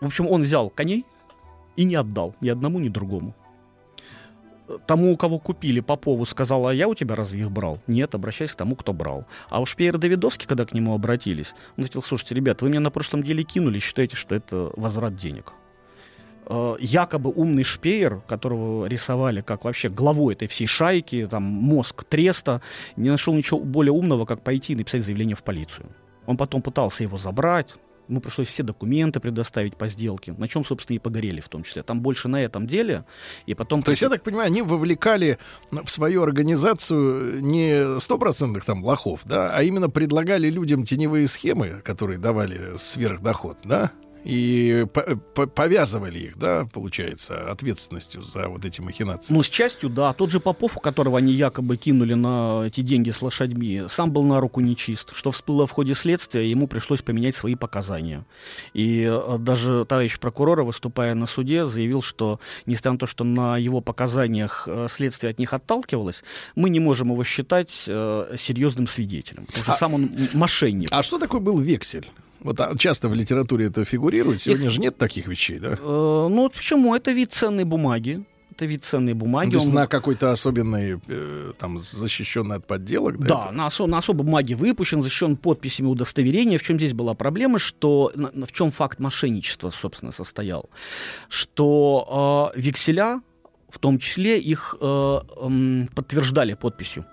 [0.00, 1.04] в общем, он взял коней
[1.76, 3.34] и не отдал ни одному, ни другому.
[4.86, 7.80] Тому, у кого купили Попову, сказал, а я у тебя разве их брал?
[7.86, 9.26] Нет, обращайся к тому, кто брал.
[9.48, 12.90] А уж Пьер Давидовский, когда к нему обратились, он говорил, слушайте, ребята, вы мне на
[12.90, 15.52] прошлом деле кинули, считаете, что это возврат денег.
[16.48, 22.62] Э, Якобы умный шпеер, которого рисовали как вообще главой этой всей шайки, там мозг треста,
[22.96, 25.88] не нашел ничего более умного, как пойти и написать заявление в полицию.
[26.26, 27.74] Он потом пытался его забрать,
[28.08, 31.82] ему пришлось все документы предоставить по сделке, на чем, собственно, и погорели в том числе.
[31.82, 33.04] Там больше на этом деле,
[33.46, 33.82] и потом...
[33.82, 35.38] То есть, я так понимаю, они вовлекали
[35.70, 42.18] в свою организацию не стопроцентных там лохов, да, а именно предлагали людям теневые схемы, которые
[42.18, 43.92] давали сверхдоход, да,
[44.26, 49.32] и по- по- повязывали их, да, получается, ответственностью за вот эти махинации.
[49.32, 50.12] Ну, с частью, да.
[50.12, 54.40] Тот же Попов, которого они якобы кинули на эти деньги с лошадьми, сам был на
[54.40, 55.14] руку нечист.
[55.14, 58.24] Что всплыло в ходе следствия, ему пришлось поменять свои показания.
[58.74, 63.56] И э, даже товарищ прокурора, выступая на суде, заявил, что, несмотря на то, что на
[63.58, 66.24] его показаниях э, следствие от них отталкивалось,
[66.56, 69.46] мы не можем его считать э, серьезным свидетелем.
[69.46, 70.88] Потому что А- сам он мошенник.
[70.90, 72.08] А что такое был вексель?
[72.40, 74.40] Вот а, часто в литературе это фигурирует.
[74.40, 75.70] Сегодня же нет таких вещей, да?
[75.72, 76.94] Э, ну, вот почему?
[76.94, 78.24] Это вид ценной бумаги.
[78.50, 79.46] Это вид ценной бумаги.
[79.46, 83.26] Ну, то есть Он- на какой-то особенный, э, там, защищенный от подделок, да?
[83.28, 86.58] Да, на, осо- на особой бумаге выпущен, защищен подписями удостоверения.
[86.58, 90.70] В чем здесь была проблема, что в чем факт мошенничества, собственно, состоял,
[91.28, 93.20] что э, векселя,
[93.68, 97.04] в том числе их э, м, подтверждали подписью.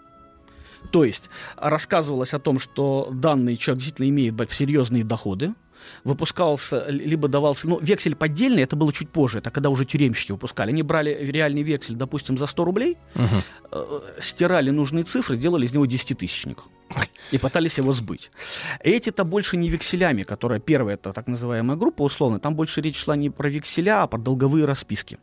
[0.92, 5.54] То есть рассказывалось о том, что данный человек действительно имеет серьезные доходы,
[6.04, 10.32] выпускался, ли- либо давался, ну, вексель поддельный, это было чуть позже, это когда уже тюремщики
[10.32, 10.70] выпускали.
[10.70, 12.98] Они брали реальный вексель, допустим, за 100 рублей,
[13.72, 16.64] э, стирали нужные цифры, делали из него десятитысячник.
[17.32, 18.30] И пытались его сбыть.
[18.82, 23.16] Эти-то больше не векселями, которая первая, это так называемая группа условно, там больше речь шла
[23.16, 25.18] не про векселя, а про долговые расписки.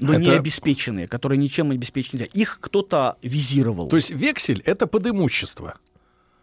[0.00, 2.20] Но не Это- обеспеченные, которые ничем обеспечены.
[2.20, 2.30] нельзя.
[2.32, 3.88] Их кто-то визировал.
[3.88, 5.74] То есть вексель это под имущество.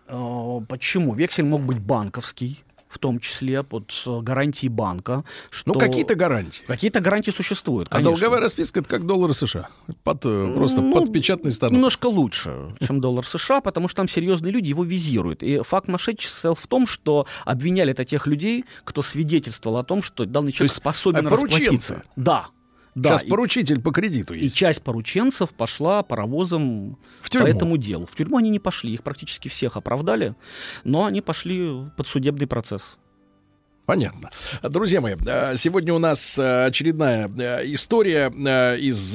[0.08, 1.14] Э, Почему?
[1.16, 5.26] Вексель мог быть банковский, в том числе под э, гарантией банка.
[5.50, 5.74] Что...
[5.74, 6.64] Ну, какие-то гарантии.
[6.66, 8.12] Какие-то гарантии существуют, А конечно.
[8.14, 9.68] долговая расписка это как доллары США.
[10.06, 11.74] Под, э, просто Ну, под печатный станок.
[11.74, 15.44] Немножко лучше, чем доллар США, потому что там серьезные люди его визируют.
[15.44, 20.02] И факт мошенничества состоял в том, что обвиняли это тех людей, кто свидетельствовал о том,
[20.02, 22.04] что данный человек есть, способен расплатиться.
[22.16, 22.48] Да.
[22.98, 24.56] Да, Сейчас и- поручитель по кредиту И есть.
[24.56, 27.46] часть порученцев пошла паровозом В тюрьму.
[27.48, 28.08] по этому делу.
[28.08, 30.34] В тюрьму они не пошли, их практически всех оправдали,
[30.84, 32.98] но они пошли под судебный процесс.
[33.88, 34.32] Понятно.
[34.64, 38.28] Друзья мои, э, сегодня у нас э, очередная э, история
[38.78, 39.14] из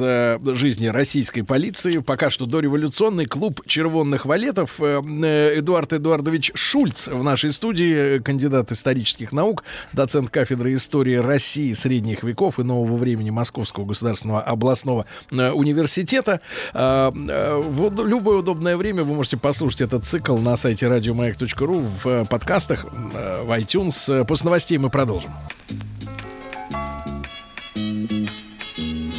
[0.58, 1.98] жизни российской полиции.
[1.98, 4.80] Пока что дореволюционный клуб червонных валетов.
[4.80, 9.62] Эдуард Эдуардович Шульц в нашей студии, кандидат исторических наук,
[9.92, 16.40] доцент кафедры истории России средних веков и нового времени Московского государственного областного университета.
[16.72, 23.50] В любое удобное время вы можете послушать этот цикл на сайте радиомаяк.ру в подкастах, в
[23.58, 24.24] iTunes.
[24.24, 25.32] После новостей мы продолжим.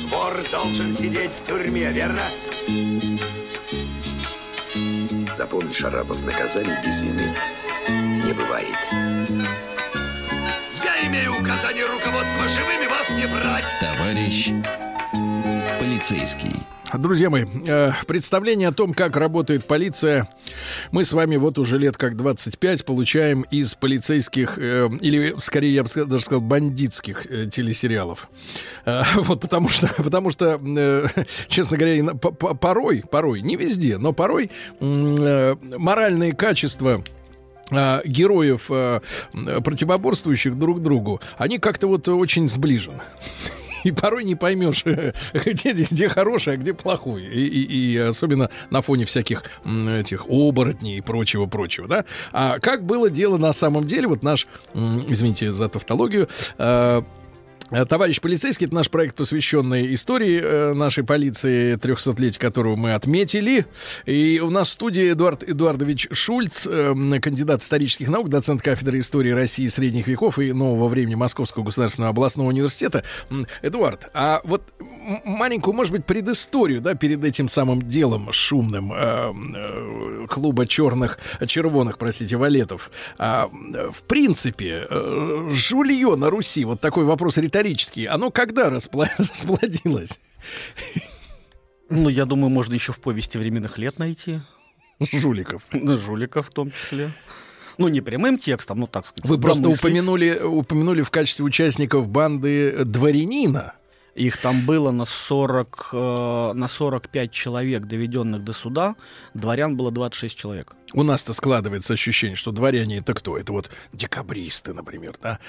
[0.10, 2.22] Вор должен сидеть в тюрьме, верно?
[5.36, 7.36] Запомни, Шарапов, наказаний без вины
[7.90, 8.78] не бывает.
[10.84, 13.78] Я имею указание руководства живыми вас не брать.
[13.80, 14.52] Товарищ
[15.80, 16.56] полицейский.
[16.98, 20.30] Друзья мои, э, представление о том, как работает полиция,
[20.92, 25.84] мы с вами вот уже лет как 25 получаем из полицейских, э, или скорее, я
[25.84, 28.30] бы даже сказал, бандитских э, телесериалов.
[29.16, 30.60] Вот потому что, потому что,
[31.48, 37.04] честно говоря, порой, порой, не везде, но порой моральные качества
[37.72, 43.02] героев, противоборствующих друг другу, они как-то вот очень сближены
[43.90, 44.84] и порой не поймешь,
[45.34, 47.24] где, где хороший, а где плохой.
[47.24, 52.06] И, и, и особенно на фоне всяких этих оборотней и прочего-прочего, да.
[52.32, 56.28] А как было дело на самом деле, вот наш, извините за тавтологию,
[56.58, 57.02] э,
[57.88, 63.66] товарищ полицейский, это наш проект, посвященный истории э, нашей полиции, 300-летия которого мы отметили.
[64.06, 69.32] И у нас в студии Эдуард Эдуардович Шульц, э, кандидат исторических наук, доцент кафедры истории
[69.32, 73.04] России средних веков и нового времени Московского государственного областного университета.
[73.62, 74.74] Эдуард, а вот
[75.26, 81.98] маленькую, может быть, предысторию, да, перед этим самым делом шумным э, э, клуба черных, червоных,
[81.98, 82.92] простите, валетов.
[83.18, 83.50] А,
[83.92, 90.20] в принципе, э, жулье на Руси, вот такой вопрос риторический, исторические, оно когда распла- расплодилось?
[91.90, 94.40] Ну, я думаю, можно еще в повести временных лет найти.
[95.12, 95.64] Жуликов.
[95.72, 97.12] Жуликов в том числе.
[97.78, 99.30] Ну, не прямым текстом, ну, так сказать.
[99.30, 103.74] Вы просто упомянули, упомянули в качестве участников банды дворянина.
[104.16, 108.96] Их там было на, 40, э, на 45 человек, доведенных до суда.
[109.34, 110.76] Дворян было 26 человек.
[110.94, 113.38] У нас-то складывается ощущение, что дворяне это кто?
[113.38, 115.40] Это вот декабристы, например, да?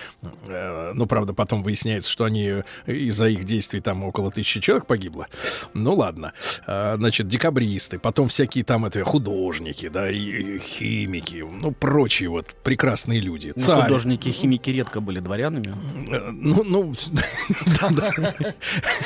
[0.46, 5.28] Э, ну, правда, потом выясняется, что они из-за их действий там около тысячи человек погибло.
[5.74, 6.32] Ну, ладно.
[6.66, 13.20] Э, значит, декабристы, потом всякие там это художники, да, и химики, ну, прочие вот прекрасные
[13.20, 13.52] люди.
[13.54, 13.84] Ну, Царь.
[13.84, 15.74] Художники и химики редко были дворянами.
[16.32, 16.94] Ну, ну,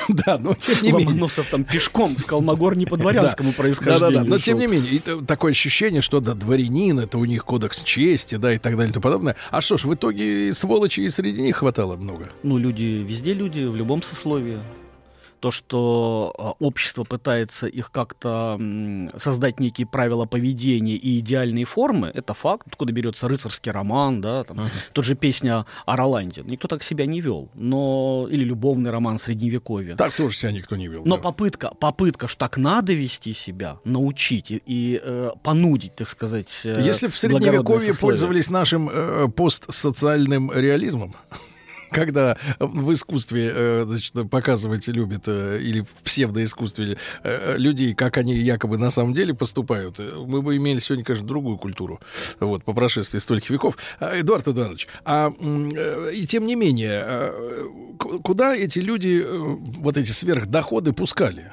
[0.08, 1.08] Да, но тем не менее.
[1.08, 4.00] Ломоносов там пешком с Калмогор не по дворянскому происхождению.
[4.00, 7.44] Да, да, да, но тем не менее, такое ощущение, что да, дворянин, это у них
[7.44, 9.36] кодекс чести, да, и так далее и тому подобное.
[9.50, 12.24] А что ж, в итоге сволочи и среди них хватало много?
[12.42, 14.58] Ну, люди, везде люди, в любом сословии
[15.40, 18.58] то, что а, общество пытается их как-то
[19.16, 22.66] создать некие правила поведения и идеальные формы, это факт.
[22.66, 24.70] Откуда берется рыцарский роман, да, там, uh-huh.
[24.92, 26.42] тот же песня о Роланде.
[26.44, 27.48] Никто так себя не вел.
[27.54, 28.26] Но...
[28.30, 29.96] Или любовный роман Средневековья.
[29.96, 31.02] Так тоже себя никто не вел.
[31.04, 31.22] Но да.
[31.22, 36.80] попытка, попытка, что так надо вести себя, научить и, и э, понудить, так сказать, э,
[36.82, 41.14] Если в Средневековье пользовались нашим э, постсоциальным реализмом,
[41.90, 48.34] когда в искусстве э, значит, показывать любят, э, или в псевдоискусстве э, людей, как они
[48.34, 52.00] якобы на самом деле поступают, мы бы имели сегодня, конечно, другую культуру,
[52.40, 53.76] вот, по прошествии стольких веков.
[54.00, 55.32] А, Эдуард Эдуардович, а
[56.12, 57.32] и тем не менее,
[57.98, 61.52] куда эти люди, вот эти сверхдоходы пускали?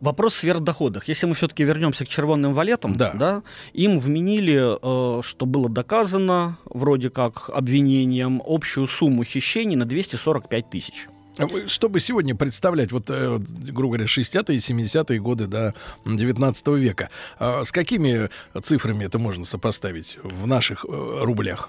[0.00, 1.08] Вопрос в сверхдоходах.
[1.08, 3.12] Если мы все-таки вернемся к червонным валетам, да.
[3.14, 3.42] Да,
[3.72, 11.08] им вменили, э, что было доказано, вроде как обвинением, общую сумму хищений на 245 тысяч.
[11.38, 15.74] А чтобы сегодня представлять, вот, э, грубо говоря, 60-е и 70-е годы до
[16.04, 18.30] 19 века, э, с какими
[18.62, 20.88] цифрами это можно сопоставить в наших э,
[21.22, 21.68] рублях?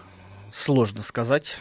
[0.53, 1.59] Сложно сказать.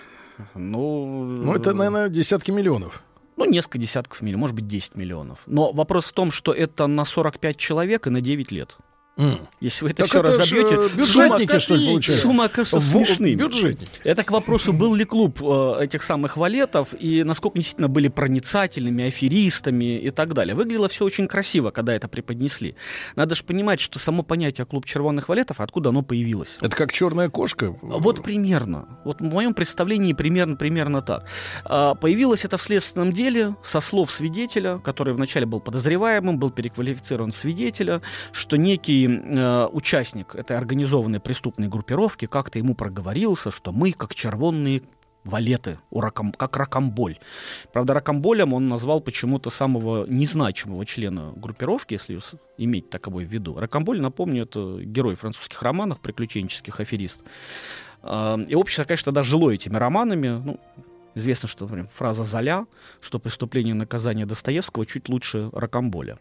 [0.54, 3.02] Ну, ну, это, наверное, десятки миллионов
[3.36, 5.40] ну, несколько десятков миллионов, может быть, 10 миллионов.
[5.46, 8.76] Но вопрос в том, что это на 45 человек и на 9 лет.
[9.16, 9.40] Mm.
[9.60, 12.22] Если вы это так все это разобьете, э, бюджетники, сумма, что ли, получается?
[12.22, 13.34] Сумма окажется смешными.
[13.34, 13.90] Бюджетники.
[14.04, 19.04] Это к вопросу, был ли клуб э, этих самых валетов, и насколько действительно были проницательными,
[19.04, 20.54] аферистами и так далее.
[20.54, 22.76] Выглядело все очень красиво, когда это преподнесли.
[23.14, 26.58] Надо же понимать, что само понятие клуб червоных валетов, откуда оно появилось.
[26.60, 27.74] Это как черная кошка?
[27.80, 29.00] Вот примерно.
[29.04, 31.24] Вот в моем представлении примерно, примерно так.
[31.64, 37.32] А, появилось это в следственном деле со слов свидетеля, который вначале был подозреваемым, был переквалифицирован
[37.32, 38.02] свидетеля,
[38.32, 44.82] что некий э, участник этой организованной преступной группировки как-то ему проговорился, что мы, как червонные
[45.26, 47.18] валеты, у как ракомболь.
[47.72, 52.14] Правда, ракомболем он назвал почему-то самого незначимого члена группировки, если
[52.56, 53.58] иметь таковой в виду.
[53.58, 57.20] Ракомболь, напомню, это герой французских романов, приключенческих аферист.
[58.02, 60.28] Э, и общество, конечно, тогда жило этими романами.
[60.44, 60.60] Ну,
[61.16, 62.66] Известно, что например, фраза «Золя»,
[63.00, 66.18] что преступление и наказание Достоевского чуть лучше Рокомболя.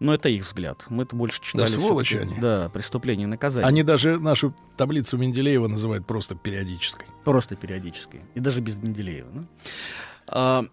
[0.00, 0.86] Но это их взгляд.
[0.88, 1.66] Мы это больше читали.
[1.66, 2.38] Да, сволочи они.
[2.40, 3.68] Да, преступление и наказание.
[3.68, 7.06] Они даже нашу таблицу Менделеева называют просто периодической.
[7.24, 8.22] Просто периодической.
[8.34, 9.28] И даже без Менделеева.
[9.32, 9.44] Да?
[10.28, 10.64] А,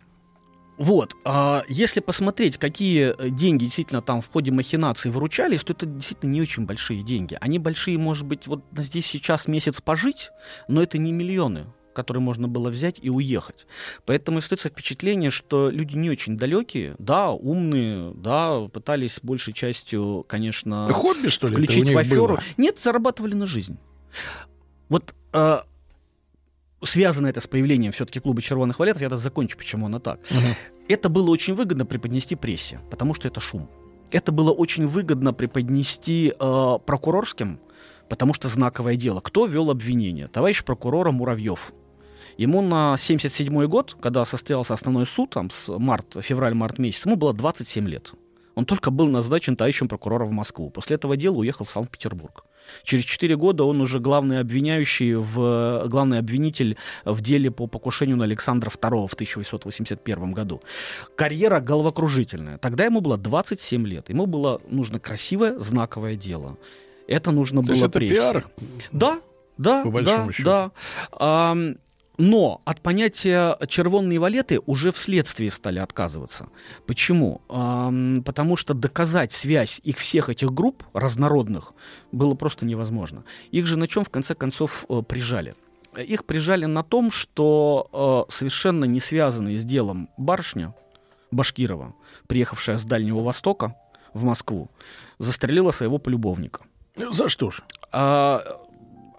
[0.77, 6.31] Вот, а если посмотреть, какие деньги действительно там в ходе махинаций выручались, то это действительно
[6.31, 7.37] не очень большие деньги.
[7.41, 10.29] Они большие, может быть, вот здесь сейчас месяц пожить,
[10.69, 13.67] но это не миллионы которые можно было взять и уехать.
[14.05, 20.85] Поэтому остается впечатление, что люди не очень далекие, да, умные, да, пытались большей частью, конечно,
[20.87, 22.27] Да хобби, что ли, включить в аферу.
[22.35, 22.43] было?
[22.57, 23.77] Нет, зарабатывали на жизнь.
[24.87, 25.57] Вот э,
[26.83, 30.19] связано это с появлением все-таки клуба червоных валетов, я даже закончу, почему оно так.
[30.87, 33.69] Это было очень выгодно преподнести прессе, потому что это шум.
[34.11, 37.59] Это было очень выгодно преподнести э, прокурорским,
[38.09, 39.21] потому что знаковое дело.
[39.21, 40.27] Кто вел обвинение?
[40.27, 41.71] Товарищ прокурора Муравьев.
[42.37, 47.33] Ему на 77 год, когда состоялся основной суд, там, с март, февраль-март месяц, ему было
[47.33, 48.13] 27 лет.
[48.55, 50.69] Он только был назначен товарищем прокурора в Москву.
[50.69, 52.45] После этого дела уехал в Санкт-Петербург.
[52.83, 58.25] Через 4 года он уже главный обвиняющий, в, главный обвинитель в деле по покушению на
[58.25, 60.61] Александра II в 1881 году.
[61.15, 62.57] Карьера головокружительная.
[62.57, 64.09] Тогда ему было 27 лет.
[64.09, 66.57] Ему было нужно красивое, знаковое дело.
[67.09, 68.15] Это нужно То было есть это прессе.
[68.15, 68.49] пиар?
[68.91, 69.19] Да,
[69.57, 70.43] да, По да, счету.
[70.43, 70.71] да.
[71.19, 71.75] Ам,
[72.19, 76.49] но от понятия червонные валеты уже вследствии стали отказываться.
[76.85, 77.41] Почему?
[78.25, 81.73] Потому что доказать связь их всех этих групп разнородных
[82.11, 83.23] было просто невозможно.
[83.51, 85.55] Их же на чем в конце концов э, прижали?
[85.97, 90.75] Их прижали на том, что э, совершенно не связанные с делом барышня
[91.31, 91.95] Башкирова,
[92.27, 93.75] приехавшая с Дальнего Востока
[94.13, 94.69] в Москву,
[95.19, 96.61] застрелила своего полюбовника.
[97.11, 97.61] За что ж?
[97.91, 98.43] А,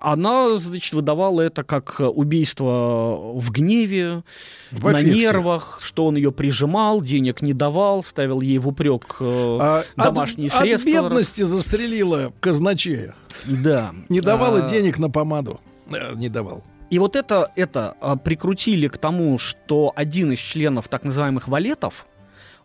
[0.00, 4.22] она, значит, выдавала это как убийство в гневе,
[4.70, 9.24] В на нервах, что он ее прижимал, денег не давал, ставил ей в упрек э,
[9.60, 10.90] А домашние от, средства.
[10.90, 13.14] От бедности застрелила казначея.
[13.44, 13.92] Да.
[14.08, 15.60] Не давала А, денег на помаду.
[15.90, 16.64] Э, Не давал.
[16.90, 22.06] И вот это, это а, прикрутили к тому, что один из членов так называемых валетов,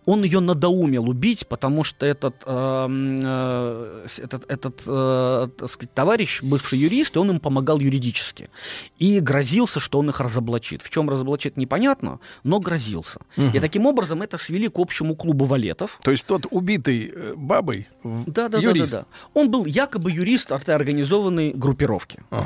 [0.06, 6.41] он ее надоумил убить, потому что этот, эм, э, этот, этот э, так сказать, товарищ,
[6.44, 8.49] бывший юрист, и он им помогал юридически.
[8.98, 10.82] И грозился, что он их разоблачит.
[10.82, 13.19] В чем разоблачит, непонятно, но грозился.
[13.38, 13.52] Мгм.
[13.53, 15.99] И таким образом это свели к общему клубу валетов.
[16.03, 18.91] То есть тот убитый э, бабой Да, да, юрист.
[18.91, 19.40] да, да, да.
[19.40, 22.23] Он был якобы юрист от организованной группировки.
[22.32, 22.44] Э,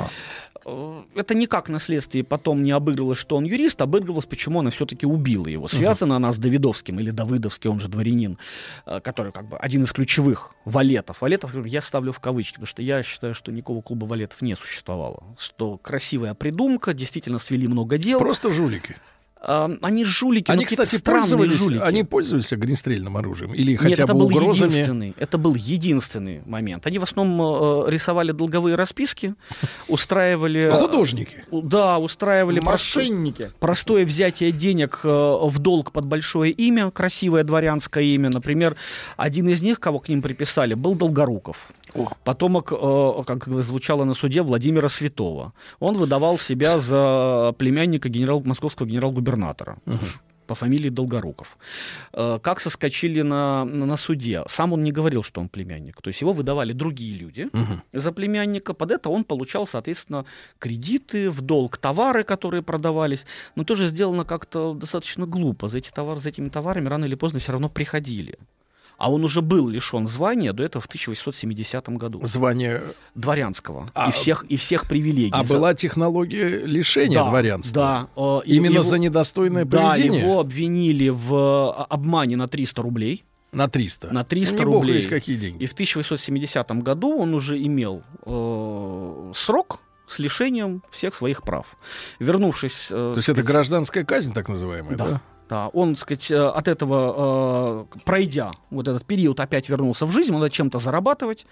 [0.64, 5.46] Это никак на следствии потом не обыгрывалось, что он юрист, обыгрывалось, почему она все-таки убила
[5.46, 5.68] его.
[5.68, 8.38] Связана она с Давидовским или Давыдовский, он же дворянин,
[8.86, 11.20] э, который как бы один из ключевых валетов.
[11.20, 15.22] Валетов я ставлю в кавычки, потому что я считаю, что никакого клуба валетов не существовало.
[15.38, 18.18] Что красивая придумка, действительно свели много дел.
[18.18, 18.96] Просто жулики.
[19.42, 21.82] Они жулики, Они, какие-то кстати, странные пользовались, жулики.
[21.82, 24.68] они пользовались огнестрельным оружием или Нет, хотя это бы был угрозами.
[24.70, 25.14] единственный.
[25.16, 26.86] Это был единственный момент.
[26.86, 29.34] Они в основном э, рисовали долговые расписки,
[29.88, 30.60] устраивали...
[30.68, 31.44] э, Художники.
[31.50, 33.50] Да, устраивали Мошенники.
[33.60, 38.28] простое взятие денег э, в долг под большое имя, красивое дворянское имя.
[38.30, 38.76] Например,
[39.16, 41.68] один из них, кого к ним приписали, был Долгоруков.
[42.24, 45.52] Потомок, э, как звучало на суде, Владимира Святого.
[45.80, 49.78] Он выдавал себя за племянника генерал, московского генерал-губернатора
[50.46, 51.56] по фамилии Долгоруков.
[52.12, 54.42] Э, Как соскочили на, на, на суде?
[54.48, 56.02] Сам он не говорил, что он племянник.
[56.02, 57.48] То есть его выдавали другие люди
[57.92, 58.74] за племянника.
[58.74, 60.24] Под это он получал, соответственно,
[60.58, 63.26] кредиты, в долг товары, которые продавались.
[63.56, 65.68] Но тоже сделано как-то достаточно глупо.
[65.68, 68.36] За, эти товары, за этими товарами рано или поздно все равно приходили.
[69.00, 72.20] А он уже был лишен звания до этого в 1870 году.
[72.26, 72.82] Звание
[73.14, 73.88] Дворянского.
[73.94, 75.32] А, и, всех, и всех привилегий.
[75.32, 78.08] А За- была технология лишения Да, дворянства.
[78.14, 78.22] Да.
[78.22, 80.20] э, Именно его- за недостойное Да, поведение.
[80.20, 83.24] его обвинили в э, обмане на 300 рублей.
[83.52, 84.12] На 300.
[84.12, 84.96] На 300 Не бог рублей.
[84.96, 85.62] весть какие деньги.
[85.64, 89.78] И в 1870 году он уже имел э, срок
[90.08, 91.64] с лишением всех своих прав.
[92.18, 92.88] Вернувшись...
[92.90, 95.04] э, То есть это гражданская казнь, так называемая, да?
[95.06, 95.20] да.
[95.50, 100.12] Да, он, так сказать, э, от этого, э, пройдя вот этот период, опять вернулся в
[100.12, 101.44] жизнь, надо чем-то зарабатывать,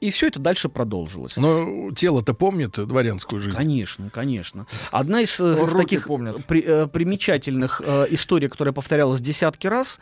[0.00, 1.36] и все это дальше продолжилось.
[1.36, 3.54] Но тело-то помнит дворянскую жизнь.
[3.54, 4.66] Конечно, конечно.
[4.90, 6.44] Одна из, э, из таких помнят.
[6.46, 10.00] при- э, примечательных э, историй, которая повторялась десятки раз,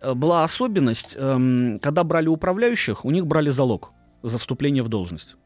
[0.00, 3.90] э, была особенность, эм, когда брали управляющих, у них брали залог
[4.22, 5.36] за вступление в должность.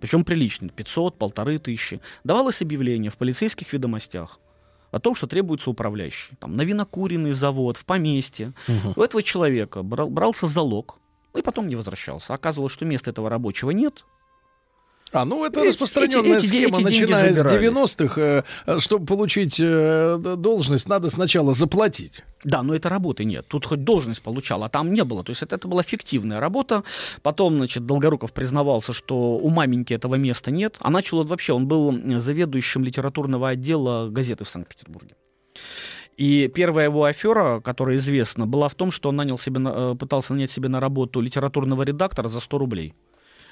[0.00, 2.00] Причем приличный, 500, полторы тысячи.
[2.24, 4.40] Давалось объявление в полицейских ведомостях
[4.90, 6.36] о том, что требуется управляющий.
[6.40, 8.52] Там, на винокуренный завод, в поместье.
[8.96, 10.96] У этого человека брал- брался залог,
[11.36, 12.34] и потом не возвращался.
[12.34, 14.04] Оказывалось, что места этого рабочего нет,
[15.12, 17.52] А, ну это Эти- распространенная эти- эти схема, деньги начиная с забирались.
[17.52, 18.44] 90-х.
[18.66, 22.24] э, Чтобы получить э, должность, надо сначала заплатить.
[22.44, 23.46] Да, но это работы нет.
[23.48, 25.24] Тут хоть должность получал, а там не было.
[25.24, 26.84] То есть это, это была фиктивная работа.
[27.22, 30.76] Потом, значит, Долгоруков признавался, что у маменьки этого места нет.
[30.80, 31.90] А начал он вообще, он был
[32.20, 35.14] заведующим литературного отдела газеты в Санкт-Петербурге.
[36.16, 40.34] И первая его афера, которая известна, была в том, что он нанял себе, э, пытался
[40.34, 42.94] нанять себе на работу литературного редактора за 100 рублей.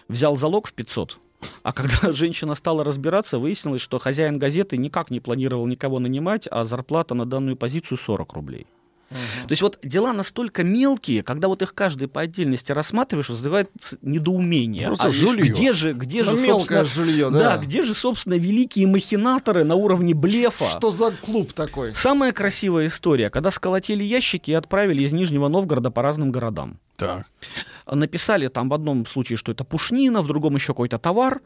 [0.09, 1.19] Взял залог в 500.
[1.63, 6.65] А когда женщина стала разбираться, выяснилось, что хозяин газеты никак не планировал никого нанимать, а
[6.65, 8.67] зарплата на данную позицию 40 рублей.
[9.09, 13.71] То есть вот дела настолько мелкие, когда вот их каждый по отдельности рассматриваешь, вызывает
[14.03, 14.89] недоумение.
[14.89, 15.45] Просто А жулье.
[15.45, 17.39] где же, где Ну, же, мелкое собственно, жулье, да.
[17.39, 20.65] да, где же, собственно, великие махинаторы на уровне блефа?
[20.65, 21.95] Что за клуб такой?
[21.95, 26.81] Самая красивая история, когда сколотили ящики и отправили из Нижнего Новгорода по разным городам.
[26.97, 27.27] Так.
[27.91, 31.41] Написали там в одном случае, что это пушнина, в другом еще какой-то товар.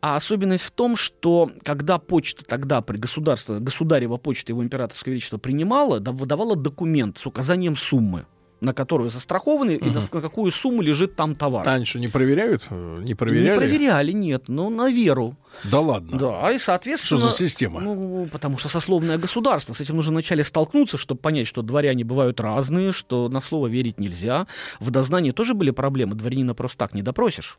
[0.00, 5.38] А особенность в том, что когда почта тогда при государстве, государева почта его императорское величество
[5.38, 8.26] принимала, да, выдавала документ с указанием суммы
[8.64, 11.68] на которую застрахованы и на, на какую сумму лежит там товар.
[11.68, 12.62] Они что, не проверяют?
[12.70, 13.50] Э, Не проверяли?
[13.50, 15.36] Не проверяли, нет, но на веру.
[15.64, 16.18] Да ладно.
[16.18, 17.20] Да, и соответственно...
[17.20, 17.80] Что за система?
[17.80, 19.72] Ну, потому что сословное государство.
[19.74, 24.00] С этим нужно вначале столкнуться, чтобы понять, что дворяне бывают разные, что на слово верить
[24.00, 24.46] нельзя.
[24.80, 27.58] В дознании тоже были проблемы, дворянина просто так не допросишь.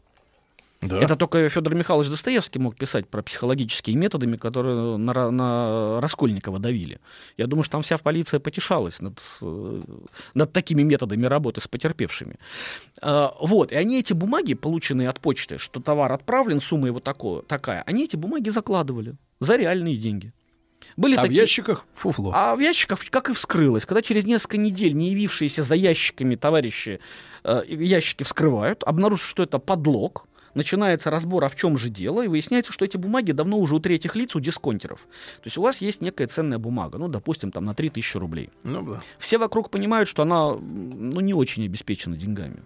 [0.88, 1.00] Да.
[1.00, 7.00] Это только Федор Михайлович Достоевский мог писать про психологические методами, которые на, на Раскольникова давили.
[7.38, 9.82] Я думаю, что там вся полиция потешалась над, э,
[10.34, 12.38] над такими методами работы с потерпевшими.
[13.02, 17.42] А, Вот, и они эти бумаги, полученные от почты, что товар отправлен, сумма его тако-
[17.42, 20.34] такая, они эти бумаги закладывали за реальные деньги.
[20.98, 22.32] Были а такие- в ящиках фуфло.
[22.36, 23.86] а в ящиках как и вскрылось.
[23.86, 27.00] Когда через несколько недель не явившиеся за ящиками товарищи
[27.44, 32.28] э, ящики вскрывают, обнаруживают, что это подлог, начинается разбор, а в чем же дело, и
[32.28, 35.02] выясняется, что эти бумаги давно уже у третьих лиц, у дисконтеров.
[35.02, 38.50] То есть у вас есть некая ценная бумага, ну, допустим, там на 3000 рублей.
[38.64, 39.02] Ну да.
[39.20, 42.64] Все вокруг понимают, что она ну, не очень обеспечена деньгами.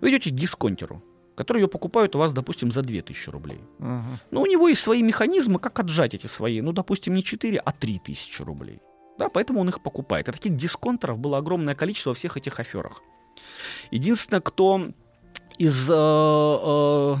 [0.00, 1.02] Вы идете к дисконтеру,
[1.34, 3.60] который ее покупают у вас, допустим, за 2000 рублей.
[3.78, 7.72] Но у него есть свои механизмы, как отжать эти свои, ну, допустим, не 4, а
[7.72, 8.80] 3 тысячи рублей.
[9.18, 10.28] Да, поэтому он их покупает.
[10.28, 13.02] И таких дисконтеров было огромное количество во всех этих аферах.
[13.90, 14.92] Единственное, кто
[15.58, 17.16] из э, э,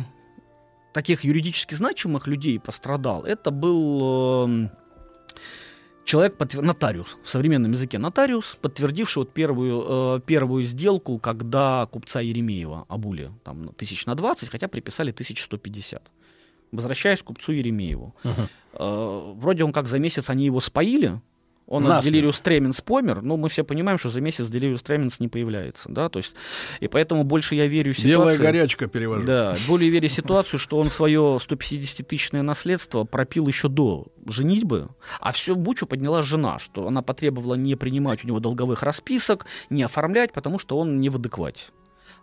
[0.92, 4.68] таких юридически значимых людей пострадал, это был э,
[6.04, 9.84] человек, подтвер- нотариус, в современном языке нотариус, подтвердивший вот первую,
[10.16, 16.10] э, первую сделку, когда купца Еремеева обули там, тысяч на 20, хотя приписали 1150.
[16.72, 18.14] Возвращаясь к купцу Еремееву.
[18.74, 21.20] Э, вроде он как за месяц они его споили,
[21.66, 22.12] он от Насмерть.
[22.12, 26.08] делириус тременс помер, но мы все понимаем, что за месяц делириус тременс не появляется, да,
[26.08, 26.34] то есть,
[26.80, 28.10] и поэтому больше я верю ситуации...
[28.10, 29.26] Белая горячка перевожу.
[29.26, 34.88] Да, более верю ситуацию, что он свое 150-тысячное наследство пропил еще до женитьбы,
[35.20, 39.82] а все бучу подняла жена, что она потребовала не принимать у него долговых расписок, не
[39.82, 41.66] оформлять, потому что он не в адеквате.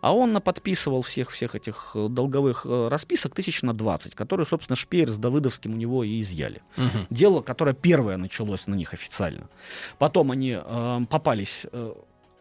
[0.01, 4.75] А он наподписывал всех, всех этих э, долговых э, расписок тысяч на 20, которые, собственно,
[4.75, 6.61] Шпеер с Давыдовским у него и изъяли.
[6.77, 7.07] Мгм.
[7.09, 9.49] Дело, которое первое началось на них официально.
[9.97, 11.93] Потом они э, попались э,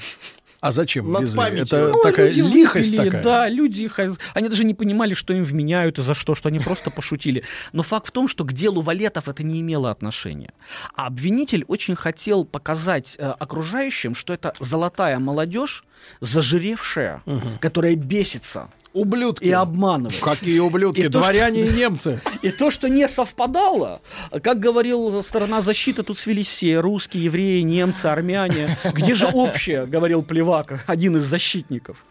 [0.65, 1.37] А зачем Над везли?
[1.37, 1.77] памятью.
[1.77, 3.23] Это Ну, такая люди лихость выпили, такая.
[3.23, 3.87] Да, люди,
[4.33, 7.43] они даже не понимали, что им вменяют и за что, что они просто пошутили.
[7.71, 10.53] Но факт в том, что к делу валетов это не имело отношения.
[10.95, 15.83] А обвинитель очень хотел показать э, окружающим, что это золотая молодежь,
[16.19, 17.21] зажиревшая,
[17.61, 18.69] которая бесится.
[18.95, 19.43] Ублюдки.
[19.43, 20.19] И обманывает.
[20.21, 21.01] Какие ублюдки?
[21.01, 22.21] И то, Дворяне что- и немцы.
[22.41, 24.01] И то, что не совпадало,
[24.41, 28.69] как говорил сторона защиты, тут свелись все русские, евреи, немцы, армяне.
[28.93, 32.05] Где же общее, говорил Плевак, один из защитников.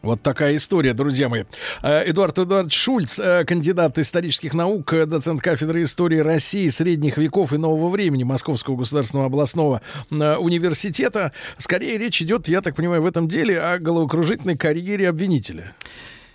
[0.00, 1.44] Вот такая история, друзья мои.
[1.82, 7.52] Э, Эдуард Эдуард Шульц, э, кандидат исторических наук, э, доцент кафедры истории России, средних веков
[7.52, 9.80] и нового времени Московского государственного областного
[10.10, 11.30] университета.
[11.58, 15.74] Скорее речь идет, я так понимаю, в этом деле о головокружительной карьере обвинителя.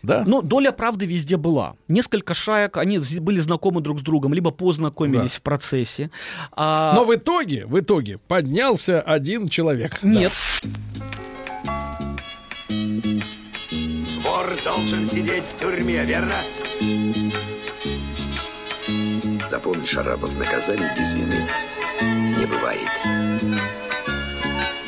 [0.04, 0.24] Да?
[0.28, 1.76] Но доля правды везде была.
[1.88, 6.10] Несколько шаек, они были знакомы друг с другом, либо познакомились в процессе.
[6.52, 10.02] А- Но в итоге, в итоге поднялся один человек.
[10.04, 10.32] Нет.
[14.24, 16.36] Вор должен сидеть в тюрьме, верно?
[19.50, 21.48] Запомни, Шарапов, наказаний без вины
[22.02, 22.92] не бывает.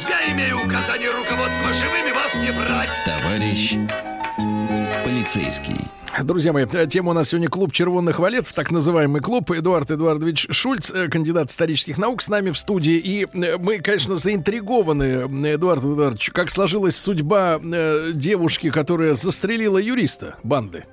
[0.08, 3.02] Я имею указание руководства живыми вас не брать.
[3.06, 3.76] Товарищ
[5.34, 5.76] полицейский.
[6.24, 9.52] Друзья мои, э, тема у нас сегодня клуб червонных валетов, так называемый клуб.
[9.52, 12.96] Эдуард Эдуардович Шульц, э, кандидат исторических наук, с нами в студии.
[12.98, 17.60] И э, мы, конечно, заинтригованы, Эдуард Эдуардович, как сложилась судьба
[18.14, 20.86] девушки, которая застрелила юриста банды.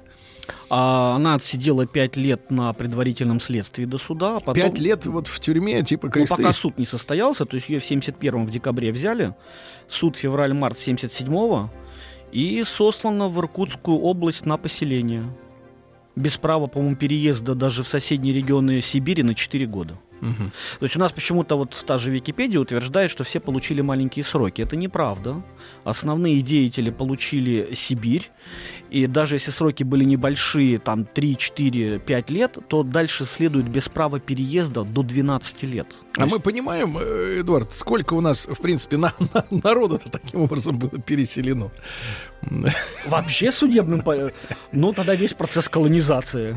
[0.68, 4.36] А, она отсидела пять лет на предварительном следствии до суда.
[4.36, 6.36] а потом- Пять лет вот в тюрьме, типа Ну, кресты.
[6.36, 9.34] пока суд не состоялся, то есть ее в 71-м в декабре взяли,
[9.88, 11.70] суд февраль-март 77-го,
[12.36, 15.24] и сослана в Иркутскую область на поселение.
[16.16, 19.98] Без права, по-моему, переезда даже в соседние регионы Сибири на 4 года.
[20.20, 20.50] Мгм.
[20.78, 24.62] То есть у нас почему-то вот та же Википедия утверждает, что все получили маленькие сроки.
[24.62, 25.42] Это неправда.
[25.84, 28.30] Основные деятели получили Сибирь.
[28.90, 33.88] И даже если сроки были небольшие, там 3, 4, 5 лет, то дальше следует без
[33.88, 35.86] права переезда до 12 лет.
[36.16, 40.40] А есть- мы понимаем, э, Эдуард, сколько у нас, в принципе, на, на- народу-то таким
[40.42, 41.70] образом было переселено?
[43.06, 44.02] Вообще судебным...
[44.02, 44.32] по-
[44.72, 46.56] Ну, тогда весь процесс колонизации.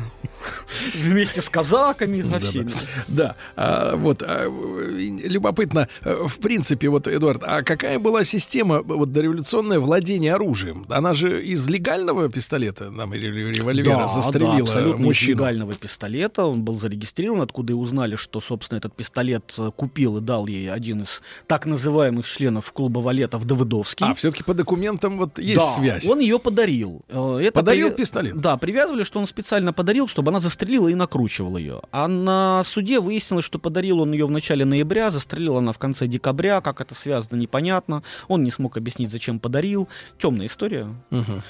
[0.94, 2.70] Вместе с казаками, со всеми.
[3.08, 9.78] Да, а, вот а, любопытно, в принципе, вот, Эдуард, а какая была система вот дореволюционное
[9.80, 10.86] владение оружием?
[10.88, 15.38] Она же из легального пистолета, нам револьвера Да, застрелила да, абсолютно из мужчину?
[15.40, 16.46] легального пистолета.
[16.46, 20.70] Он был зарегистрирован, откуда и узнали, что, собственно, этот пистолет э, купил и дал ей
[20.70, 24.06] один из так называемых членов клуба валетов Давыдовский.
[24.06, 26.04] А, все-таки по документам вот есть да, связь.
[26.06, 27.02] он ее подарил.
[27.08, 28.36] Э, Это Подарил привя- пистолет?
[28.40, 31.80] Да, привязывали, что он специально подарил, чтобы она застрелила и накручивала ее.
[31.92, 36.06] А на суде выяснилось, что подарил он ее в начале ноября, застрелила она в конце
[36.06, 36.60] декабря.
[36.60, 38.02] Как это связано, непонятно.
[38.28, 39.88] Он не смог объяснить, зачем подарил.
[40.18, 40.88] Темная история.
[41.10, 41.42] Мгм.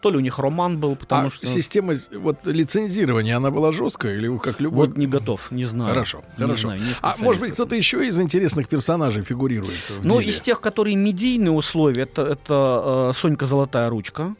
[0.00, 1.46] То ли у них роман был, потому а что...
[1.46, 4.86] система вот лицензирования, она была жесткая или как любой?
[4.86, 5.90] Вот не готов, не знаю.
[5.90, 6.60] Хорошо, Не хорошо.
[6.68, 10.60] знаю, не а может быть, кто-то еще из интересных персонажей фигурирует в Ну, из тех,
[10.60, 14.36] которые медийные условия, это, это э, Сонька Золотая Ручка,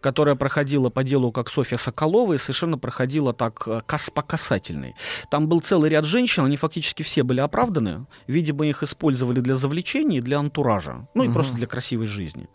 [0.00, 4.94] которая проходила по делу как Софья Соколова и совершенно проходила так э, кас по касательной.
[5.30, 8.06] Там был целый ряд женщин, они фактически все были оправданы.
[8.26, 11.06] Видимо, их использовали для завлечения и для антуража.
[11.14, 11.34] Ну и Мгм.
[11.34, 12.48] просто для красивой жизни.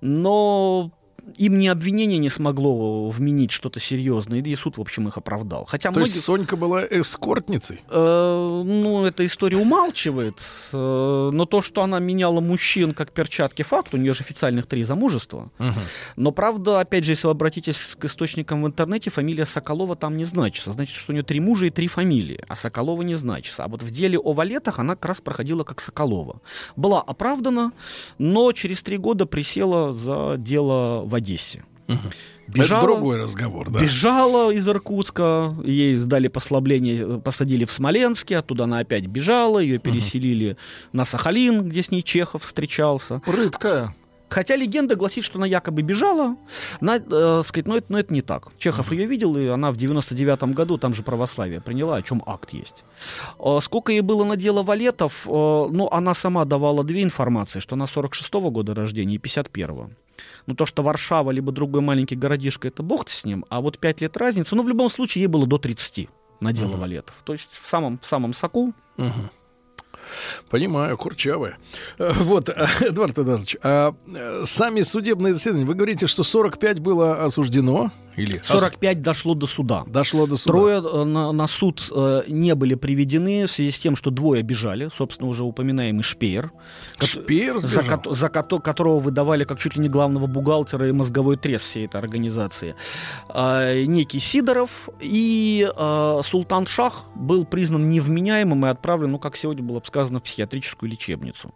[0.00, 0.90] Но
[1.36, 5.66] им ни обвинение не смогло вменить что-то серьезное, и суд, в общем, их оправдал.
[5.66, 6.12] Хотя То многие...
[6.12, 7.82] есть Сонька была эскортницей?
[7.88, 10.38] Э, ну, эта история умалчивает.
[10.72, 13.94] Э, но то, что она меняла мужчин как перчатки, факт.
[13.94, 15.50] У нее же официальных три замужества.
[16.16, 20.24] Но правда, опять же, если вы обратитесь к источникам в интернете, фамилия Соколова там не
[20.24, 20.72] значится.
[20.72, 23.64] Значит, что у нее три мужа и три фамилии, а Соколова не значится.
[23.64, 26.40] А вот в деле о валетах она как раз проходила как Соколова.
[26.76, 27.72] Была оправдана,
[28.18, 31.64] но через три года присела за дело в Одессе.
[32.54, 33.80] Это другой разговор, да.
[33.80, 40.56] Бежала из Иркутска, ей сдали послабление, посадили в Смоленске, оттуда она опять бежала, ее переселили
[40.92, 43.20] на Сахалин, где с ней Чехов встречался.
[43.20, 43.94] Прыткая.
[44.30, 46.36] Хотя легенда гласит, что она якобы бежала,
[46.80, 48.48] на, э, сказать, но, это, но это не так.
[48.58, 52.52] Чехов ее видел, и она в 99 году там же православие приняла, о чем акт
[52.52, 52.84] есть.
[53.38, 57.74] Э, сколько ей было на дело валетов, э, ну, она сама давала две информации, что
[57.74, 59.96] она 46 года рождения и 51
[60.48, 64.00] ну, то, что Варшава, либо другой маленький городишко, это бог с ним, а вот 5
[64.00, 66.08] лет разницы, ну, в любом случае, ей было до 30
[66.40, 67.14] на дело валетов.
[67.24, 68.72] То есть в самом, в самом соку.
[70.48, 71.58] Понимаю, курчавая.
[71.98, 77.22] Э, Вот, э, Эдуард Эдуардович, а э, сами судебные заседания, вы говорите, что 45 было
[77.22, 77.92] осуждено?
[78.18, 79.84] Или 45 дошло до суда.
[79.86, 80.52] Дошло до суда.
[80.52, 84.42] Трое э, на, на суд э, не были приведены в связи с тем, что двое
[84.42, 84.90] бежали.
[84.94, 86.50] Собственно, уже упоминаемый Шпеер.
[87.00, 91.36] Шпеер за, кото- за кото- которого выдавали как чуть ли не главного бухгалтера и мозговой
[91.36, 92.74] трес всей этой организации.
[93.28, 99.62] А, некий Сидоров и а, Султан Шах был признан невменяемым и отправлен, ну, как сегодня
[99.62, 101.54] было бы сказано, в психиатрическую лечебницу.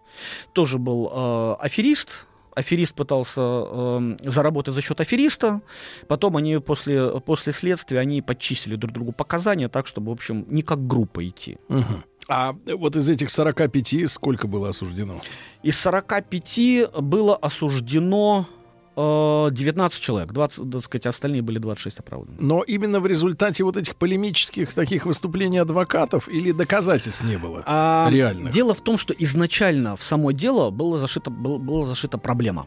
[0.52, 5.60] Тоже был а, аферист, аферист пытался э, заработать за счет афериста,
[6.08, 10.62] потом они после, после следствия они подчистили друг другу показания так, чтобы, в общем, не
[10.62, 11.58] как группа идти.
[11.68, 12.04] Мгм.
[12.28, 15.20] А вот из этих 45 сколько было осуждено?
[15.62, 18.46] Из 45 было осуждено
[18.97, 22.36] 19 человек, 20, так сказать, остальные были 26 оправданы.
[22.40, 27.62] Но именно в результате вот этих полемических таких выступлений адвокатов или доказательств не было?
[27.66, 28.51] А, Реально.
[28.52, 32.66] Дело в том, что изначально в само дело было зашито, был- была зашита проблема.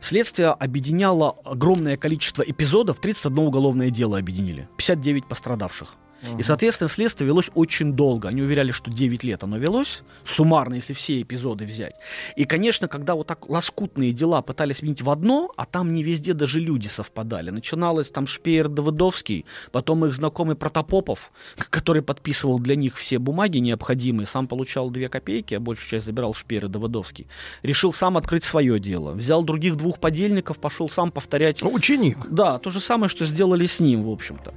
[0.00, 5.94] Следствие объединяло огромное количество эпизодов, 31 уголовное дело объединили, 59 пострадавших.
[6.38, 8.28] И, соответственно, следствие велось очень долго.
[8.28, 11.94] Они уверяли, что 9 лет оно велось, суммарно, если все эпизоды взять.
[12.36, 16.34] И, конечно, когда вот так лоскутные дела пытались объединить в одно, а там не везде
[16.34, 17.50] даже люди совпадали.
[17.50, 21.30] Начиналось там Шпеер Давыдовский, потом их знакомый Протопопов,
[21.70, 26.34] который подписывал для них все бумаги необходимые, сам получал 2 копейки, а большую часть забирал
[26.34, 27.26] Шпеер и Давыдовский.
[27.62, 29.12] Решил сам открыть свое дело.
[29.12, 31.62] Взял других двух подельников, пошел сам повторять.
[31.62, 32.18] Ученик.
[32.30, 34.54] Да, то же самое, что сделали с ним, в общем-то.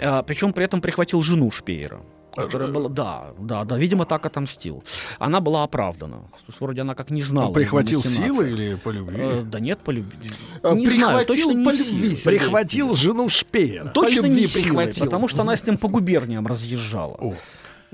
[0.00, 2.00] А, причем при этом прихватил жену Шпеера.
[2.34, 4.82] Которая была, да, да, да, видимо, так отомстил.
[5.18, 6.16] Она была оправдана.
[6.16, 7.48] То есть, вроде она как не знала.
[7.48, 9.18] Он прихватил силой или по любви?
[9.20, 10.30] Э, да нет, по любви.
[10.62, 11.90] А, Не знаю, прихватил точно не по силой.
[12.00, 12.38] любви, Сергей.
[12.40, 13.88] Прихватил жену Шпеера.
[13.90, 15.04] Точно По не силой, прихватил.
[15.04, 17.36] потому что она с ним по губерниям разъезжала.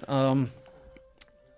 [0.07, 0.51] Эм,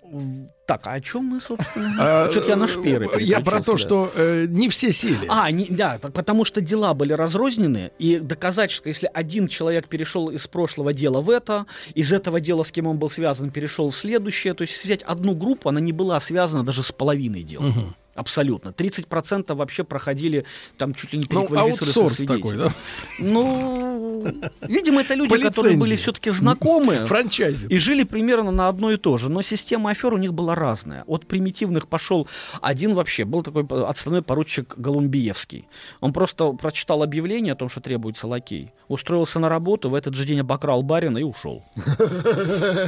[0.03, 1.97] в- так, а о чем мы, собственно?
[1.99, 3.79] А, Что-то я на шперы Я про то, да.
[3.79, 5.27] что э, не все сели.
[5.29, 10.31] А, не, да, потому что дела были разрознены, и доказать, что если один человек перешел
[10.31, 13.97] из прошлого дела в это, из этого дела, с кем он был связан, перешел в
[13.97, 17.63] следующее, то есть взять одну группу, она не была связана даже с половиной дела.
[17.63, 17.97] Мгм.
[18.21, 18.69] Абсолютно.
[18.69, 20.45] 30% вообще проходили
[20.77, 22.73] там чуть ли не Ну, аутсорс такой, да?
[23.19, 24.27] Ну,
[24.61, 27.05] видимо, это люди, которые были все-таки знакомы.
[27.07, 27.69] Франчайзи.
[27.69, 29.31] И жили примерно на одно и то же.
[29.31, 31.05] Но система афер у них была разная.
[31.07, 32.29] От примитивных пошел
[32.61, 33.25] один вообще.
[33.25, 35.67] Был такой отставной поручик Голумбиевский.
[36.01, 38.73] Он просто прочитал объявление о том, что требуется лакей.
[38.89, 41.65] Устроился на работу, в этот же день обокрал барина и ушел.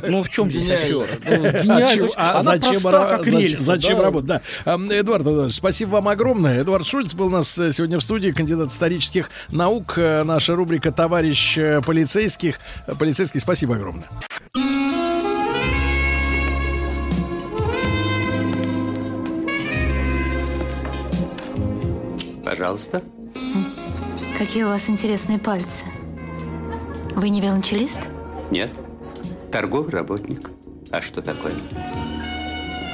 [0.08, 1.06] Ну, в чем здесь афера?
[1.24, 2.02] Ну, А гениально.
[2.02, 3.62] есть а Она зачем, проста, как рельсы.
[3.62, 4.28] зачем работать?
[4.28, 4.42] Да.
[4.64, 4.76] А,
[5.22, 6.62] Эдуард Эдуардович, спасибо вам огромное.
[6.62, 9.94] Эдуард Шульц был у нас э, сегодня в студии, кандидат исторических наук.
[9.96, 12.58] Э, Наша рубрика «Товарищ э, полицейских».
[12.98, 14.08] Полицейский, спасибо огромное.
[22.44, 23.02] Пожалуйста.
[24.38, 25.84] Какие у вас интересные пальцы.
[27.14, 28.08] Вы не велончелист?
[28.50, 28.70] Нет.
[29.52, 30.50] Торговый работник.
[30.90, 31.52] А что такое?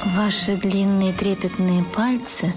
[0.05, 2.53] Ваши длинные трепетные пальцы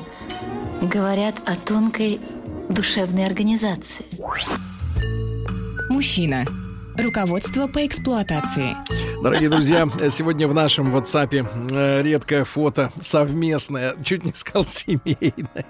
[0.80, 2.20] говорят о тонкой
[2.68, 4.06] душевной организации.
[5.88, 6.44] Мужчина.
[6.96, 8.76] Руководство по эксплуатации.
[9.22, 15.64] Дорогие друзья, сегодня в нашем WhatsApp э, редкое фото совместное, чуть не сказал семейное.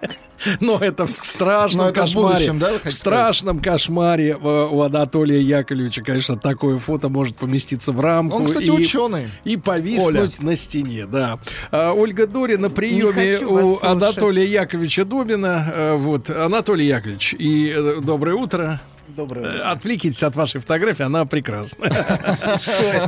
[0.61, 2.35] Но это в страшном Но это в кошмаре.
[2.35, 8.01] будущем, да, в страшном кошмаре э, у Анатолия Яковлевича, конечно, такое фото может поместиться в
[8.01, 8.37] рамку.
[8.37, 9.29] Он, кстати, и, ученый.
[9.45, 11.39] И повиснуть на стене, да.
[11.71, 13.85] А, Ольга Дори на приеме у слушать.
[13.85, 15.73] Анатолия Яковлевича Добина.
[15.73, 18.81] Э, Вот, Анатолий Яковлевич, и доброе утро.
[19.17, 21.87] Доброе Э, Отвлекитесь от вашей фотографии, она прекрасна.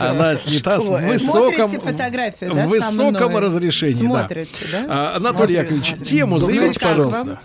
[0.00, 3.94] Она снята с высоком, в со высоком разрешении.
[3.94, 4.84] Смотрите, да?
[4.88, 7.40] А, Анатолий Яковлевич, тему заявите, пожалуйста.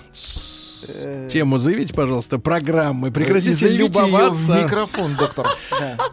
[1.30, 3.12] Тему заявите, пожалуйста, программы.
[3.12, 4.54] Прекратите заявите её любоваться.
[4.54, 5.48] в микрофон, доктор.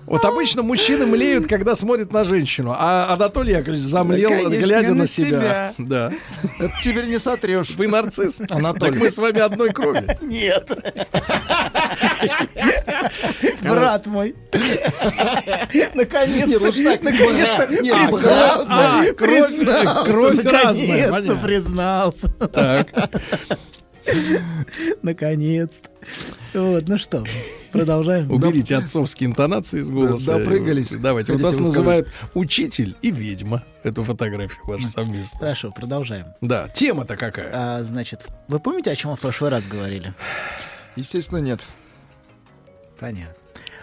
[0.07, 5.75] Вот обычно мужчины млеют, когда смотрят на женщину, а Анатолий Яковлевич замлел, глядя на себя.
[5.79, 6.13] Да.
[6.61, 7.71] Это теперь не сотрешь.
[7.71, 8.37] Вы нарцисс.
[8.51, 8.93] Анатолий.
[8.93, 10.07] Так мы с вами одной крови.
[10.21, 10.71] Нет.
[13.63, 14.35] Брат мой.
[15.95, 16.73] Наконец-то.
[16.85, 18.67] Так, Наконец-то не признался.
[18.69, 19.65] А, кровь-
[20.45, 22.29] разная, Наконец-то признался.
[22.29, 22.89] Так.
[25.03, 25.91] Наконец-то.
[26.55, 27.25] Вот, ну что,
[27.73, 28.31] продолжаем.
[28.31, 30.27] Уберите отцовские интонации из голоса.
[30.27, 30.93] Да, допрыгались.
[30.93, 31.33] Давайте.
[31.33, 33.65] Вот вас называют учитель и ведьма.
[33.83, 35.39] Эту фотографию вашу совместно.
[35.39, 36.27] Хорошо, продолжаем.
[36.41, 37.51] Да, тема-то какая?
[37.53, 40.15] А, значит, вы помните, о чем мы в прошлый раз говорили?
[40.97, 41.67] Естественно, нет.
[42.99, 43.35] Понятно.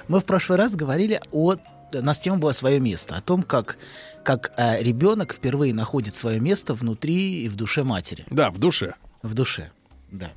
[0.08, 1.56] Мы в прошлый раз говорили о...
[1.96, 3.78] У нас тема была «Свое место», о том, как,
[4.24, 8.26] как э, ребенок впервые находит свое место внутри и в душе матери.
[8.32, 8.96] Да, в душе.
[9.22, 9.70] В душе,
[10.14, 10.32] да.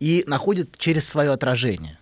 [0.00, 1.98] И находит через свое отражение.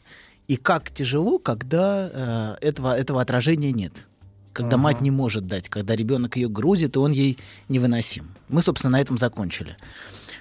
[0.49, 4.07] И как тяжело, когда э, этого, этого отражения нет.
[4.53, 4.83] Когда Ага.
[4.83, 8.35] мать не может дать, когда ребенок ее грузит, и он ей невыносим.
[8.49, 9.77] Мы, собственно, на этом закончили.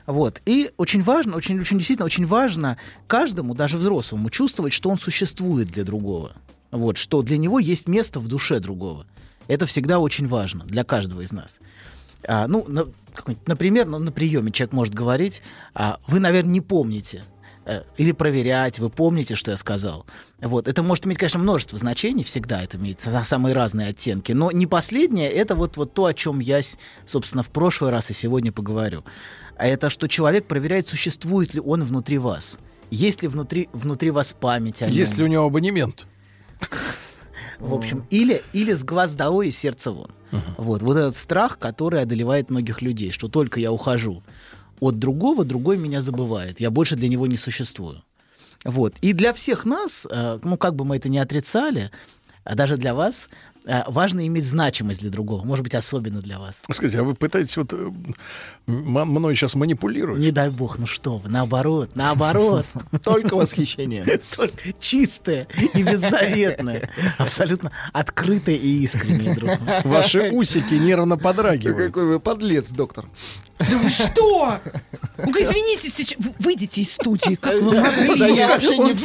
[0.07, 0.41] Вот.
[0.45, 2.77] И очень важно, очень, очень действительно очень важно
[3.07, 6.33] каждому, даже взрослому, чувствовать, что он существует для другого.
[6.71, 9.05] Вот, что для него есть место в душе другого.
[9.47, 11.59] Это всегда очень важно для каждого из нас.
[12.27, 12.87] А, ну, на-
[13.47, 15.41] например, ну, на приеме человек может говорить,
[15.73, 17.23] а, вы, наверное, не помните.
[17.63, 20.07] э, Или проверять, вы помните, что я сказал.
[20.41, 20.67] Вот.
[20.67, 24.31] Это может иметь, конечно, множество значений, всегда это имеет са- самые разные оттенки.
[24.31, 26.61] Но не последнее, это вот, вот то, о чем я,
[27.05, 29.03] собственно, в прошлый раз и сегодня поговорю.
[29.57, 32.57] А это что человек проверяет, существует ли он внутри вас.
[32.89, 34.95] Есть ли внутри, внутри вас память о нем.
[34.95, 36.07] Есть ли у него абонемент?
[37.61, 40.09] В общем, или, или с глаз долой и сердца вон.
[40.57, 44.23] Вот, вот этот страх, который одолевает многих людей, что только я ухожу
[44.79, 46.59] от другого, другой меня забывает.
[46.59, 48.01] Я больше для него не существую.
[48.65, 48.95] Вот.
[49.01, 51.91] И для всех нас, э, ну, как бы мы это ни отрицали,
[52.43, 53.29] а даже для вас,
[53.65, 56.61] важно иметь значимость для другого, может быть, особенно для вас.
[56.69, 57.91] Скажите, а вы пытаетесь вот э,
[58.65, 60.19] мной сейчас манипулировать?
[60.19, 62.65] Не дай бог, ну что вы, наоборот, наоборот.
[63.03, 64.03] Только восхищение.
[64.35, 66.89] Только чистое и беззаветное.
[67.17, 69.51] Абсолютно открытое и искреннее, друг.
[69.83, 71.87] Ваши усики нервно подрагивают.
[71.87, 73.07] Какой вы подлец, доктор.
[73.59, 74.57] Да вы что?
[75.23, 78.19] Ну-ка, извините, сейчас вы- выйдите из студии, как вы могли?
[78.19, 79.01] Да я вообще не в.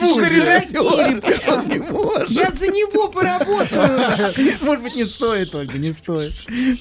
[2.30, 4.45] Я за него поработаю.
[4.62, 6.32] Может быть, не стоит, Ольга, не стоит.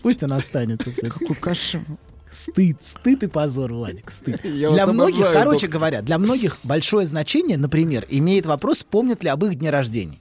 [0.02, 0.92] Пусть он останется.
[0.92, 1.84] Какой кошмар.
[2.30, 4.40] Стыд, стыд и позор, Владик, стыд.
[4.44, 5.70] Я для многих, обожаю, короче доктор.
[5.70, 10.18] говоря, для многих большое значение, например, имеет вопрос, помнят ли об их дне рождения.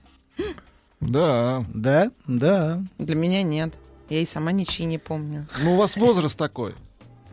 [1.01, 1.65] Да.
[1.73, 2.81] Да, да.
[2.97, 3.73] Для меня нет.
[4.09, 5.47] Я и сама ничьи не помню.
[5.61, 6.73] Ну, у вас возраст такой.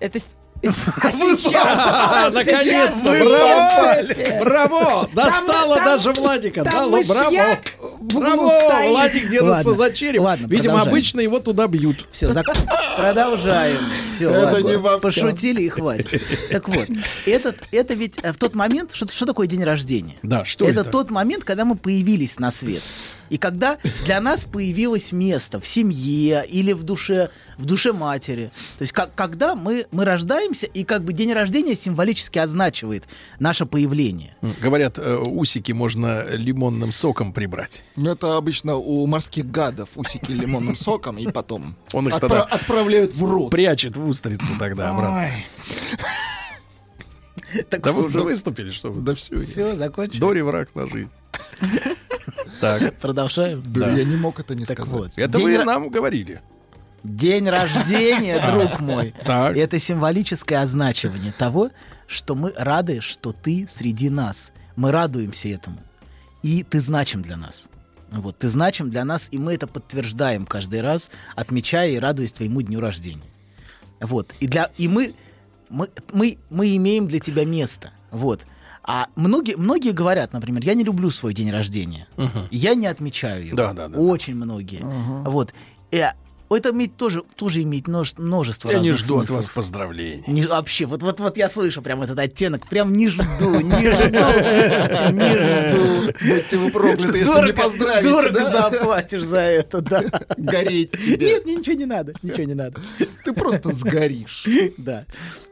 [0.00, 0.18] Это...
[0.62, 4.44] А сейчас, а вы Браво!
[4.44, 5.10] Браво!
[5.12, 6.62] Достало там- даже Владика!
[6.64, 7.58] браво!
[8.00, 8.88] Браво!
[8.88, 10.20] Владик держится за череп.
[10.22, 10.88] ладно, Видимо, продолжаем.
[10.88, 12.06] обычно его туда бьют.
[12.12, 12.32] Все,
[12.96, 13.78] продолжаем.
[14.14, 14.98] Все, Это не во.
[14.98, 16.22] Пошутили и хватит.
[16.50, 16.88] Так вот,
[17.26, 20.16] этот, это ведь э, в тот момент, что, что такое день рождения?
[20.22, 20.90] Да, что это это?
[20.90, 22.82] тот момент, когда мы появились на свет.
[23.30, 28.50] И когда для нас появилось место в семье или в душе, в душе матери.
[28.76, 33.04] То есть как, когда мы, мы рождаемся, и как бы день рождения символически означивает
[33.38, 34.36] наше появление.
[34.60, 37.84] Говорят, э, усики можно лимонным соком прибрать.
[37.96, 43.14] Ну, это обычно у морских гадов усики лимонным соком, и потом Он их отпра- отправляют
[43.14, 43.50] в рот.
[43.50, 45.30] Прячет в устрицу тогда обратно.
[47.68, 49.02] Так Да вы уже же- выступили, что вы?
[49.02, 49.42] Да все.
[49.42, 50.20] Все, закончили.
[50.20, 51.08] Дори враг ножи.
[52.60, 53.60] Так, Продолжаем.
[53.66, 53.90] Да, Да.
[53.90, 54.94] я не мог это не Так сказать.
[54.96, 55.10] вот.
[55.16, 56.40] это День вы ра- нам говорили.
[57.04, 59.14] День рождения, друг мой.
[59.24, 59.56] Так.
[59.56, 61.70] Это символическое означивание того,
[62.06, 64.52] что мы рады, что ты среди нас.
[64.76, 65.78] Мы радуемся этому.
[66.42, 67.64] И ты значим для нас.
[68.10, 72.60] Вот, ты значим для нас, и мы это подтверждаем каждый раз, отмечая и радуясь твоему
[72.60, 73.22] дню рождения.
[74.00, 74.34] Вот.
[74.40, 75.14] И, для, и мы,
[75.70, 77.90] мы, мы, мы имеем для тебя место.
[78.10, 78.44] Вот.
[78.84, 82.06] А многие, многие говорят, например, я не люблю свой день рождения.
[82.50, 83.56] Я не отмечаю его.
[83.56, 83.98] Да, да, да.
[83.98, 84.82] Очень многие.
[85.24, 85.54] Вот.
[85.90, 86.12] Э,
[86.56, 89.36] это имеет тоже, тоже имеет множ- множество Я не разных жду от смыслов.
[89.36, 90.24] вас поздравлений.
[90.26, 93.22] Не- вообще, вот, вот, вот я слышу прям этот оттенок, прям не жду,
[93.60, 96.12] не жду, не жду.
[96.34, 100.04] Будьте вы прокляты, если не Дорого, поздравите, дорого заплатишь за это, да.
[100.36, 101.26] Гореть тебе.
[101.26, 102.80] Нет, мне ничего не надо, ничего не надо.
[103.24, 104.46] Ты просто сгоришь.
[104.76, 105.04] Да,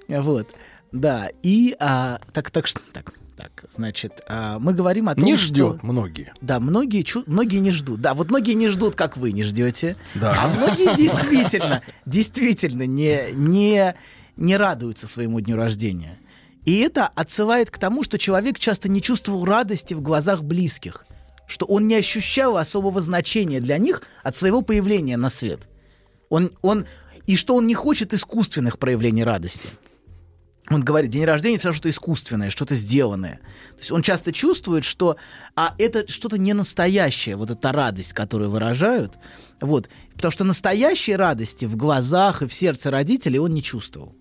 [0.09, 0.49] вот,
[0.93, 1.29] да.
[1.43, 5.47] И а, так, так, что- так, так, значит, а, мы говорим о том, Не что...
[5.47, 6.35] ждет многие.
[6.43, 8.01] Да, многие, чу- многие не ждут.
[8.01, 9.97] Да, вот многие не ждут, как вы не ждете.
[10.15, 10.37] Да.
[10.39, 13.95] А многие действительно, действительно не, не,
[14.37, 16.19] не радуются своему дню рождения.
[16.67, 21.07] И это отсылает к тому, что человек часто не чувствовал радости в глазах близких,
[21.47, 25.61] что он не ощущал особого значения для них от своего появления на свет.
[26.29, 26.85] Он, он,
[27.27, 29.71] и что он не хочет искусственных проявлений радости.
[30.71, 33.41] Он говорит, день рождения это что-то искусственное, что-то сделанное.
[33.73, 35.17] То есть он часто чувствует, что
[35.57, 39.19] а это что-то не настоящее, вот эта радость, которую выражают.
[39.61, 39.89] Вот.
[40.15, 44.15] Потому что настоящей радости в глазах и в сердце родителей он не чувствовал.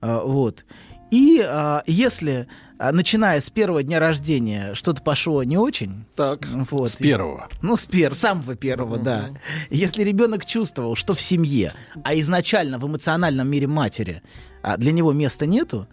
[0.00, 0.64] А, вот.
[1.10, 2.46] И а, если,
[2.78, 6.46] а, начиная с первого дня рождения, что-то пошло не очень, Так.
[6.70, 7.48] вот, С первого.
[7.60, 9.30] ну, с пер, самого первого, да.
[9.68, 11.72] Если ребенок чувствовал, что в семье,
[12.04, 14.22] а изначально в эмоциональном мире матери
[14.62, 15.86] а, для него места нету,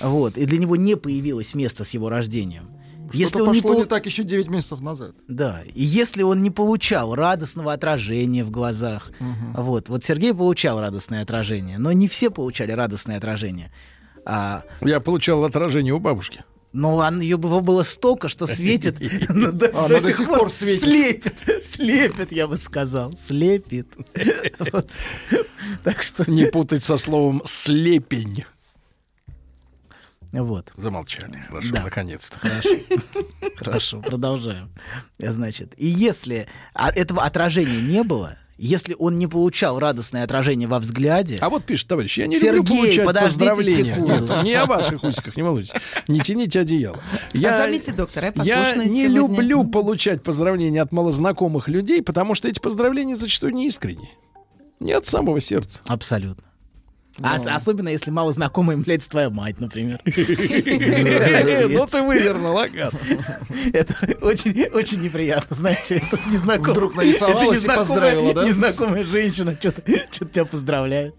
[0.00, 2.64] вот, и для него не появилось место с его рождением.
[3.12, 5.14] Если Что-то он не, пошло не полу- так еще 9 месяцев назад.
[5.28, 9.12] да, и если он не получал радостного отражения в глазах,
[9.54, 13.70] вот, вот Сергей получал радостное отражение, но не все получали радостное отражение.
[14.24, 16.44] А, Я получал отражение у бабушки.
[16.74, 18.96] Но он, ее было, было столько, что светит.
[19.28, 20.82] ну, до- А, до она до сих пор светит.
[20.82, 21.34] Слепит,
[21.64, 23.16] слепит, я бы сказал.
[23.16, 23.86] Слепит.
[25.84, 26.30] Так что...
[26.30, 28.44] Не путать со словом слепень.
[30.32, 30.72] Вот.
[30.76, 31.44] Замолчали.
[31.48, 31.82] Хорошо, Да.
[31.84, 32.36] наконец-то.
[32.38, 32.68] Хорошо.
[33.56, 34.68] Хорошо, продолжаем.
[35.18, 40.78] Значит, и если а, этого отражения не было, если он не получал радостное отражение во
[40.78, 43.94] взгляде, А вот пишет, товарищ, я не Сергей, люблю получать подождите поздравления.
[43.94, 44.34] секунду.
[44.34, 45.72] Нет, не о ваших усиках, не волнуйтесь.
[46.08, 46.98] Не тяните одеяло.
[47.32, 49.08] Я, А заметьте, доктор, я я не сегодня.
[49.08, 54.10] люблю получать поздравления от малознакомых людей, потому что эти поздравления зачастую не искренние.
[54.80, 55.80] Не от самого сердца.
[55.86, 56.44] абсолютно.
[57.22, 60.00] А особенно, если мало знакомая является твоя мать, например.
[61.74, 62.90] Ну ты вывернул, ага.
[63.72, 66.02] Это очень, очень неприятно, знаете,
[66.58, 68.44] Вдруг нарисовалась и поздравила, да?
[68.44, 71.14] Незнакомая женщина что-то что тебя поздравляет.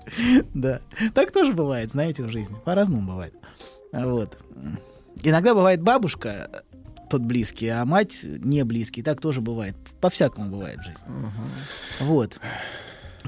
[0.53, 0.81] Да.
[1.13, 2.55] Так тоже бывает, знаете, в жизни.
[2.65, 3.33] По-разному бывает.
[3.91, 4.37] Вот.
[5.23, 6.63] Иногда бывает бабушка
[7.09, 9.01] тот близкий, а мать не близкий.
[9.01, 9.75] Так тоже бывает.
[10.01, 11.31] По-всякому бывает в жизни.
[11.99, 12.39] Вот.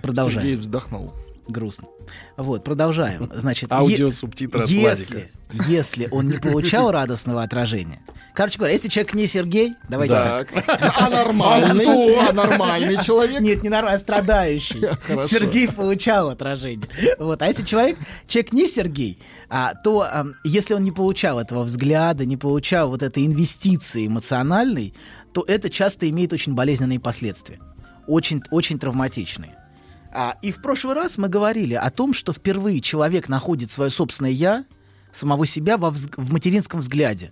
[0.01, 0.41] Продолжаем.
[0.41, 1.13] Сергей вздохнул.
[1.47, 1.87] Грустно.
[2.35, 3.29] Вот, продолжаем.
[3.33, 5.31] Значит, Аудио е- субтитры от если,
[5.67, 7.99] если он не получал радостного отражения.
[8.35, 10.51] Короче говоря, если человек не Сергей, давайте Так.
[10.51, 10.93] так.
[10.97, 12.19] А нормальный?
[12.19, 13.39] А нормальный человек?
[13.41, 14.81] Нет, не нормальный, а страдающий.
[15.07, 15.27] Хорошо.
[15.27, 16.87] Сергей получал отражение.
[17.17, 17.41] Вот.
[17.41, 17.97] А если человек,
[18.27, 19.19] человек не Сергей,
[19.49, 24.93] а, то ам, если он не получал этого взгляда, не получал вот этой инвестиции эмоциональной,
[25.33, 27.59] то это часто имеет очень болезненные последствия.
[28.05, 29.55] Очень, очень травматичные.
[30.19, 34.31] А, и в прошлый раз мы говорили о том, что впервые человек находит свое собственное
[34.31, 34.65] «я»,
[35.11, 37.31] самого себя во взг- в материнском взгляде.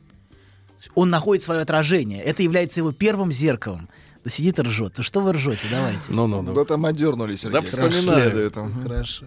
[0.94, 2.22] Он находит свое отражение.
[2.22, 3.90] Это является его первым зеркалом.
[4.24, 4.94] Да сидит и ржет.
[4.98, 5.66] Ну что вы ржете?
[5.72, 6.00] Давайте.
[6.10, 6.54] Ну-ну-ну.
[6.54, 7.60] Да там одернули, Сергей.
[7.60, 8.02] Да вспоминаю.
[8.04, 8.56] следует.
[8.84, 9.26] Хорошо.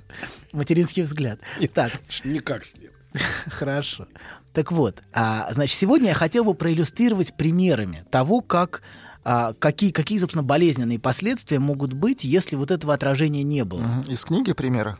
[0.52, 1.40] Материнский взгляд.
[1.74, 1.90] Так,
[2.22, 2.92] Никак след.
[3.48, 4.06] хорошо.
[4.52, 8.82] Так вот, а, значит, сегодня я хотел бы проиллюстрировать примерами того, как
[9.30, 14.02] а, какие, какие, собственно, болезненные последствия могут быть, если вот этого отражения не было.
[14.08, 14.98] Из книги примера?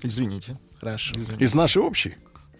[0.00, 0.56] Извините.
[0.78, 1.16] Хорошо.
[1.40, 2.14] Из нашей общей?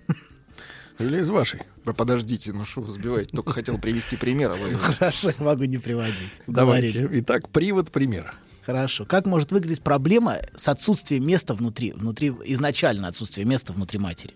[0.98, 1.62] Или из вашей?
[1.84, 3.36] Да подождите, ну что вы сбиваете?
[3.36, 4.70] Только хотел привести пример, а вы...
[4.78, 6.42] Хорошо, я могу не приводить.
[6.48, 6.98] Давайте.
[6.98, 7.20] Говорили.
[7.20, 8.34] Итак, привод примера.
[8.62, 9.04] Хорошо.
[9.04, 14.34] Как может выглядеть проблема с отсутствием места внутри, внутри изначально отсутствие места внутри матери?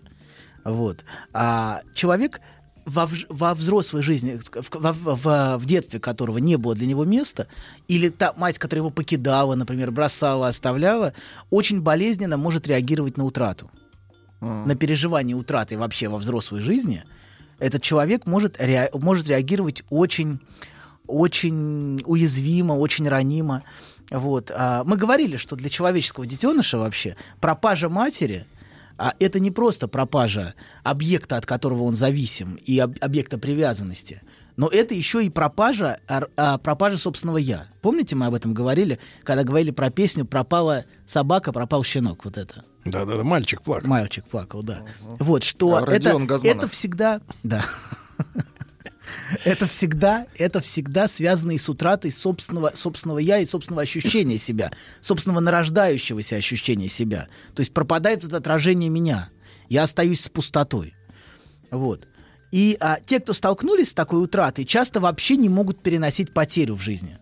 [0.63, 1.03] Вот.
[1.33, 2.39] А человек
[2.85, 7.47] во, во взрослой жизни, в, во- в- в детстве которого не было для него места,
[7.87, 11.13] или та мать, которая его покидала, например, бросала, оставляла,
[11.49, 13.69] очень болезненно может реагировать на утрату.
[14.39, 17.03] На переживание утраты вообще во взрослой жизни
[17.59, 20.39] этот человек может, ре- может реагировать очень,
[21.07, 23.63] очень уязвимо, очень ранимо.
[24.09, 24.51] Вот.
[24.53, 28.45] А, мы говорили, что для человеческого детеныша вообще пропажа матери
[29.03, 30.53] а это не просто пропажа
[30.83, 34.21] объекта, от которого он зависим, и об- объекта привязанности,
[34.57, 37.65] но это еще и пропажа, ар- а, пропажа собственного я.
[37.81, 42.63] Помните, мы об этом говорили, когда говорили про песню «Пропала собака, пропал щенок», вот это.
[42.85, 43.87] Да-да-да, мальчик плакал.
[43.89, 44.81] Мальчик плакал, да.
[45.01, 46.43] Вот, что А, это, Газманов.
[46.43, 47.21] это всегда...
[47.43, 47.63] Да.
[49.43, 54.71] Это всегда, это всегда связано и с утратой собственного, собственного я и собственного ощущения себя,
[54.99, 57.27] собственного нарождающегося ощущения себя.
[57.55, 59.29] То есть пропадает это отражение меня.
[59.69, 60.93] Я остаюсь с пустотой.
[61.71, 62.07] Вот.
[62.51, 66.81] И а, те, кто столкнулись с такой утратой, часто вообще не могут переносить потерю в
[66.81, 67.17] жизни.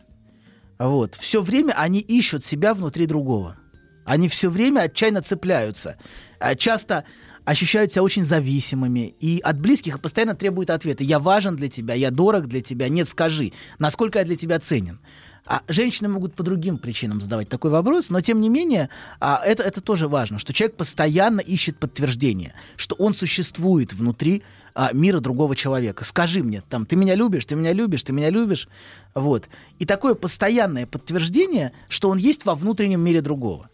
[0.79, 1.15] Вот.
[1.15, 3.57] Все время они ищут себя внутри другого.
[4.05, 5.97] Они все время отчаянно цепляются.
[6.39, 7.03] А, Часто
[7.49, 9.15] ощущают себя очень зависимыми.
[9.19, 11.03] И от близких постоянно требуют ответа.
[11.03, 12.89] Я важен для тебя, я дорог для тебя.
[12.89, 14.99] Нет, скажи, насколько я для тебя ценен.
[15.47, 18.89] А женщины могут по другим причинам задавать такой вопрос, но тем не менее
[19.19, 24.43] а, это, это тоже важно, что человек постоянно ищет подтверждение, что он существует внутри
[24.75, 26.03] а, мира другого человека.
[26.03, 28.67] Скажи мне, там, ты меня любишь, ты меня любишь, ты меня любишь.
[29.15, 29.49] Вот.
[29.79, 33.71] И такое постоянное подтверждение, что он есть во внутреннем мире другого.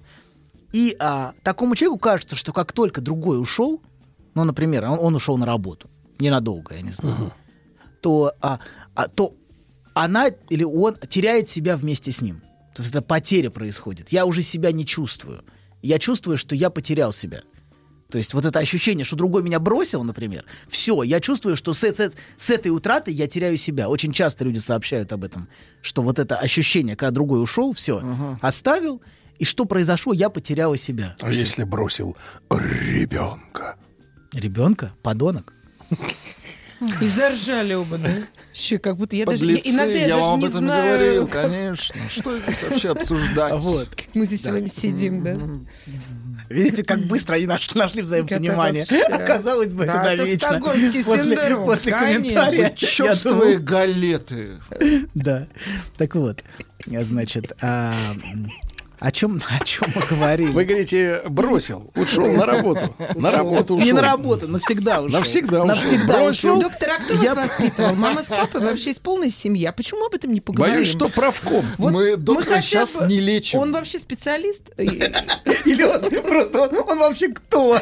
[0.74, 3.82] И а, такому человеку кажется, что как только другой ушел,
[4.34, 5.90] ну, например, он, он ушел на работу,
[6.20, 7.32] ненадолго, я не знаю,
[8.02, 8.60] то, а,
[8.94, 9.34] а, то
[9.94, 12.42] она или он теряет себя вместе с ним.
[12.76, 14.10] То есть это потеря происходит.
[14.12, 15.44] Я уже себя не чувствую.
[15.82, 17.42] Я чувствую, что я потерял себя.
[18.10, 21.84] То есть вот это ощущение, что другой меня бросил, например, все, я чувствую, что с,
[21.84, 23.90] с- с этой утратой я теряю себя.
[23.90, 25.48] Очень часто люди сообщают об этом,
[25.82, 28.04] что вот это ощущение, когда другой ушел, все,
[28.42, 29.02] оставил,
[29.40, 31.16] и что произошло, я потеряла себя.
[31.22, 32.16] А если бросил
[32.50, 33.76] ребенка?
[34.34, 34.92] Ребенка?
[35.02, 35.54] Подонок?
[37.02, 38.12] И заржали оба, да?
[38.54, 39.46] Еще как будто я даже...
[39.46, 41.96] я- Подлецы, иногда я, я даже вам не об этом знаю, говорил, как- конечно.
[42.10, 43.54] Что здесь вообще обсуждать?
[43.64, 43.90] Вот.
[43.90, 45.38] как мы здесь с вами сидим, да?
[46.50, 48.84] Видите, как быстро они наш- нашли взаимопонимание.
[48.84, 50.50] Это вообще- Казалось бы, Да, это это навечно.
[50.50, 52.22] стокгольмский После, синдром, после конечно.
[52.22, 52.70] комментария.
[52.76, 54.50] Чёрствые думал- галеты.
[55.16, 55.48] Да.
[55.98, 56.44] Так вот,
[56.94, 57.96] а, значит, а,
[59.00, 60.50] о чем, о чем мы говорили?
[60.52, 62.94] Вы говорите, бросил, ушел на работу.
[63.16, 63.86] На работу ушел.
[63.86, 65.20] Не на работу, навсегда ушел.
[65.20, 65.76] Навсегда ушел.
[65.76, 66.30] Навсегда Бросил.
[66.58, 66.62] ушел.
[66.62, 67.96] Доктор, а кто Я- вас воспитывал?
[67.96, 69.66] Мама с папой вообще из полной семьи.
[69.66, 70.76] А почему об этом не поговорим?
[70.76, 71.64] Боюсь, что правком.
[71.78, 73.60] Вот Мы доктора сейчас бы- не лечим.
[73.60, 74.62] Он вообще специалист?
[74.78, 77.80] Или он просто, он, он вообще кто?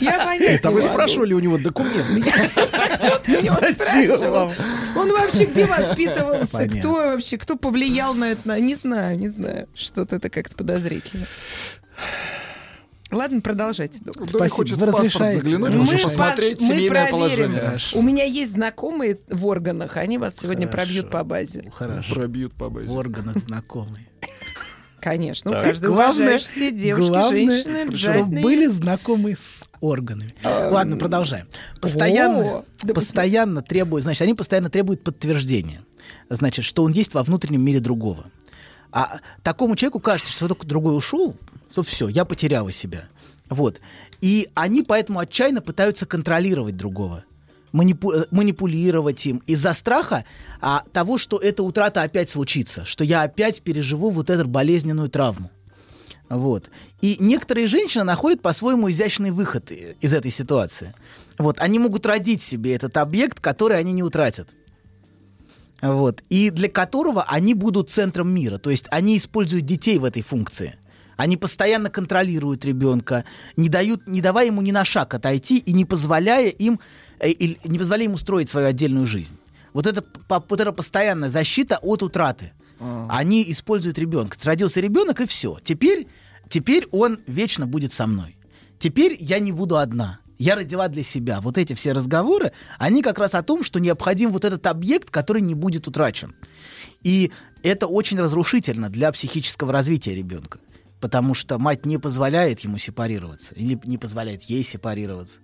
[0.00, 2.22] Я понять Это не вы спрашивали у него документы?
[4.96, 6.46] Он вообще где воспитывался?
[6.52, 6.78] Понятно.
[6.80, 7.38] Кто вообще?
[7.38, 8.60] Кто повлиял на это?
[8.60, 9.68] Не знаю, не знаю.
[9.74, 11.26] Что-то это как-то подозрительно.
[13.12, 14.24] Ладно, продолжайте, доктор.
[14.26, 14.56] Кто не Спасибо.
[14.56, 15.42] хочет Вы в паспорт разрешаете?
[15.42, 17.10] заглянуть, Мы лучше пос- посмотреть мы семейное проверим.
[17.52, 17.78] положение.
[17.94, 20.76] У меня есть знакомые в органах, они вас сегодня Хорошо.
[20.86, 21.70] пробьют по базе.
[21.72, 22.14] Хорошо.
[22.14, 22.88] Пробьют по базе.
[22.88, 24.08] В органах знакомые.
[25.00, 25.60] Конечно, Так.
[25.60, 28.74] у каждой Главное, уважающейся девушки, главное, женщины чтобы обязательно были есть.
[28.74, 30.34] знакомы с органами.
[30.42, 31.46] А, Ладно, продолжаем.
[31.80, 35.82] Постоянно, о, да постоянно требуют, значит, они постоянно требуют подтверждения.
[36.28, 38.26] Значит, что он есть во внутреннем мире другого.
[38.92, 41.34] А такому человеку кажется, что только другой ушел,
[41.74, 43.04] то все, я потеряла себя.
[43.48, 43.80] Вот.
[44.20, 47.24] И они поэтому отчаянно пытаются контролировать другого
[47.72, 50.24] манипу- э, манипулировать им из-за страха
[50.60, 55.50] а, того, что эта утрата опять случится, что я опять переживу вот эту болезненную травму.
[56.28, 56.70] Вот.
[57.02, 60.94] И некоторые женщины находят по-своему изящный выход и- из этой ситуации.
[61.38, 61.58] Вот.
[61.60, 64.48] Они могут родить себе этот объект, который они не утратят.
[65.82, 66.22] Вот.
[66.28, 68.58] И для которого они будут центром мира.
[68.58, 70.76] То есть они используют детей в этой функции.
[71.16, 73.24] Они постоянно контролируют ребенка,
[73.56, 76.78] не, дают, не давая ему ни на шаг отойти и не позволяя им,
[77.18, 77.32] э,
[77.64, 79.36] не позволяя ему строить свою отдельную жизнь.
[79.72, 82.52] Вот это, вот эта постоянная защита от утраты.
[83.08, 84.36] Они используют ребенка.
[84.42, 85.58] Родился ребенок, и все.
[85.64, 86.08] Теперь,
[86.48, 88.36] теперь он вечно будет со мной.
[88.78, 90.20] Теперь я не буду одна.
[90.38, 91.40] Я родила для себя.
[91.40, 95.42] Вот эти все разговоры, они как раз о том, что необходим вот этот объект, который
[95.42, 96.34] не будет утрачен.
[97.02, 97.32] И
[97.62, 100.58] это очень разрушительно для психического развития ребенка.
[101.00, 105.40] Потому что мать не позволяет ему сепарироваться, или не позволяет ей сепарироваться.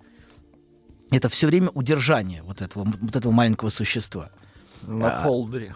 [1.10, 4.31] Это все время удержание вот этого, вот этого маленького существа.
[4.82, 5.74] На А, холдере.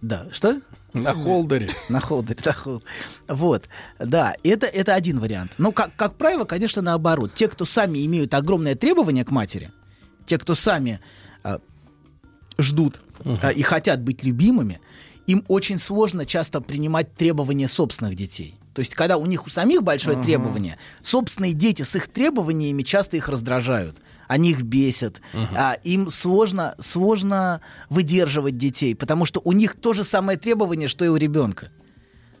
[0.00, 0.60] Да, что?
[0.92, 1.70] На холдере.
[1.88, 2.86] На холдере, на холдере.
[3.28, 5.52] Вот, да, это, это один вариант.
[5.58, 7.34] Но, как, как правило, конечно, наоборот.
[7.34, 9.70] Те, кто сами имеют огромное требование к матери,
[10.26, 11.00] те, кто сами
[11.42, 11.60] а,
[12.58, 13.00] ждут
[13.42, 14.80] а, и хотят быть любимыми,
[15.26, 18.54] им очень сложно часто принимать требования собственных детей.
[18.74, 20.24] То есть, когда у них у самих большое Мгм.
[20.24, 23.98] требование, собственные дети с их требованиями часто их раздражают.
[24.28, 25.20] Они их бесят.
[25.56, 31.04] А, им сложно, сложно выдерживать детей, потому что у них то же самое требование, что
[31.04, 31.70] и у ребенка.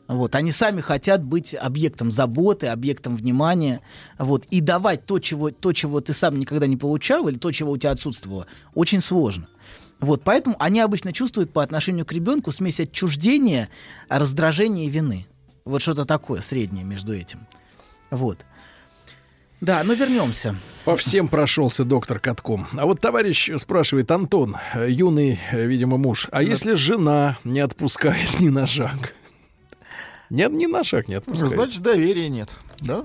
[0.06, 3.82] Вот, они сами хотят быть объектом заботы, объектом внимания,
[4.18, 7.72] вот, и давать то чего, то, чего ты сам никогда не получал, или то, чего
[7.72, 9.48] у тебя отсутствовало, очень сложно.
[10.00, 13.68] Вот, поэтому они обычно чувствуют по отношению к ребенку смесь отчуждения,
[14.08, 15.26] раздражения и вины.
[15.66, 17.46] Вот что-то такое среднее между этим.
[18.10, 18.46] Вот.
[19.60, 20.54] Да, ну вернемся.
[20.84, 22.66] По всем прошелся доктор катком.
[22.76, 28.66] А вот товарищ спрашивает, Антон, юный, видимо, муж, а если жена не отпускает ни на
[28.66, 29.14] шаг?
[30.30, 31.52] Нет, ни на шаг не отпускает.
[31.52, 33.04] Значит, доверия нет, да?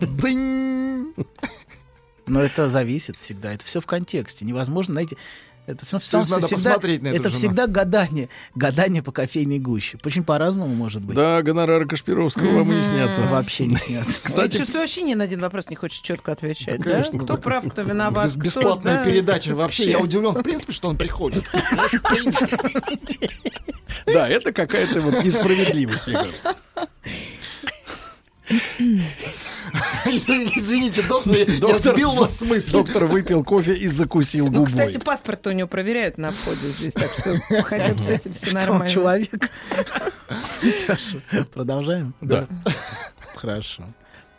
[0.00, 1.12] Дынь.
[2.26, 3.52] Но это зависит всегда.
[3.52, 4.44] Это все в контексте.
[4.44, 5.16] Невозможно, знаете,
[5.66, 7.38] это все, есть надо посмотреть на эту это жену.
[7.38, 9.96] всегда гадание, гадание по кофейной гуще.
[10.04, 11.14] Очень по-разному может быть.
[11.14, 13.22] Да, гонорары Кашпировского вам и не снятся.
[13.22, 14.20] Вообще не снятся.
[14.24, 16.78] Я Кстати, чувствую, вообще ни на один вопрос не хочешь четко отвечать.
[16.80, 17.18] Да, Да, конечно.
[17.20, 18.26] Кто прав, кто виноват.
[18.26, 19.54] Бес- кто- Бесплатная да, передача.
[19.54, 21.44] Вообще, я удивлен, в принципе, что он приходит.
[24.06, 26.56] Да, это какая-то вот несправедливость, мне кажется.
[30.06, 32.72] Извините, доктор, я- сбил вас с мысли.
[32.72, 34.66] доктор выпил кофе и закусил Ну, губой.
[34.66, 38.52] кстати, паспорт у него проверяют на входе здесь, так что хотя бы с этим все
[38.52, 38.88] нормально.
[38.90, 39.50] человек?
[40.86, 41.18] Хорошо.
[41.54, 42.14] Продолжаем?
[42.20, 42.46] Да.
[43.36, 43.84] Хорошо.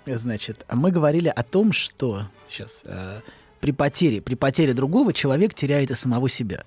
[0.06, 2.84] Значит, мы говорили о том, что сейчас
[3.60, 6.66] при потере, при потере другого человек теряет и самого себя.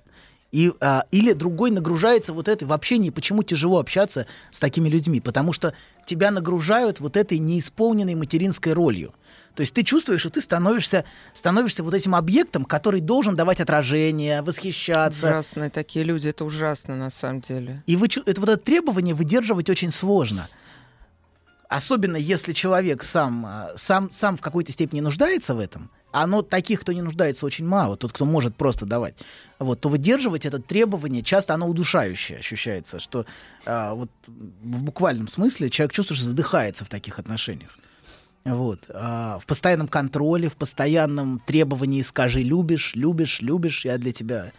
[0.51, 3.09] И, а, или другой нагружается вот этой в общении.
[3.09, 5.19] Почему тяжело общаться с такими людьми?
[5.19, 5.73] Потому что
[6.05, 9.13] тебя нагружают вот этой неисполненной материнской ролью.
[9.55, 11.03] То есть ты чувствуешь, что ты становишься,
[11.33, 15.27] становишься вот этим объектом, который должен давать отражение, восхищаться.
[15.29, 17.81] Ужасные такие люди, это ужасно на самом деле.
[17.87, 20.47] И вы, это вот это требование выдерживать очень сложно.
[21.69, 25.89] Особенно если человек сам, а, сам, сам в какой-то степени нуждается в этом,
[26.21, 29.15] оно таких, кто не нуждается, очень мало, тот, кто может просто давать,
[29.59, 33.25] вот, то выдерживать это требование, часто оно удушающее ощущается, что
[33.65, 37.77] а, вот в буквальном смысле человек чувствует, что задыхается в таких отношениях.
[38.55, 38.85] Вот.
[38.89, 44.51] а, в постоянном контроле, в постоянном требовании «скажи, любишь, любишь, любишь, я для тебя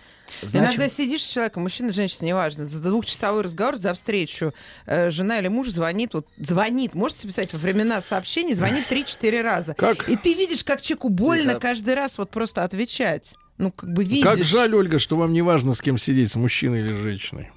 [0.42, 0.66] значим».
[0.66, 4.52] Иногда сидишь с человеком, мужчина, женщина, неважно, за двухчасовой разговор, за встречу,
[4.86, 9.74] э, жена или муж звонит, вот звонит, можете писать во времена сообщений, звонит 3-4 раза.
[9.74, 10.08] Как?
[10.08, 11.60] И ты видишь, как человеку больно Тихо.
[11.60, 13.34] каждый раз вот просто отвечать.
[13.58, 14.24] Ну, как бы видишь.
[14.24, 17.50] Как жаль, Ольга, что вам не важно, с кем сидеть, с мужчиной или с женщиной.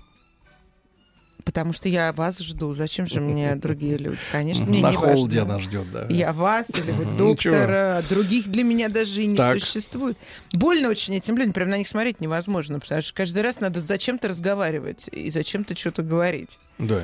[1.52, 2.74] Потому что я вас жду.
[2.74, 4.18] Зачем же мне другие люди?
[4.32, 5.56] Конечно, мне На не холде важно.
[5.56, 6.06] она ждет, да.
[6.10, 9.60] Я вас или вы доктора, других для меня даже и не Так.
[9.60, 10.18] существует.
[10.54, 14.30] Больно очень этим людям, прям на них смотреть невозможно, потому что каждый раз надо зачем-то
[14.30, 16.58] разговаривать и зачем-то что-то говорить.
[16.80, 17.02] Да.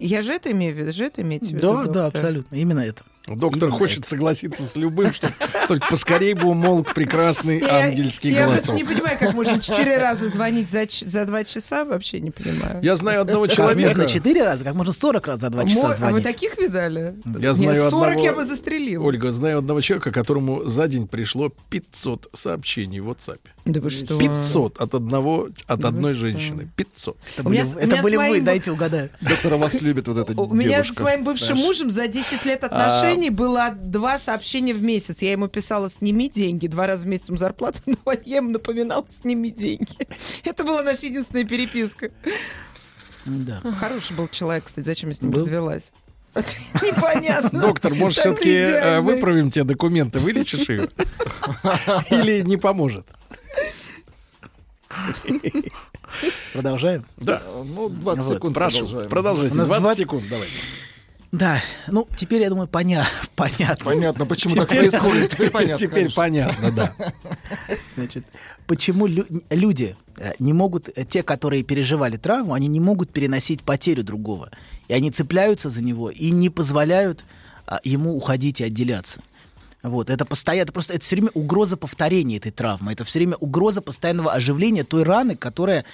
[0.00, 2.06] Я же это имею в виду, же это имеете в виду, Да, да, доктор?
[2.20, 3.04] абсолютно, именно это.
[3.26, 5.32] Доктор хочет согласиться с любым, чтобы
[5.66, 8.66] только поскорее бы умолк прекрасный Я- ангельский Я голосок.
[8.66, 12.80] просто не понимаю, как можно четыре раза звонить за, за два часа, вообще не понимаю.
[12.82, 13.88] Я знаю одного Как человека.
[13.96, 16.22] можно 4 раза, как можно 40 раз за 2 часа Мо- А вы звонить.
[16.24, 17.14] таких видали?
[17.24, 19.04] Я Нет, знаю 40 одного- я бы застрелил.
[19.04, 23.38] Ольга, знаю одного человека, которому за день пришло 500 сообщений в WhatsApp.
[23.64, 24.18] Да вы что?
[24.18, 26.20] 500 от одного, от Да одной что?
[26.28, 26.68] женщины.
[26.76, 27.16] 500.
[27.38, 29.08] Это У меня были, у меня это были с вы, моим- дайте угадаю.
[29.22, 30.94] Доктора вас любит вот эта У меня девушка.
[30.94, 31.64] с моим бывшим Знаешь.
[31.64, 32.68] мужем за 10 лет А.
[33.14, 35.22] отношений было два сообщения в месяц.
[35.22, 36.66] Я ему писала «сними деньги».
[36.66, 38.22] Два раза в месяц ему зарплату давали.
[38.26, 39.88] Я ему напоминала «сними деньги».
[40.44, 42.10] Это была наша единственная переписка.
[43.24, 43.60] Да.
[43.78, 44.84] Хороший был человек, кстати.
[44.86, 45.40] Зачем я с ним Был?
[45.40, 45.92] развелась?
[46.82, 47.60] Непонятно.
[47.60, 49.00] Доктор, может, все-таки идеальный.
[49.00, 50.88] выправим те документы, вылечишь их?
[52.10, 53.06] Или не поможет?
[56.52, 57.04] Продолжаем?
[57.16, 57.42] Да.
[57.64, 59.08] Ну, 20 Вот, секунд Прошу, продолжаем.
[59.10, 59.54] продолжайте.
[59.54, 60.52] У нас 20 20 секунд, давайте.
[61.34, 63.06] Да, ну теперь, я думаю, поня...
[63.34, 63.84] понятно.
[63.84, 65.30] Понятно, почему так Теперь- происходит.
[65.32, 65.78] Теперь понятно.
[65.78, 66.22] Теперь конечно.
[66.22, 66.94] понятно, да.
[67.96, 68.24] Значит,
[68.68, 73.64] почему лю- люди э, не могут, э, те, которые переживали травму, они не могут переносить
[73.64, 74.50] потерю другого.
[74.86, 77.24] И они цепляются за него и не позволяют
[77.66, 79.20] а, ему уходить и отделяться.
[79.82, 83.36] Вот, это постоянно, это просто это все время угроза повторения этой травмы, это все время
[83.36, 85.84] угроза постоянного оживления той раны, которая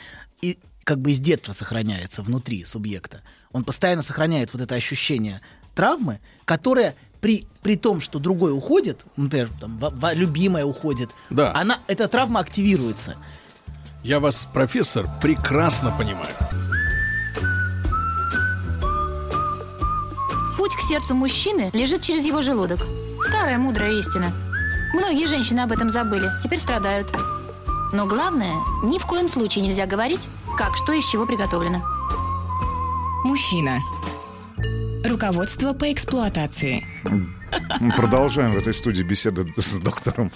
[0.43, 3.23] и, как бы из детства сохраняется внутри субъекта.
[3.53, 5.41] Он постоянно сохраняет вот это ощущение
[5.75, 11.53] травмы, которая при, при том, что другой уходит, например, там, ва- ва- любимая уходит, Да.
[11.55, 13.17] она, эта травма активируется.
[14.03, 16.35] Я вас, профессор, прекрасно понимаю.
[20.57, 22.81] Путь к сердцу мужчины лежит через его желудок.
[23.29, 24.33] Старая мудрая истина.
[24.93, 27.09] Многие женщины об этом забыли, теперь страдают.
[27.93, 31.83] Но главное, ни в коем случае нельзя говорить, как что из чего приготовлено.
[33.25, 33.79] Мужчина.
[35.05, 36.87] Руководство по эксплуатации.
[37.81, 40.33] Мы продолжаем в этой студии беседы с доктором.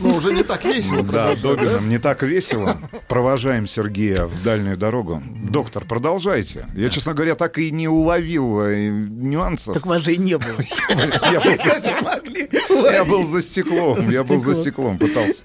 [0.00, 1.02] Ну, уже не так весело.
[1.02, 1.88] Да, Добиным.
[1.88, 2.78] Не так весело.
[3.08, 5.22] Провожаем Сергея в дальнюю дорогу.
[5.26, 6.66] Доктор, продолжайте.
[6.74, 9.74] Я, честно говоря, так и не уловил э, нюансов.
[9.74, 10.56] Так вас же и не было.
[11.32, 14.10] Я был- Я был за стеклом.
[14.10, 15.44] Я был за стеклом, пытался.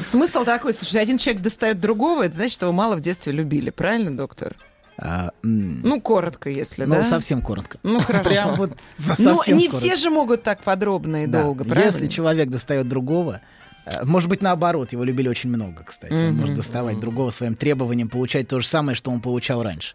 [0.00, 3.70] Смысл такой, слушай, один человек достает другого, это значит, что его мало в детстве любили,
[3.70, 4.56] правильно, доктор?
[4.98, 7.04] А, Ну, коротко, если, ну, да?
[7.04, 7.78] совсем коротко.
[7.82, 8.28] Ну, хорошо.
[8.28, 8.76] Прям вот
[9.18, 9.78] Ну, не коротко.
[9.78, 11.42] все же могут так подробно и Да.
[11.42, 11.86] долго, правильно?
[11.90, 13.40] Если человек достает другого,
[13.86, 16.12] э, может быть, наоборот, его любили очень много, кстати.
[16.12, 19.94] Он может доставать другого своим требованием, получать то же самое, что он получал раньше.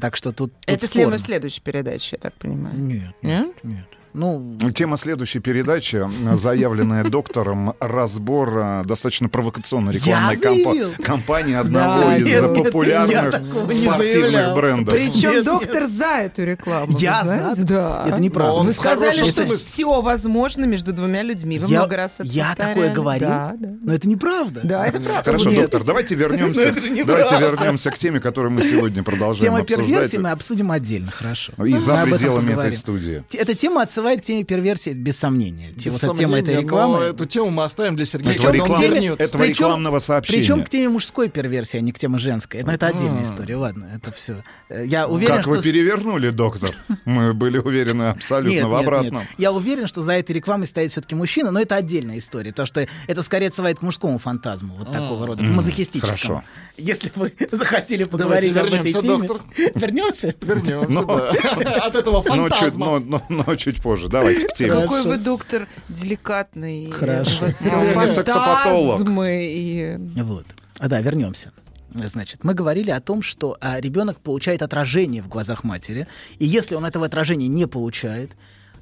[0.00, 1.18] Так что тут, тут Это спорно.
[1.18, 2.74] следующей передачи, я так понимаю.
[2.76, 3.54] Нет, Нет?
[3.62, 3.86] нет.
[4.14, 10.90] Ну, Тема следующей передачи, заявленная доктором, разбор э, достаточно провокационной рекламной компа- заявил?
[11.02, 13.34] кампании одного Да, из нет, популярных
[13.72, 14.94] спортивных брендов.
[14.94, 16.96] Причем Нет, доктор за эту рекламу.
[16.98, 17.60] Я знаете?
[17.62, 17.66] за?
[17.66, 18.04] Да.
[18.06, 18.60] Это неправда.
[18.62, 21.58] Вы Он сказали, хороший что все возможно между двумя людьми.
[21.58, 22.74] Вы я, много раз это я повторяли.
[22.74, 23.68] такое говорил, Да, да.
[23.82, 24.60] но это неправда.
[24.62, 25.22] Да, это правда.
[25.24, 25.62] Хорошо, Нет.
[25.62, 29.86] доктор, давайте вернемся, Ну, это давайте вернемся к теме, которую мы сегодня продолжаем Тема обсуждать.
[29.88, 31.52] перверсии мы обсудим отдельно, хорошо.
[31.64, 33.24] И за пределами этой студии.
[33.32, 35.70] Эта тема отсылает к теме перверсии без сомнения.
[35.74, 36.98] Без вот эта тема этой сомнения, рекламы.
[36.98, 38.34] но эту тему мы оставим для Сергея.
[38.34, 39.24] Этого, реклам- вернется.
[39.24, 40.38] этого Причем- рекламного сообщения.
[40.40, 42.62] Причем к теме мужской перверсии, а не к теме женской.
[42.62, 43.22] Но это отдельная А.
[43.22, 43.56] история.
[43.56, 44.42] Ладно, это все.
[44.68, 45.50] Я уверен, как что...
[45.52, 46.70] вы перевернули, доктор?
[47.04, 49.20] Мы были уверены абсолютно Нет, в нет, обратном.
[49.20, 49.28] нет.
[49.38, 52.86] Я уверен, что за этой рекламой стоит все-таки мужчина, но это отдельная история, потому что
[53.06, 56.36] это скорее отсылает к мужскому фантазму, вот такого рода, мазохистическому.
[56.36, 56.44] хорошо.
[56.76, 58.06] Если вы захотели Давайте
[58.50, 59.16] поговорить об этой вернемся, теме...
[59.28, 59.42] доктор.
[59.74, 60.34] Вернемся?
[60.40, 61.80] Вернемся, да.
[61.86, 63.00] От этого фантазма.
[63.28, 63.93] но чуть позже.
[64.08, 64.70] Давайте к теме.
[64.70, 65.08] Какой Хорошо.
[65.08, 66.90] вы доктор деликатный.
[66.90, 67.46] Хорошо.
[67.94, 69.96] Фантазмы и...
[70.22, 70.46] Вот.
[70.78, 71.52] А да, вернемся.
[71.94, 76.08] Значит, мы говорили о том, что а, ребенок получает отражение в глазах матери,
[76.38, 78.32] и если он этого отражения не получает,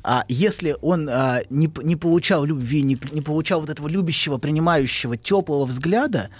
[0.02, 5.18] а если он а, не, не получал любви, не, не получал вот этого любящего, принимающего,
[5.18, 6.30] теплого взгляда,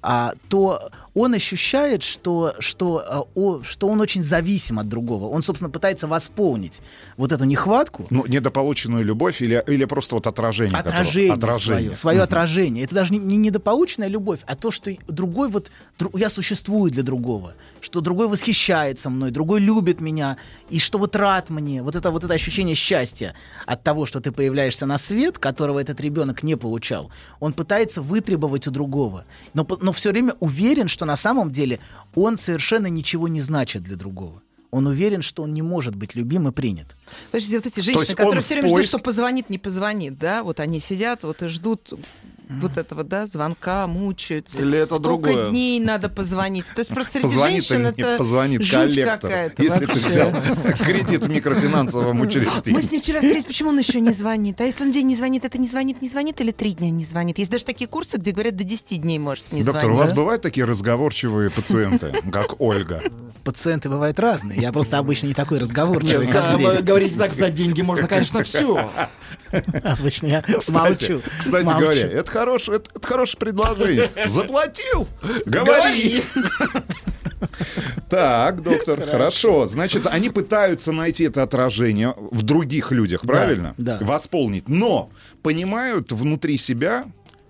[0.00, 5.26] а, то он ощущает, что, что, а, о- что он очень зависим от другого.
[5.28, 6.80] Он, собственно, пытается восполнить
[7.18, 10.76] вот эту нехватку, Ну, недополученную любовь или, или просто вот отражение?
[10.78, 11.82] отражение, отражение.
[11.82, 12.24] свое, свое Мгм.
[12.24, 12.84] отражение.
[12.84, 15.70] Это даже не, не недополученная любовь, а то, что другой вот
[16.14, 20.38] я существую для другого, что другой восхищается мной, другой любит меня,
[20.70, 21.82] и что вот рад мне.
[21.82, 23.34] Вот это вот это ощущение счастья
[23.66, 27.10] от того, что ты появляешься на свет, которого этот ребенок не получал.
[27.40, 31.78] Он пытается вытребовать у другого, но, но все время уверен, что на самом деле
[32.14, 34.42] он совершенно ничего не значит для другого.
[34.70, 36.96] Он уверен, что он не может быть любим и принят.
[37.30, 40.18] Подождите, вот эти есть женщины, он которые все время ждут, поиск- что позвонит, не позвонит,
[40.18, 40.42] да?
[40.42, 41.92] Вот они сидят вот и ждут
[42.60, 44.60] вот этого, да, звонка мучаются.
[44.60, 45.50] Или это Сколько другое?
[45.50, 46.66] дней надо позвонить.
[46.74, 49.86] То есть просто среди Позвонит женщин или не это позвонит жуть коллектор, какая-то если ты
[49.86, 50.08] вообще.
[50.08, 50.32] взял
[50.84, 52.80] кредит в микрофинансовом Мы учреждении.
[52.80, 54.60] с ним вчера встретились, почему он еще не звонит?
[54.60, 57.04] А если он день не звонит, это не звонит, не звонит или три дня не
[57.04, 57.38] звонит?
[57.38, 59.96] Есть даже такие курсы, где говорят, до 10 дней может не Доктор, звонить.
[59.96, 63.02] у вас бывают такие разговорчивые пациенты, как Ольга?
[63.44, 64.60] Пациенты бывают разные.
[64.60, 66.76] Я просто обычно не такой разговорчивый, как здесь.
[66.76, 68.90] вы говорите так, за деньги можно, конечно, все.
[69.82, 70.70] Обычно я Кстати,
[71.10, 71.22] молчу.
[71.38, 72.80] кстати говоря, это хорошее,
[73.38, 74.10] предложение.
[74.26, 75.08] Заплатил,
[75.46, 76.22] говори.
[78.08, 79.66] Так, доктор, хорошо.
[79.66, 83.74] Значит, они пытаются найти это отражение в других людях, правильно?
[83.78, 83.98] да.
[84.00, 84.68] Восполнить.
[84.68, 85.10] Но
[85.42, 87.04] понимают внутри себя,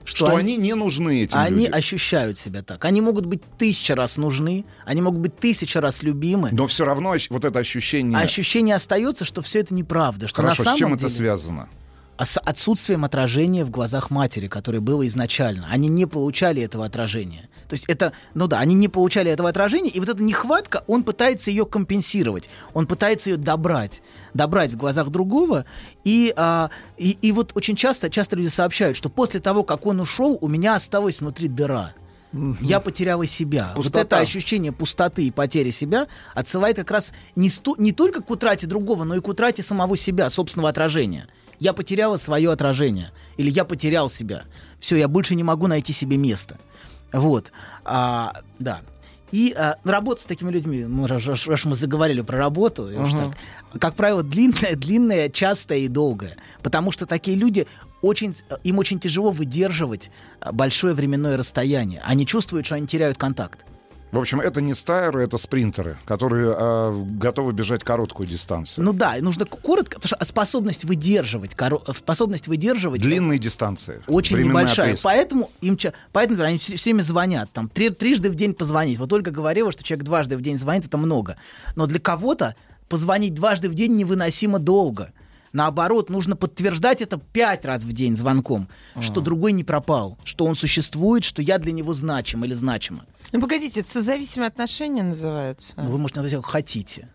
[0.05, 1.74] что, они, не нужны этим Они людям.
[1.78, 2.84] ощущают себя так.
[2.84, 6.48] Они могут быть тысяча раз нужны, они могут быть тысяча раз любимы.
[6.52, 8.18] Но все равно вот это ощущение...
[8.18, 10.26] Ощущение остается, что все это неправда.
[10.26, 11.06] Что Хорошо, на самом с чем деле...
[11.06, 11.68] это связано?
[12.16, 15.66] А с отсутствием отражения в глазах матери, которое было изначально.
[15.70, 17.49] Они не получали этого отражения.
[17.68, 21.05] То есть это, ну да, они не получали этого отражения, и вот эта нехватка, он
[21.05, 24.02] пытается ее компенсировать, он пытается ее добрать,
[24.34, 25.65] добрать в глазах другого,
[26.05, 26.68] и, а,
[26.99, 30.49] и, и вот очень часто, часто люди сообщают, что после того, как он ушел, у
[30.49, 31.94] меня осталась внутри дыра.
[32.60, 33.73] Я потеряла себя.
[33.74, 33.99] Пустота.
[33.99, 38.31] Вот это ощущение пустоты и потери себя отсылает как раз не, сто- не только к
[38.31, 41.28] утрате другого, но и к утрате самого себя, собственного отражения.
[41.62, 43.12] Я потеряла свое отражение.
[43.36, 44.42] Или я потерял себя.
[44.81, 46.58] Все, я больше не могу найти себе место.
[47.12, 47.52] Вот.
[47.84, 48.81] А, да.
[49.31, 53.32] И а, работа с такими людьми, ну, раз, раз- мы заговорили про работу, уж Мгм.
[53.73, 56.34] так, как правило, длинная, длинная, частая и долгая.
[56.65, 57.68] Потому что такие люди
[58.00, 58.34] очень,
[58.65, 60.10] им очень тяжело выдерживать
[60.41, 62.02] а, большое временное расстояние.
[62.05, 63.65] Они чувствуют, что они теряют контакт.
[64.12, 68.84] В общем, это не стайеры, это спринтеры, которые а, готовы бежать короткую дистанцию.
[68.84, 74.02] Ну да, нужно коротко, потому что способность выдерживать, коро- способность выдерживать Длинные дистанции.
[74.07, 74.89] очень небольшая.
[74.89, 75.02] отрезки.
[75.05, 75.78] Поэтому им
[76.12, 78.99] поэтому например, они все, время звонят, там три- трижды в день позвонить.
[78.99, 81.39] Вот Ольга говорила, что человек дважды в день звонит, это много.
[81.74, 82.55] Но для кого-то
[82.91, 85.12] позвонить дважды в день невыносимо долго.
[85.55, 88.68] Наоборот, нужно подтверждать это пять раз в день звонком,
[89.00, 93.05] что другой не пропал, что он существует, что я для него значим или значима.
[93.33, 95.73] Ну, погодите, это созависимые отношения называется.
[95.77, 97.09] Ну, Вы можете назвать как хотите.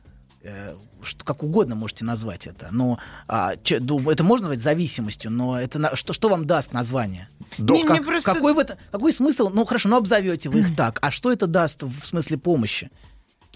[0.44, 2.70] Э, что, как угодно можете назвать это.
[2.72, 7.28] Но а, че- это можно назвать зависимостью, но это на- что, что вам даст название?
[7.58, 9.50] Не, Как- мне просто- какой, в это, какой смысл?
[9.54, 11.00] Ну хорошо, ну обзовете вы их так.
[11.02, 12.90] А что это даст в смысле помощи?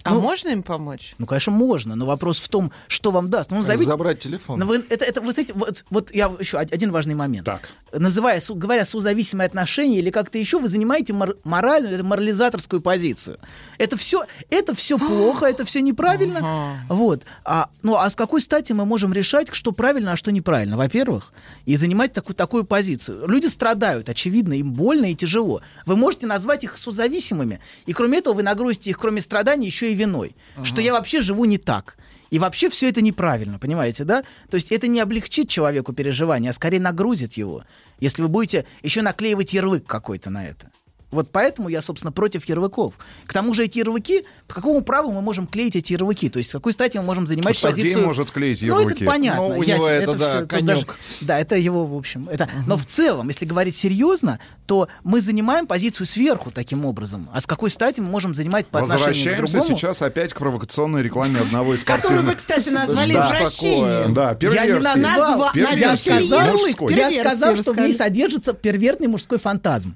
[0.04, 1.14] А можно им помочь?
[1.18, 3.50] Ну, конечно, можно, но вопрос в том, что вам даст.
[3.50, 4.58] Ну, назовите- Забрать телефон.
[4.58, 7.44] Ну, вы- это, это, вы знаете, вот, вот я еще од- один важный момент.
[7.92, 13.38] Называя, су- говоря созависимые отношения или как-то еще, вы занимаете мор- моральную или морализаторскую позицию.
[13.78, 16.40] Это все, это все плохо, это все неправильно.
[16.88, 17.22] Вот.
[17.44, 20.76] А, ну, а с какой стати мы можем решать, что правильно, а что неправильно?
[20.76, 21.32] Во-первых,
[21.66, 23.26] и занимать такую, такую позицию.
[23.28, 25.60] Люди страдают, очевидно, им больно и тяжело.
[25.86, 29.91] Вы можете назвать их созависимыми, и кроме этого вы нагрузите их, кроме страданий, еще и
[29.94, 30.34] виной.
[30.62, 31.96] Что я вообще живу не так.
[32.32, 34.22] И вообще все это неправильно, понимаете, да?
[34.48, 37.64] То есть это не облегчит человеку переживания, а скорее нагрузит его,
[38.00, 40.71] если вы будете еще наклеивать ярлык какой-то на это.
[41.12, 42.94] Вот поэтому я, собственно, против ярлыков.
[43.26, 46.28] К тому же эти ярлыки, по какому праву мы можем клеить эти ярлыки?
[46.28, 48.06] То есть с какой стати мы можем занимать Сергей позицию...
[48.06, 49.04] может клеить Ну, ярлыки.
[49.04, 49.42] это понятно.
[49.48, 49.74] Ну, у ясен.
[49.76, 50.66] него это, да, всё- тут конёк.
[50.66, 50.86] даже-
[51.20, 52.28] да, это его, в общем.
[52.28, 52.48] Это...
[52.66, 57.28] Но в целом, если говорить серьезно, то мы занимаем позицию сверху таким образом.
[57.32, 59.76] А с какой стати мы можем занимать по отношению к другому?
[59.78, 62.24] сейчас опять к провокационной рекламе одного из Которую спортивных...
[62.30, 63.26] вы, кстати, назвали Да.
[63.26, 64.14] извращением.
[64.14, 64.74] Да, Я перверсия.
[64.94, 65.50] не назвал.
[65.54, 69.94] Назва- Я сказал, что в ней содержится первертный мужской фантазм.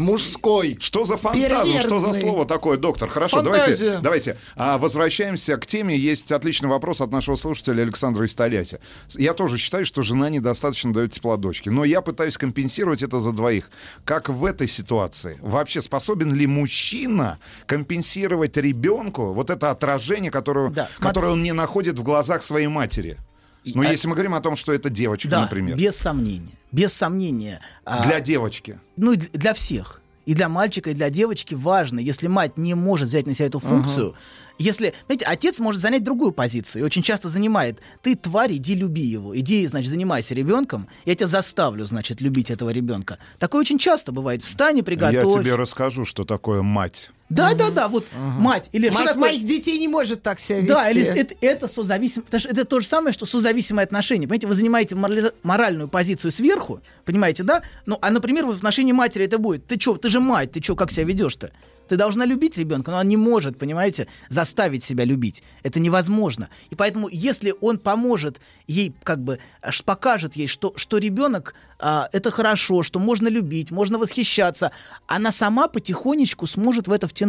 [0.00, 0.76] Мужской.
[0.80, 1.78] Что за фантазм?
[1.80, 3.08] Что за слово такое, доктор?
[3.08, 4.00] Хорошо, Фантазия.
[4.00, 5.96] давайте, давайте а, возвращаемся к теме.
[5.96, 8.78] Есть отличный вопрос от нашего слушателя Александра из Тольятти.
[9.16, 11.70] Я тоже считаю, что жена недостаточно дает тепла дочке.
[11.70, 13.70] Но я пытаюсь компенсировать это за двоих.
[14.04, 15.38] Как в этой ситуации?
[15.42, 21.08] Вообще способен ли мужчина компенсировать ребенку вот это отражение, которое, Да, смотри.
[21.08, 23.18] которое он не находит в глазах своей матери?
[23.64, 25.76] Ну, а- если мы говорим о том, что это девочка, Да, например.
[25.76, 26.52] без сомнения.
[26.72, 27.60] Без сомнения.
[27.84, 28.78] А, Для девочки.
[28.96, 30.00] ну, и для, всех.
[30.26, 33.58] И для мальчика, и для девочки важно, если мать не может взять на себя эту
[33.58, 34.14] функцию,
[34.58, 37.80] если, знаете, отец может занять другую позицию и очень часто занимает.
[38.02, 39.36] Ты, тварь, иди люби его.
[39.36, 40.86] Иди, значит, занимайся ребенком.
[41.06, 43.18] Я тебя заставлю, значит, любить этого ребенка.
[43.38, 44.44] Такое очень часто бывает.
[44.44, 45.34] Встань и приготовь.
[45.36, 47.10] Я тебе расскажу, что такое мать.
[47.30, 48.68] Да, да, да, вот мать.
[48.72, 50.68] Или Мать такое- моих детей не может так себя вести.
[50.72, 54.26] Да, или это, это созависим, потому что это то же самое, что созависимые отношения.
[54.26, 57.62] Понимаете, вы занимаете морали- моральную позицию сверху, понимаете, да?
[57.86, 59.66] Ну, а, например, в отношении матери это будет.
[59.66, 61.50] Ты что, ты же мать, ты что, как себя ведешь-то?
[61.88, 65.42] Ты должна любить ребенка, но он не может, понимаете, заставить себя любить.
[65.64, 66.48] Это невозможно.
[66.70, 72.08] И поэтому, если он поможет ей, как бы, аж покажет ей, что, что ребенок а,
[72.12, 74.70] это хорошо, что можно любить, можно восхищаться,
[75.08, 77.19] она сама потихонечку сможет в это втянуться.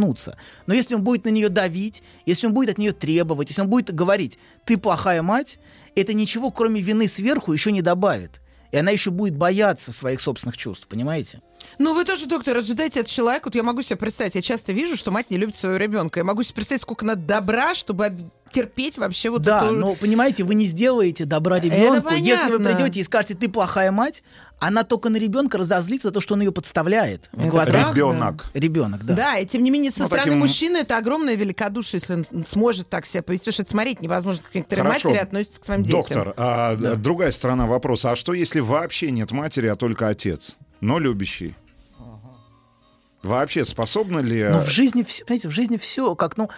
[0.66, 3.70] Но если он будет на нее давить, если он будет от нее требовать, если он
[3.70, 5.60] будет говорить, ты плохая мать,
[5.96, 8.42] это ничего, кроме вины сверху, еще не добавит.
[8.72, 11.42] И она еще будет бояться своих собственных чувств, понимаете?
[11.78, 14.96] Ну, вы тоже, доктор, ожидаете от человека, вот я могу себе представить, я часто вижу,
[14.96, 16.20] что мать не любит своего ребенка.
[16.20, 19.76] Я могу себе представить, сколько надо добра, чтобы об- терпеть вообще вот Да, эту...
[19.76, 22.14] но понимаете, вы не сделаете добра ребенку.
[22.14, 24.24] Если вы придете и скажете, ты плохая мать,
[24.60, 27.96] она только на ребенка разозлится за то, что он ее подставляет в глазах.
[27.96, 28.46] Ребенок.
[28.54, 29.16] Ребенок, да.
[29.16, 29.38] Да.
[29.38, 32.88] и тем не менее, со Ну, стороны таким- мужчины это огромное великодушие, если он сможет
[32.88, 33.46] так себя повести.
[33.46, 35.10] Потому что это смотреть невозможно, как некоторые Хорошо.
[35.10, 36.00] матери относятся к своим детям.
[36.02, 38.12] Доктор, а другая сторона вопроса.
[38.12, 41.56] А что, если вообще нет матери, а только отец, но любящий?
[43.24, 44.44] Вообще способна ли...
[44.44, 46.50] Но в жизни все, понимаете, в жизни все как, ну,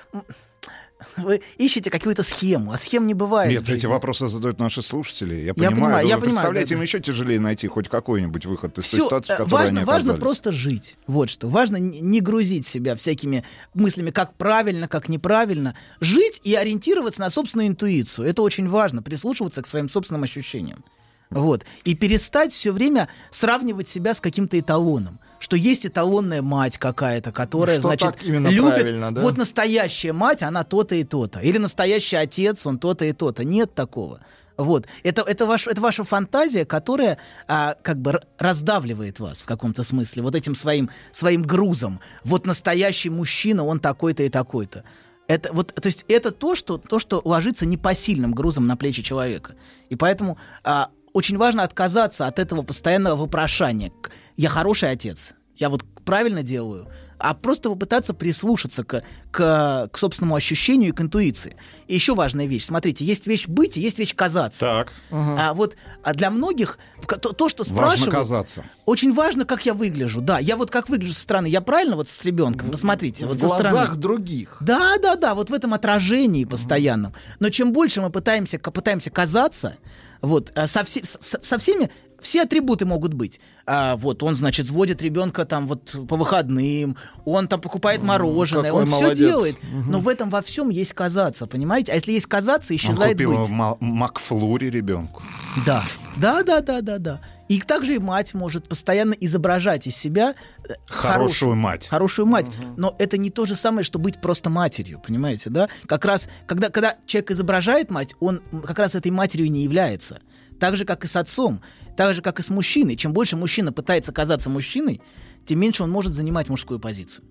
[1.18, 3.52] вы ищете какую-то схему, а схем не бывает.
[3.52, 5.36] Нет, эти вопросы задают наши слушатели.
[5.36, 6.84] Я, Я понимаю, понимаю, я понимаю, представляете, да, им да.
[6.84, 9.86] еще тяжелее найти хоть какой-нибудь выход из той Всё, ситуации, в э, которой важно, они
[9.86, 10.20] важно оказались.
[10.22, 10.98] просто жить.
[11.08, 11.48] Вот что.
[11.48, 15.76] Важно не грузить себя всякими мыслями, как правильно, как неправильно.
[16.00, 18.28] Жить и ориентироваться на собственную интуицию.
[18.28, 19.02] Это очень важно.
[19.02, 20.84] Прислушиваться к своим собственным ощущениям.
[21.30, 21.66] Вот.
[21.84, 25.20] И перестать все время сравнивать себя с каким-то эталоном.
[25.44, 29.14] Что есть эталонная мать какая-то, которая, Что значит, любит.
[29.14, 29.22] да?
[29.22, 31.42] Вот настоящая мать, она то-то и то-то.
[31.42, 33.44] Или настоящий отец, он то-то и то-то.
[33.44, 34.22] Нет такого.
[34.56, 34.88] Вот.
[35.04, 37.18] Это, это, ваш, это ваша фантазия, которая
[37.50, 42.00] а, как бы раздавливает вас в каком-то смысле, вот этим своим, своим грузом.
[42.24, 44.86] Вот настоящий мужчина, он такой-то и такой-то.
[45.28, 49.56] Это, вот, то есть это то что, то, что ложится непосильным грузом на плечи человека.
[49.90, 53.92] И поэтому а, очень важно отказаться от этого постоянного вопрошания.
[54.36, 56.88] Я хороший отец, я вот правильно делаю,
[57.20, 59.02] а просто попытаться прислушаться к,
[59.32, 61.56] к, к собственному ощущению и к интуиции.
[61.88, 62.66] И еще важная вещь.
[62.66, 64.60] Смотрите, есть вещь быть и есть вещь казаться.
[64.60, 64.94] Так.
[65.10, 66.78] А вот а для многих
[67.08, 68.16] то, то, что Важно спрашивают...
[68.16, 68.66] казаться.
[68.86, 70.20] Очень важно, как я выгляжу.
[70.20, 71.48] Да, я вот как выгляжу со стороны.
[71.48, 72.72] Я правильно вот с ребенком?
[72.72, 73.26] Посмотрите.
[73.26, 74.02] В вот со глазах стороны.
[74.02, 74.58] других.
[74.60, 77.14] Да, да, да, вот в этом отражении постоянном.
[77.40, 79.78] Но чем больше мы пытаемся, пытаемся казаться,
[80.24, 81.90] вот, а, со, все- со- со всеми
[82.22, 83.42] все атрибуты могут быть.
[83.66, 86.96] А, вот он, значит, сводит ребенка там вот по выходным,
[87.26, 89.18] он там покупает мороженое, какой он все молодец.
[89.20, 89.58] делает.
[89.64, 89.92] Мгм.
[89.92, 91.92] Но в этом во всем есть казаться, понимаете?
[91.92, 93.50] А если есть казаться, исчезает Он купил быть.
[93.50, 95.22] ма- Макфлури ребенку.
[95.66, 95.84] Да,
[96.18, 97.22] да, да, да, да, да.
[97.50, 100.36] И также и мать может постоянно изображать из себя
[100.68, 101.88] э, Хорошую мать.
[101.88, 102.46] Хорошую мать.
[102.78, 105.70] Но это не то же самое, что быть просто матерью, понимаете, да?
[105.86, 110.22] Как раз, когда, когда человек изображает мать, он как раз этой матерью не является.
[110.60, 111.62] Так же, как и с отцом,
[111.98, 112.96] так же, как и с мужчиной.
[112.96, 115.02] Чем больше мужчина пытается казаться мужчиной,
[115.46, 117.26] тем меньше он может занимать мужскую позицию.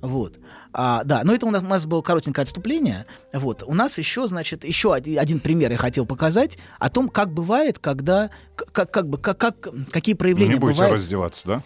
[0.00, 0.38] Вот.
[0.72, 3.06] А, да, но это у нас, у нас было коротенькое отступление.
[3.32, 3.62] Вот.
[3.66, 7.78] У нас еще, значит, еще один, один пример я хотел показать о том, как бывает,
[7.78, 10.94] когда, как, как бы, как, как, какие Ну, проявления не будете бывают.
[10.96, 11.62] раздеваться, да?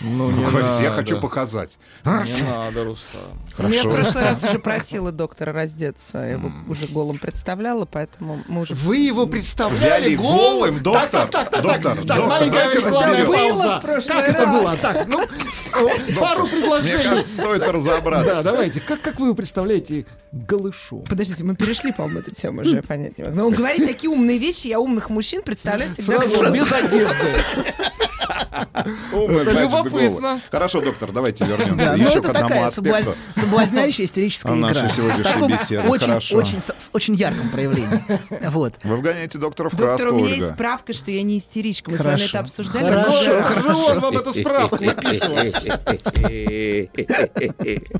[0.00, 0.96] Ну, не говорите, я надо.
[0.96, 1.78] хочу показать.
[2.04, 3.20] Не надо, Рустам.
[3.58, 3.90] Ну, Я в Хорошо.
[3.90, 6.18] прошлый раз уже просила доктора раздеться.
[6.18, 8.74] Я его уже голым представляла, поэтому мы уже...
[8.74, 10.80] Вы его Я представляли ли голым?
[10.82, 11.08] доктор?
[11.10, 13.82] Так, так, так, Доктор, так, так, доктор, маленькая давайте рекламная пауза.
[14.08, 14.76] Как это было?
[14.76, 15.26] Так, ну,
[16.20, 17.04] пару Мне предложений.
[17.04, 18.34] кажется, стоит разобраться.
[18.34, 18.80] Да, давайте.
[18.80, 21.02] Как, как вы его представляете голышом?
[21.02, 23.36] Подождите, мы перешли, по-моему, эту тему уже, понять не могу.
[23.36, 26.22] Но он говорит такие умные вещи, я умных мужчин представляю всегда.
[26.22, 27.42] Сразу без одежды.
[29.12, 30.40] Любопытно.
[30.50, 33.10] Хорошо, доктор, давайте вернемся ну еще к одному аспекту.
[33.10, 34.68] соблазн- соблазняющая истерическая игра.
[34.68, 36.36] нашей сегодняшней В таком беседы, очень, хорошо.
[36.36, 38.02] очень, с, с очень ярком проявлении.
[38.52, 38.74] Вот.
[38.82, 41.90] Вы вгоняете доктора в Доктор, краску, у меня есть справка, что я не истеричка.
[41.90, 42.84] Мы с вами это обсуждали.
[43.42, 45.36] Хорошо, вам эту справку выписывал.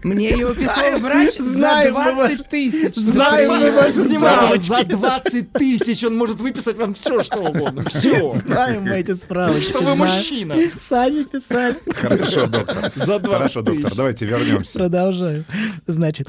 [0.03, 2.95] Мне ее выписал врач за Знаем мы 20 тысяч.
[2.97, 4.67] Знаем мы ваши Да, справочки.
[4.69, 7.85] за 20 тысяч он может выписать вам все, что угодно.
[7.87, 8.31] Все.
[8.47, 9.69] Знаем мы эти справочки.
[9.71, 9.95] Что вы.
[10.17, 10.57] Мужчина.
[10.79, 11.77] Сами писали.
[11.95, 12.93] Хорошо, доктор.
[12.95, 14.79] За 20 Хорошо, доктор, давайте вернемся.
[14.79, 15.45] Продолжаю.
[15.87, 16.29] Значит,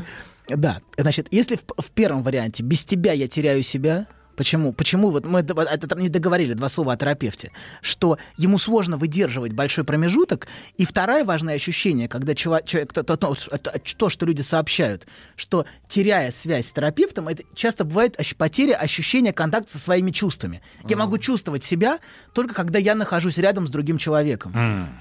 [0.50, 4.74] да, значит, если в, в первом варианте без тебя я теряю себя, Почему?
[4.74, 5.10] Почему?
[5.10, 10.48] Вот мы это не договорили два слова о терапевте, что ему сложно выдерживать большой промежуток.
[10.78, 15.06] И второе важное ощущение, когда чела- человек, то, то- то- то- то, что люди сообщают,
[15.36, 20.62] что теряя связь с терапевтом, это часто бывает потеря ощущения контакта со своими чувствами.
[20.88, 22.00] Я могу чувствовать себя
[22.34, 24.54] только когда я нахожусь рядом с другим человеком.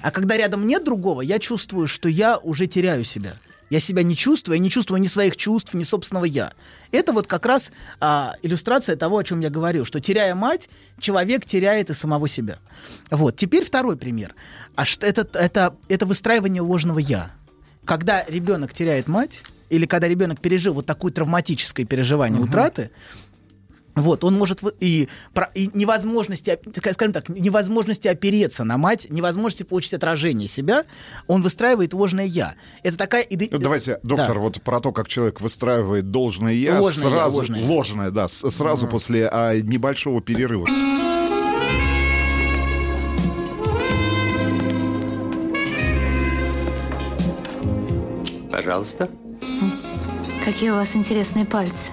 [0.02, 3.34] А когда рядом нет другого, я чувствую, что я уже теряю себя.
[3.72, 6.52] Я себя не чувствую, я не чувствую ни своих чувств, ни собственного я.
[6.90, 10.68] Это вот как раз а, иллюстрация того, о чем я говорю, что теряя мать,
[11.00, 12.58] человек теряет и самого себя.
[13.10, 13.36] Вот.
[13.36, 14.34] Теперь второй пример.
[14.74, 17.30] А что это, это, это выстраивание ложного я.
[17.86, 22.90] когда ребенок теряет мать, или когда ребенок пережил вот такое травматическое переживание утраты,
[23.94, 25.08] вот, он может и,
[25.54, 26.58] и невозможности,
[26.92, 30.84] скажем так, невозможности опереться на мать, невозможности получить отражение себя,
[31.26, 32.54] он выстраивает ложное я.
[32.82, 34.40] Это такая иде- Ну, Давайте, доктор, Да.
[34.40, 37.66] вот про то, как человек выстраивает должное я, Ложное я, сразу, ложное я.
[37.66, 40.66] ложное, да, с- сразу после а, небольшого перерыва.
[48.50, 49.08] Пожалуйста.
[50.44, 51.92] Какие у вас интересные пальцы.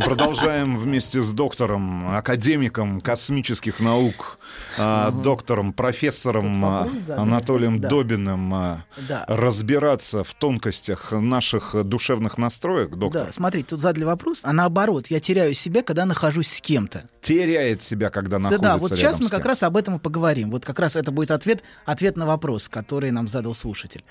[0.00, 4.38] Продолжаем вместе с доктором, академиком космических наук,
[4.78, 6.88] а, доктором, профессором а.
[7.16, 7.88] Анатолием Да.
[7.90, 9.24] Добиным а, Да.
[9.28, 13.26] разбираться в тонкостях наших душевных настроек, доктор.
[13.26, 17.08] Да, смотрите, тут задали вопрос, а наоборот, я теряю себя, когда нахожусь с кем-то.
[17.20, 20.50] Теряет себя, когда находится Да-да, вот сейчас мы как раз об этом и поговорим.
[20.50, 24.04] Вот как раз это будет ответ, ответ на вопрос, который нам задал слушатель.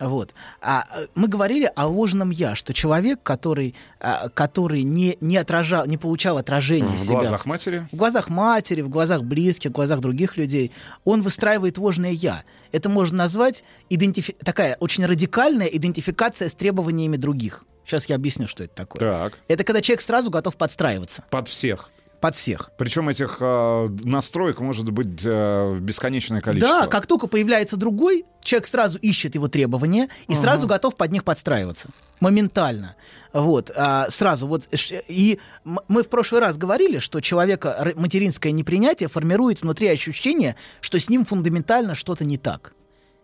[0.00, 0.32] Вот.
[0.60, 5.86] А э, мы говорили о ложном я, что человек, который, а, который не, не отражал,
[5.86, 7.14] не получал отражения В себя.
[7.16, 7.88] глазах матери?
[7.90, 10.70] В глазах матери, в глазах близких, в глазах других людей,
[11.04, 12.44] он выстраивает ложное я.
[12.70, 17.64] Это можно назвать идентифи- такая очень радикальная идентификация с требованиями других.
[17.84, 19.00] Сейчас я объясню, что это такое.
[19.00, 21.90] Так, Это когда человек сразу готов подстраиваться под всех.
[22.20, 22.70] Под всех.
[22.76, 26.82] Причем этих а, настроек может быть а, бесконечное количество.
[26.82, 30.42] Да, как только появляется другой, человек сразу ищет его требования и Ага.
[30.42, 31.88] сразу готов под них подстраиваться.
[32.20, 32.96] Моментально.
[33.32, 34.46] Вот, а, сразу.
[34.46, 40.56] Вот, ш- и мы в прошлый раз говорили, что человека материнское непринятие формирует внутри ощущение,
[40.80, 42.74] что с ним фундаментально что-то не так.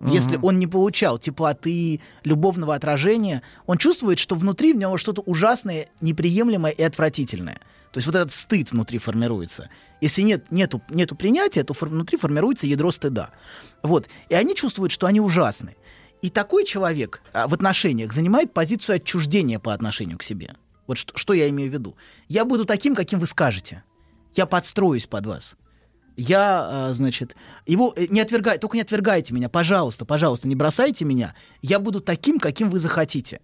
[0.00, 5.86] Если он не получал теплоты, любовного отражения, он чувствует, что внутри в него что-то ужасное,
[6.02, 7.58] неприемлемое и отвратительное.
[7.94, 9.70] То есть вот этот стыд внутри формируется.
[10.00, 13.30] Если нет, нету, нету принятия, то фор- внутри формируется ядро стыда.
[13.84, 14.08] Вот.
[14.28, 15.76] И они чувствуют, что они ужасны.
[16.20, 20.56] И такой человек а, в отношениях занимает позицию отчуждения по отношению к себе.
[20.88, 21.96] Вот что, что я имею в виду.
[22.26, 23.84] Я буду таким, каким вы скажете.
[24.32, 25.54] Я подстроюсь под вас.
[26.16, 31.04] Я, а, значит, его э, не отвергайте, только не отвергайте меня, пожалуйста, пожалуйста, не бросайте
[31.04, 31.36] меня.
[31.62, 33.40] Я буду таким, каким вы захотите.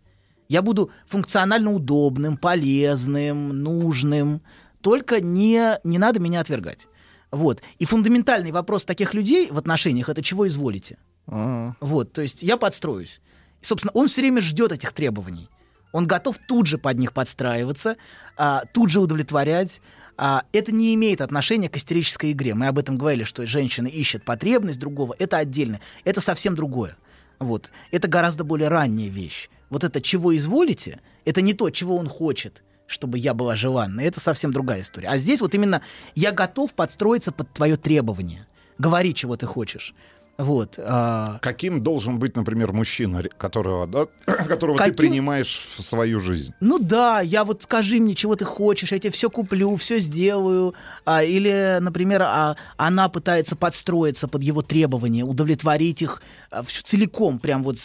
[0.50, 4.42] Я буду функционально удобным, полезным, нужным.
[4.80, 6.88] Только не, не надо меня отвергать.
[7.30, 7.62] Вот.
[7.78, 10.98] И фундаментальный вопрос таких людей в отношениях это чего изволите.
[11.26, 13.20] Вот, то есть я подстроюсь.
[13.62, 15.48] И, собственно, он все время ждет этих требований.
[15.92, 17.96] Он готов тут же под них подстраиваться,
[18.36, 19.80] а, тут же удовлетворять.
[20.16, 22.54] А, это не имеет отношения к истерической игре.
[22.54, 25.14] Мы об этом говорили, что женщина ищет потребность другого.
[25.20, 25.78] Это отдельно.
[26.04, 26.96] Это совсем другое.
[27.38, 27.70] Вот.
[27.92, 29.48] Это гораздо более ранняя вещь.
[29.70, 34.04] Вот это «чего изволите»— это не то, чего он хочет, чтобы я была желанной.
[34.04, 35.08] Это совсем другая история.
[35.08, 35.80] А здесь вот именно
[36.14, 38.46] я готов подстроиться под твое требование.
[38.78, 39.94] Говори, чего ты хочешь.
[40.38, 40.76] Вот.
[40.78, 46.54] а, Каким должен быть, например, мужчина, которого, да, которого ты Каким- принимаешь в свою жизнь?
[46.60, 50.74] Ну да, я вот скажи мне, чего ты хочешь, я тебе все куплю, все сделаю.
[51.04, 57.38] А, или, например, а, она пытается подстроиться под его требования, удовлетворить их а, всё целиком,
[57.38, 57.76] прям вот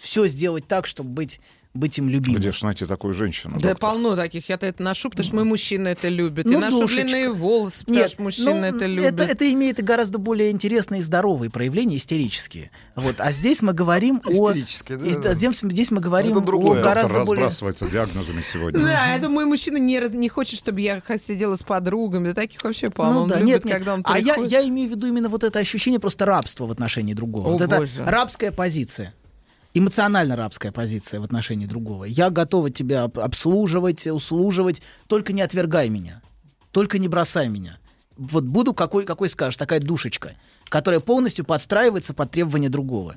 [0.00, 1.40] все сделать так, чтобы быть,
[1.72, 2.40] быть им любимым.
[2.40, 3.58] Где ж найти такую женщину?
[3.60, 4.48] Да полно таких.
[4.48, 6.46] Я-то это ношу, потому что мой мужчина это любит.
[6.46, 7.02] и Ну, ношу душечка.
[7.04, 9.12] длинные волосы, потому Нет, что мужчина ну, это любит.
[9.14, 12.72] Это, это имеет и гораздо более интересные и здоровые проявления, истерические.
[12.96, 13.16] Вот.
[13.18, 14.50] А здесь мы говорим о...
[14.50, 15.34] Истерические, да, и-.
[15.34, 16.80] Здесь, здесь мы говорим Это другое.
[16.80, 17.44] о гораздо Доктор более...
[17.44, 18.80] разбрасывается диагнозами сегодня.
[18.80, 22.28] Да, это мой мужчина не, не хочет, чтобы я сидела с подругами.
[22.28, 23.20] Да таких вообще полно.
[23.20, 23.74] Ну да, нет, нет.
[23.74, 26.72] когда он А я, я имею в виду именно вот это ощущение просто рабства в
[26.72, 27.48] отношении другого.
[27.48, 29.14] О, вот это рабская позиция.
[29.72, 32.04] Эмоционально рабская позиция в отношении другого.
[32.04, 36.22] Я готова тебя об- обслуживать, услуживать, только не отвергай меня.
[36.72, 37.78] Только не бросай меня.
[38.16, 40.34] Вот буду какой, какой скажешь, такая душечка,
[40.68, 43.16] которая полностью подстраивается под требования другого.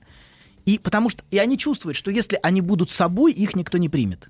[0.66, 4.30] И потому что и они чувствуют, что если они будут собой, их никто не примет.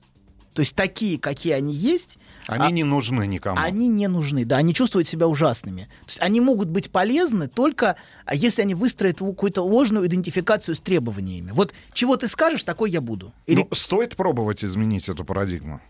[0.54, 2.18] То есть такие, какие они есть,
[2.48, 3.58] Они а- не нужны никому.
[3.60, 5.84] они не нужны, да, они чувствуют себя ужасными.
[6.06, 10.80] То есть они могут быть полезны только а, если они выстроят какую-то ложную идентификацию с
[10.80, 11.52] требованиями.
[11.52, 13.34] Вот чего ты скажешь, такой я буду.
[13.48, 15.82] Или Ну, стоит пробовать изменить эту парадигму.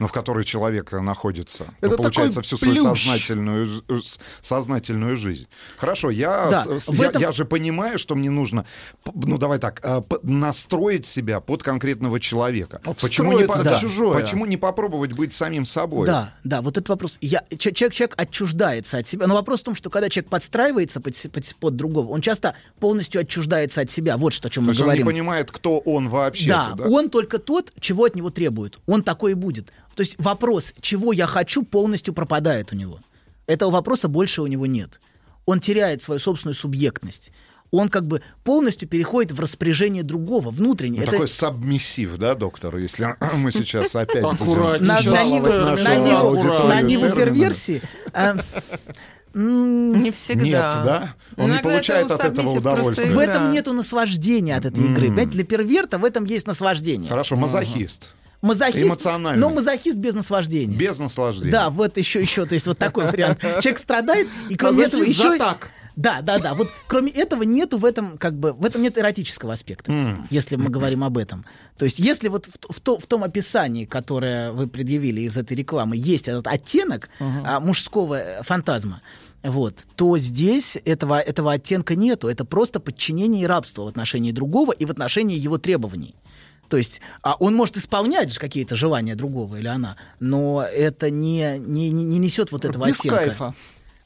[0.00, 1.66] Ну, в которой человек находится.
[1.80, 3.00] Это ну, получается, всю свою плюш.
[3.04, 3.68] сознательную,
[4.40, 5.46] сознательную жизнь.
[5.78, 8.66] Хорошо, я, Да, с- я, этом- я же понимаю, что мне нужно,
[9.14, 12.80] ну, давай так, э, настроить себя под конкретного человека.
[13.00, 14.20] Почему не, в чужое.
[14.20, 16.06] почему не попробовать быть самим собой?
[16.06, 17.18] Да, да, вот этот вопрос.
[17.20, 19.26] Я, че- человек, человек отчуждается от себя.
[19.26, 23.20] Но вопрос в том, что когда человек подстраивается под, под, под другого, он часто полностью
[23.20, 24.16] отчуждается от себя.
[24.16, 25.06] Вот что, о чем То мы есть он говорим.
[25.06, 26.48] не понимает, кто он вообще.
[26.48, 28.80] Да, он только тот, чего от него требуют.
[28.86, 29.72] Он такой и будет.
[29.94, 33.00] То есть вопрос, чего я хочу, полностью пропадает у него.
[33.46, 35.00] Этого вопроса больше у него нет.
[35.46, 37.30] Он теряет свою собственную субъектность.
[37.70, 40.98] Он как бы полностью переходит в распоряжение другого, внутреннее.
[40.98, 47.82] Ну, Это- Такой сабмиссив, да, доктор, если мы сейчас опять будем на, на ниву, перверсии.
[48.12, 48.36] а,
[49.34, 50.44] Не всегда.
[50.44, 51.14] Нет, да?
[51.36, 53.10] Он не Иногда получает это от этого удовольствия.
[53.10, 55.08] В этом нету наслаждения от этой игры.
[55.08, 57.08] Понимаете, для перверта в этом есть наслаждение.
[57.10, 58.10] Хорошо, мазохист.
[58.44, 59.40] Мазохист, Эмоциональный.
[59.40, 60.76] но мазохист без наслаждения.
[60.76, 61.50] Без наслаждения.
[61.50, 63.40] Да, вот еще, еще, то есть вот такой вариант.
[63.40, 65.38] Человек страдает, и кроме этого еще...
[65.38, 65.70] так.
[65.96, 66.54] Да, да, да.
[66.54, 70.26] Вот кроме этого нету в этом, как бы, в этом нет эротического аспекта, М.
[70.28, 71.44] если мы говорим об этом.
[71.78, 75.56] То есть, если вот в, в то- в том описании, которое вы предъявили из этой
[75.56, 79.02] рекламы, есть этот оттенок а, мужского э, фантазма,
[79.44, 82.28] вот, то здесь этого, этого оттенка нету.
[82.28, 86.16] Это просто подчинение и рабство в отношении другого и в отношении его требований.
[86.74, 91.56] То есть а он может исполнять же какие-то желания другого или она, но это не,
[91.56, 93.16] не, не не несет вот этого Без оттенка.
[93.18, 93.54] кайфа.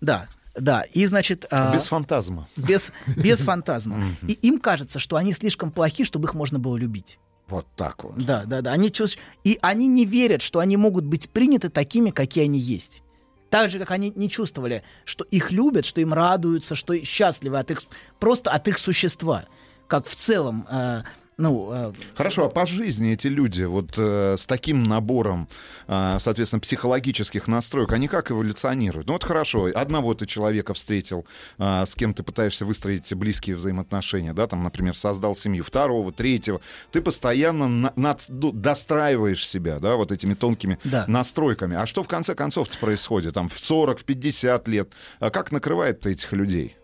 [0.02, 0.82] Да, да.
[0.92, 1.46] И, значит...
[1.50, 2.46] а, Без фантазма.
[2.58, 4.08] без, без фантазма.
[4.26, 7.18] И им кажется, что они слишком плохи, чтобы их можно было любить.
[7.48, 8.18] Вот так вот.
[8.18, 8.72] Да, да, да.
[8.72, 13.02] Они чувствуют, и они не верят, что они могут быть приняты такими, какие они есть.
[13.48, 17.70] Так же, как они не чувствовали, что их любят, что им радуются, что счастливы от
[17.70, 17.82] их,
[18.20, 19.46] просто от их существа.
[19.86, 21.02] Как в целом, э,
[21.38, 21.70] ну...
[21.72, 25.48] э, Хорошо, а по жизни эти люди вот э, с таким набором,
[25.86, 29.06] э, соответственно, психологических настроек, они как эволюционируют?
[29.06, 31.24] Ну вот хорошо, одного ты человека встретил,
[31.58, 36.60] э, с кем ты пытаешься выстроить близкие взаимоотношения, да, там, например, создал семью, второго, третьего,
[36.90, 41.04] ты постоянно на- над- ду- достраиваешь себя, да, вот этими тонкими Да.
[41.06, 41.76] настройками.
[41.76, 43.34] А что в конце концов происходит?
[43.34, 44.90] Там в 40, в 50 лет?
[45.20, 46.76] А как накрывает этих людей?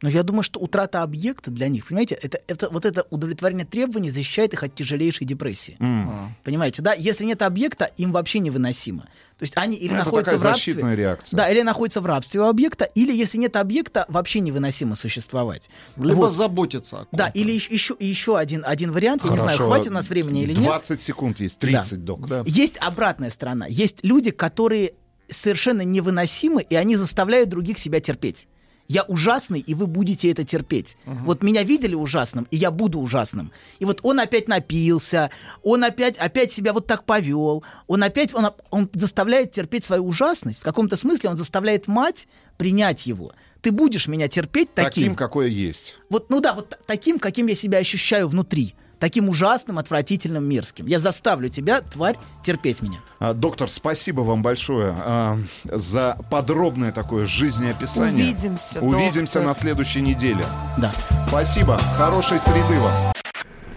[0.00, 4.10] Но я думаю, что утрата объекта для них, понимаете, это, это, вот это удовлетворение требований
[4.10, 5.76] защищает их от тяжелейшей депрессии.
[5.80, 6.36] М.
[6.44, 6.92] Понимаете, да?
[6.94, 9.02] Если нет объекта, им вообще невыносимо.
[9.38, 10.72] То есть они или Ну, это находятся такая в рабстве.
[10.72, 11.36] защитная реакция.
[11.36, 15.68] Да, или находятся в рабстве у объекта, или если нет объекта, вообще невыносимо существовать.
[15.96, 16.32] Либо Вот.
[16.32, 16.96] заботиться.
[16.96, 17.16] о ком-то.
[17.16, 19.66] Да, или еще, еще, еще один, один вариант, я не знаю, Хорошо.
[19.66, 20.62] хватит у нас времени или нет.
[20.64, 22.20] 20 секунд есть, 30, док.
[22.46, 23.66] Есть обратная сторона.
[23.66, 24.92] Есть люди, которые
[25.28, 28.46] совершенно невыносимы, и они заставляют других себя терпеть.
[28.88, 30.96] Я ужасный, и вы будете это терпеть.
[31.04, 33.52] Вот меня видели ужасным, и я буду ужасным.
[33.78, 35.30] И вот он опять напился,
[35.62, 40.60] он опять, опять себя вот так повел, он опять, он, он заставляет терпеть свою ужасность.
[40.60, 43.32] В каком-то смысле он заставляет мать принять его.
[43.60, 45.02] Ты будешь меня терпеть таким.
[45.02, 45.96] Таким, какое есть.
[46.08, 48.74] Вот, ну да, вот таким, каким я себя ощущаю внутри.
[48.98, 50.86] Таким ужасным, отвратительным, мерзким.
[50.86, 52.98] Я заставлю тебя, тварь, терпеть меня.
[53.20, 58.24] А, Доктор, спасибо вам большое а, за подробное такое жизнеописание.
[58.24, 59.44] Увидимся, Увидимся доктор.
[59.46, 60.44] на следующей неделе.
[60.78, 60.92] Да.
[61.28, 61.78] Спасибо.
[61.96, 63.12] Хорошей среды вам.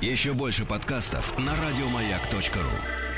[0.02, 3.11] Еще больше подкастов на радиомаяк.ру.